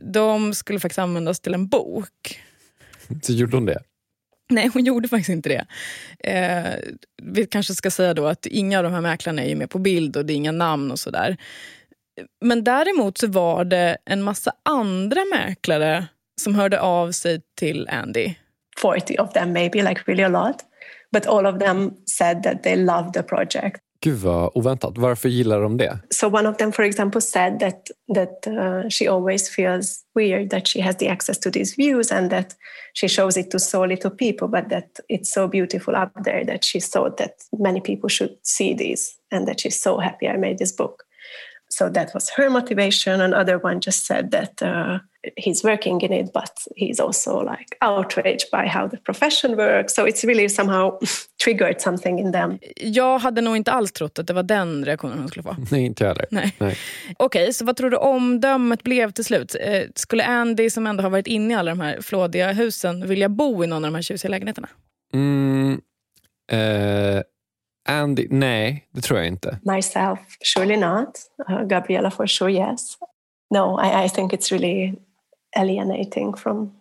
de 0.02 0.54
skulle 0.54 0.80
faktiskt 0.80 1.00
användas 1.00 1.39
till 1.39 1.54
en 1.54 1.68
bok. 1.68 2.42
Så 3.22 3.34
gjorde 3.34 3.58
hon 3.58 3.66
det? 3.66 3.80
Nej, 4.50 4.70
hon 4.74 4.86
gjorde 4.86 5.08
faktiskt 5.08 5.30
inte 5.30 5.50
det. 5.50 5.66
Eh, 6.32 6.94
vi 7.24 7.46
kanske 7.46 7.74
ska 7.74 7.92
säga 7.92 8.14
då 8.14 8.26
att 8.26 8.46
inga 8.46 8.78
av 8.78 8.84
de 8.84 8.94
här 8.94 9.02
mäklarna 9.02 9.44
är 9.44 9.50
ju 9.50 9.56
med 9.56 9.70
på 9.70 9.80
bild 9.80 10.18
och 10.18 10.26
det 10.26 10.34
är 10.34 10.36
inga 10.36 10.52
namn 10.52 10.92
och 10.92 11.00
sådär. 11.00 11.38
Men 12.46 12.64
däremot 12.64 13.18
så 13.18 13.28
var 13.28 13.66
det 13.66 13.98
en 14.06 14.24
massa 14.24 14.54
andra 14.64 15.22
mäklare 15.34 16.08
som 16.42 16.56
hörde 16.56 16.82
av 16.82 17.12
sig 17.12 17.42
till 17.60 17.89
Andy. 17.89 18.34
40 18.82 19.18
of 19.20 19.34
them, 19.34 19.54
maybe, 19.54 19.82
like 19.82 20.02
really 20.06 20.24
a 20.24 20.30
lot. 20.30 20.56
But 21.12 21.28
all 21.28 21.46
of 21.46 21.60
them 21.60 21.92
said 22.06 22.44
that 22.44 22.64
they 22.64 22.76
loved 22.76 23.14
the 23.14 23.24
project. 23.24 23.82
Gud 24.04 24.20
vad 24.20 24.52
oväntat. 24.56 24.97
Varför 24.97 25.30
gillar 25.30 25.62
de 25.62 25.78
det? 25.78 25.99
So 26.10 26.28
one 26.28 26.49
of 26.49 26.58
them, 26.58 26.72
for 26.72 26.86
example, 26.86 27.22
said 27.22 27.60
that 27.60 27.89
that 28.16 28.47
uh, 28.47 28.89
she 28.89 29.08
always 29.08 29.49
feels 29.49 29.99
weird 30.16 30.49
that 30.49 30.68
she 30.68 30.82
has 30.82 30.97
the 30.97 31.10
access 31.10 31.39
to 31.39 31.52
these 31.52 31.76
views 31.76 32.12
and 32.12 32.32
that 32.32 32.56
she 32.93 33.08
shows 33.08 33.38
it 33.38 33.52
to 33.52 33.60
so 33.60 33.86
little 33.86 34.12
people, 34.12 34.47
but 34.47 34.70
that 34.70 34.99
it's 35.08 35.34
so 35.34 35.47
beautiful 35.47 35.95
up 35.95 36.12
there 36.24 36.45
that 36.45 36.66
she 36.66 36.80
thought 36.80 37.18
that 37.18 37.34
many 37.60 37.82
people 37.82 38.10
should 38.10 38.36
see 38.41 38.74
these 38.74 39.18
and 39.32 39.47
that 39.47 39.60
she's 39.60 39.82
so 39.82 39.97
happy 39.97 40.28
I 40.28 40.38
made 40.38 40.58
this 40.58 40.76
book. 40.76 41.04
So 41.72 41.89
that 41.89 42.13
was 42.13 42.30
her 42.38 42.49
motivation. 42.49 43.22
Another 43.22 43.57
one 43.57 43.80
just 43.82 44.05
said 44.05 44.32
that 44.32 44.61
uh, 44.61 44.99
he's 45.36 45.63
working 45.63 46.01
in 46.01 46.13
it, 46.13 46.34
but 46.34 46.51
he's 46.76 46.99
also 46.99 47.43
like 47.43 47.78
outraged 47.82 48.51
by 48.51 48.67
how 48.67 48.88
the 48.88 48.97
profession 48.97 49.55
works. 49.55 49.93
So 49.95 50.07
it's 50.07 50.24
really 50.24 50.49
somehow 50.49 50.99
triggered 51.43 51.82
something 51.82 52.19
in 52.19 52.32
them. 52.32 52.59
Jag 52.78 53.19
hade 53.19 53.41
nog 53.41 53.55
inte 53.55 53.72
alls 53.72 53.91
trott 53.91 54.19
att 54.19 54.28
det 54.28 54.34
var 54.34 54.43
den 54.43 54.86
reaktionen 54.86 55.19
hon 55.19 55.28
skulle 55.28 55.43
få. 55.43 55.55
Nej, 55.72 55.86
inte 55.86 56.03
jag 56.03 56.09
heller. 56.09 56.26
Nej. 56.32 56.55
Nej. 56.57 56.78
Okej, 57.17 57.53
så 57.53 57.65
vad 57.65 57.76
tror 57.76 57.89
du 57.89 57.97
omdömet 57.97 58.84
blev 58.84 59.11
till 59.11 59.26
slut? 59.26 59.55
Eh, 59.59 59.84
skulle 59.95 60.26
Andy, 60.26 60.69
som 60.69 60.88
ändå 60.88 61.03
har 61.03 61.09
varit 61.09 61.28
inne 61.28 61.53
i 61.53 61.57
alla 61.57 61.72
de 61.72 61.80
här 61.80 62.01
flådiga 62.01 62.51
husen, 62.51 63.07
vilja 63.07 63.30
bo 63.30 63.63
i 63.63 63.67
någon 63.67 63.86
av 63.86 63.91
de 63.91 63.95
här 63.95 64.01
tjusiga 64.01 64.30
lägenheterna? 64.32 64.67
Mm, 65.13 65.82
eh, 66.51 67.22
Andy, 67.89 68.27
nej, 68.29 68.88
det 68.91 69.01
tror 69.01 69.19
jag 69.19 69.27
inte. 69.27 69.59
Myself, 69.63 70.19
surely 70.41 70.77
not. 70.77 71.19
Uh, 71.49 71.61
Gabriella, 71.63 72.11
for 72.11 72.27
sure, 72.27 72.51
yes. 72.51 72.97
No, 73.51 73.79
I, 73.79 74.05
I 74.05 74.09
think 74.09 74.34
it's 74.34 74.51
really 74.51 74.97
alienating 75.57 76.38
from 76.38 76.71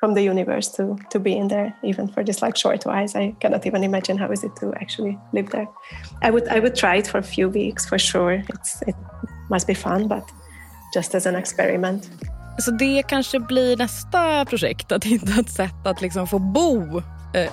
from 0.00 0.14
the 0.14 0.30
universe 0.30 0.76
to 0.76 0.96
to 1.10 1.18
be 1.18 1.30
in 1.30 1.48
there, 1.48 1.72
even 1.82 2.08
for 2.08 2.22
just 2.22 2.42
like 2.42 2.56
short 2.56 2.84
whiles. 2.84 3.14
I 3.14 3.34
cannot 3.40 3.66
even 3.66 3.84
imagine 3.84 4.18
how 4.18 4.32
is 4.32 4.44
it 4.44 4.56
to 4.56 4.72
actually 4.74 5.18
live 5.32 5.50
there. 5.50 5.68
I 6.22 6.30
would 6.30 6.48
I 6.48 6.60
would 6.60 6.74
try 6.74 6.96
it 6.96 7.06
for 7.06 7.18
a 7.18 7.22
few 7.22 7.48
weeks 7.48 7.86
for 7.86 7.98
sure. 7.98 8.42
It's 8.48 8.82
it 8.86 8.96
must 9.50 9.66
be 9.66 9.74
fun, 9.74 10.08
but 10.08 10.24
just 10.94 11.14
as 11.14 11.26
an 11.26 11.36
experiment. 11.36 12.10
Så 12.58 12.70
det 12.70 13.02
kanske 13.08 13.40
blir 13.40 13.76
nästa 13.76 14.44
projekt, 14.44 14.92
att 14.92 15.04
hitta 15.04 15.40
ett 15.40 15.50
sätt 15.50 15.86
att 15.86 16.00
liksom 16.00 16.26
få 16.26 16.38
bo 16.38 17.02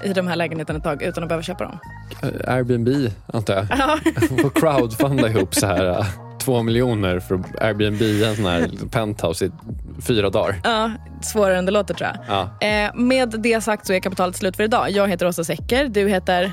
i 0.03 0.13
de 0.13 0.27
här 0.27 0.35
lägenheterna 0.35 0.77
ett 0.77 0.83
tag 0.83 1.03
utan 1.03 1.23
att 1.23 1.29
behöva 1.29 1.43
köpa 1.43 1.63
dem. 1.63 1.79
Eh, 2.23 2.53
Airbnb, 2.53 3.11
antar 3.33 3.53
jag. 3.53 3.67
Ja. 3.69 3.97
Få 4.41 4.49
crowdfunda 4.49 5.29
ihop 5.29 5.55
så 5.55 5.67
här 5.67 5.85
eh, 5.99 6.05
två 6.39 6.63
miljoner 6.63 7.19
för 7.19 7.35
att 7.35 7.61
Airbnb 7.61 8.01
en 8.01 8.35
sån 8.35 8.45
här 8.45 8.69
penthouse 8.91 9.45
i 9.45 9.51
fyra 10.01 10.29
dagar. 10.29 10.55
Ja, 10.63 10.91
svårare 11.21 11.57
än 11.57 11.65
det 11.65 11.71
låter 11.71 11.93
tror 11.93 12.09
jag. 12.09 12.49
Ja. 12.61 12.67
Eh, 12.67 12.95
med 12.95 13.35
det 13.39 13.61
sagt 13.61 13.87
så 13.87 13.93
är 13.93 13.99
kapitalet 13.99 14.35
slut 14.35 14.55
för 14.55 14.63
idag. 14.63 14.91
Jag 14.91 15.07
heter 15.07 15.27
Åsa 15.27 15.43
Secker, 15.43 15.87
du 15.87 16.07
heter? 16.09 16.51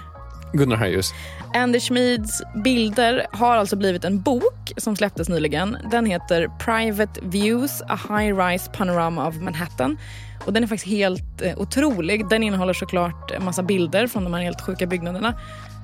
Gunnar 0.53 0.77
Harjus. 0.77 1.15
Andy 1.55 1.81
Schmids 1.81 2.43
bilder 2.65 3.27
har 3.33 3.57
alltså 3.57 3.77
blivit 3.77 4.05
en 4.05 4.21
bok 4.21 4.73
som 4.77 4.97
släpptes 4.97 5.29
nyligen. 5.29 5.77
Den 5.91 6.07
heter 6.07 6.49
Private 6.59 7.21
Views, 7.23 7.83
a 7.89 7.99
high-rise 8.09 8.71
panorama 8.73 9.29
of 9.29 9.37
Manhattan. 9.37 9.99
Och 10.47 10.53
Den 10.53 10.63
är 10.63 10.67
faktiskt 10.67 10.93
helt 10.93 11.43
eh, 11.43 11.59
otrolig. 11.59 12.29
Den 12.29 12.43
innehåller 12.43 12.73
såklart 12.73 13.31
en 13.31 13.45
massa 13.45 13.63
bilder 13.63 14.07
från 14.07 14.25
de 14.25 14.35
här 14.35 14.43
helt 14.43 14.61
sjuka 14.61 14.87
byggnaderna. 14.87 15.35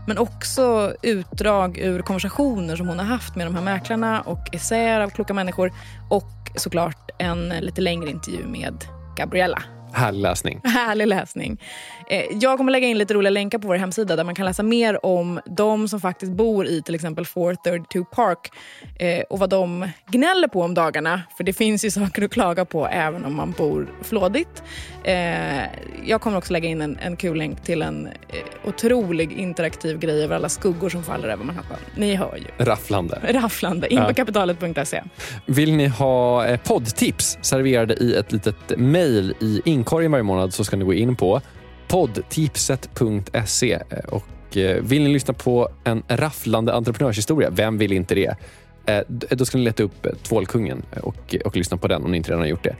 Men 0.06 0.18
också 0.18 0.94
utdrag 1.02 1.78
ur 1.78 2.02
konversationer 2.02 2.76
som 2.76 2.88
hon 2.88 2.98
har 2.98 3.06
haft 3.06 3.36
med 3.36 3.46
de 3.46 3.54
här 3.54 3.62
mäklarna 3.62 4.20
och 4.20 4.54
essäer 4.54 5.00
av 5.00 5.10
kloka 5.10 5.34
människor. 5.34 5.72
Och 6.10 6.50
såklart 6.56 7.10
en 7.18 7.48
lite 7.48 7.80
längre 7.80 8.10
intervju 8.10 8.46
med 8.46 8.84
Gabriella. 9.16 9.62
Härlig 9.92 10.20
läsning. 10.20 10.60
Härlig 10.64 11.06
läsning. 11.06 11.60
Eh, 12.10 12.24
jag 12.30 12.58
kommer 12.58 12.72
lägga 12.72 12.88
in 12.88 12.98
lite 12.98 13.14
roliga 13.14 13.30
länkar 13.30 13.58
på 13.58 13.68
vår 13.68 13.74
hemsida 13.74 14.16
där 14.16 14.24
man 14.24 14.34
kan 14.34 14.46
läsa 14.46 14.62
mer 14.62 15.06
om 15.06 15.40
de 15.46 15.88
som 15.88 16.00
faktiskt 16.00 16.32
bor 16.32 16.66
i 16.66 16.82
till 16.82 16.94
exempel 16.94 17.26
432 17.26 18.04
Park 18.04 18.50
eh, 18.98 19.20
och 19.30 19.38
vad 19.38 19.50
de 19.50 19.88
gnäller 20.06 20.48
på 20.48 20.62
om 20.62 20.74
dagarna. 20.74 21.22
För 21.36 21.44
det 21.44 21.52
finns 21.52 21.84
ju 21.84 21.90
saker 21.90 22.22
att 22.22 22.30
klaga 22.30 22.64
på 22.64 22.86
även 22.86 23.24
om 23.24 23.36
man 23.36 23.50
bor 23.50 23.94
flådigt. 24.02 24.62
Eh, 25.06 25.64
jag 26.04 26.20
kommer 26.20 26.38
också 26.38 26.52
lägga 26.52 26.68
in 26.68 26.80
en, 26.82 26.98
en 26.98 27.16
kul 27.16 27.38
länk 27.38 27.62
till 27.62 27.82
en 27.82 28.08
otrolig 28.64 29.32
interaktiv 29.32 29.98
grej 29.98 30.24
över 30.24 30.36
alla 30.36 30.48
skuggor 30.48 30.88
som 30.88 31.02
faller 31.02 31.28
över 31.28 31.44
Manhattan. 31.44 31.76
Ni 31.96 32.14
hör 32.14 32.36
ju. 32.36 32.64
Rafflande. 32.64 33.20
Rafflande. 33.28 33.92
In 33.92 33.98
på 33.98 34.10
ja. 34.10 34.14
kapitalet.se. 34.14 35.02
Vill 35.46 35.76
ni 35.76 35.86
ha 35.86 36.56
poddtips 36.64 37.38
serverade 37.42 37.94
i 37.94 38.14
ett 38.14 38.32
litet 38.32 38.78
mejl 38.78 39.34
i 39.40 39.62
inkorgen 39.64 40.10
varje 40.10 40.22
månad 40.22 40.54
så 40.54 40.64
ska 40.64 40.76
ni 40.76 40.84
gå 40.84 40.94
in 40.94 41.16
på 41.16 41.40
poddtipset.se. 41.88 43.78
Och 44.08 44.56
eh, 44.56 44.82
vill 44.82 45.02
ni 45.02 45.12
lyssna 45.12 45.34
på 45.34 45.68
en 45.84 46.02
rafflande 46.08 46.74
entreprenörshistoria, 46.74 47.50
vem 47.50 47.78
vill 47.78 47.92
inte 47.92 48.14
det? 48.14 48.36
Eh, 48.86 49.00
då 49.08 49.44
ska 49.44 49.58
ni 49.58 49.64
leta 49.64 49.82
upp 49.82 50.06
eh, 50.06 50.12
Tvålkungen 50.12 50.82
eh, 50.92 50.98
och, 50.98 51.36
och 51.44 51.56
lyssna 51.56 51.76
på 51.76 51.88
den 51.88 52.04
om 52.04 52.10
ni 52.10 52.16
inte 52.16 52.30
redan 52.30 52.40
har 52.40 52.48
gjort 52.48 52.64
det. 52.64 52.76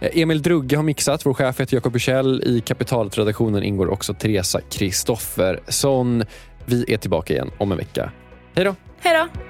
Emil 0.00 0.42
Drugge 0.42 0.76
har 0.76 0.82
mixat. 0.82 1.26
Vår 1.26 1.34
chef 1.34 1.60
heter 1.60 1.76
Jakob 1.76 1.92
Bursell. 1.92 2.42
I 2.46 2.60
Kapitalet-redaktionen 2.60 3.62
ingår 3.62 3.88
också 3.88 4.14
Teresa 4.14 4.60
Kristoffersson. 4.70 6.24
Vi 6.64 6.92
är 6.92 6.96
tillbaka 6.96 7.34
igen 7.34 7.50
om 7.58 7.72
en 7.72 7.78
vecka. 7.78 8.12
Hej 8.54 8.64
då! 8.64 8.74
Hej 9.00 9.14
då! 9.16 9.49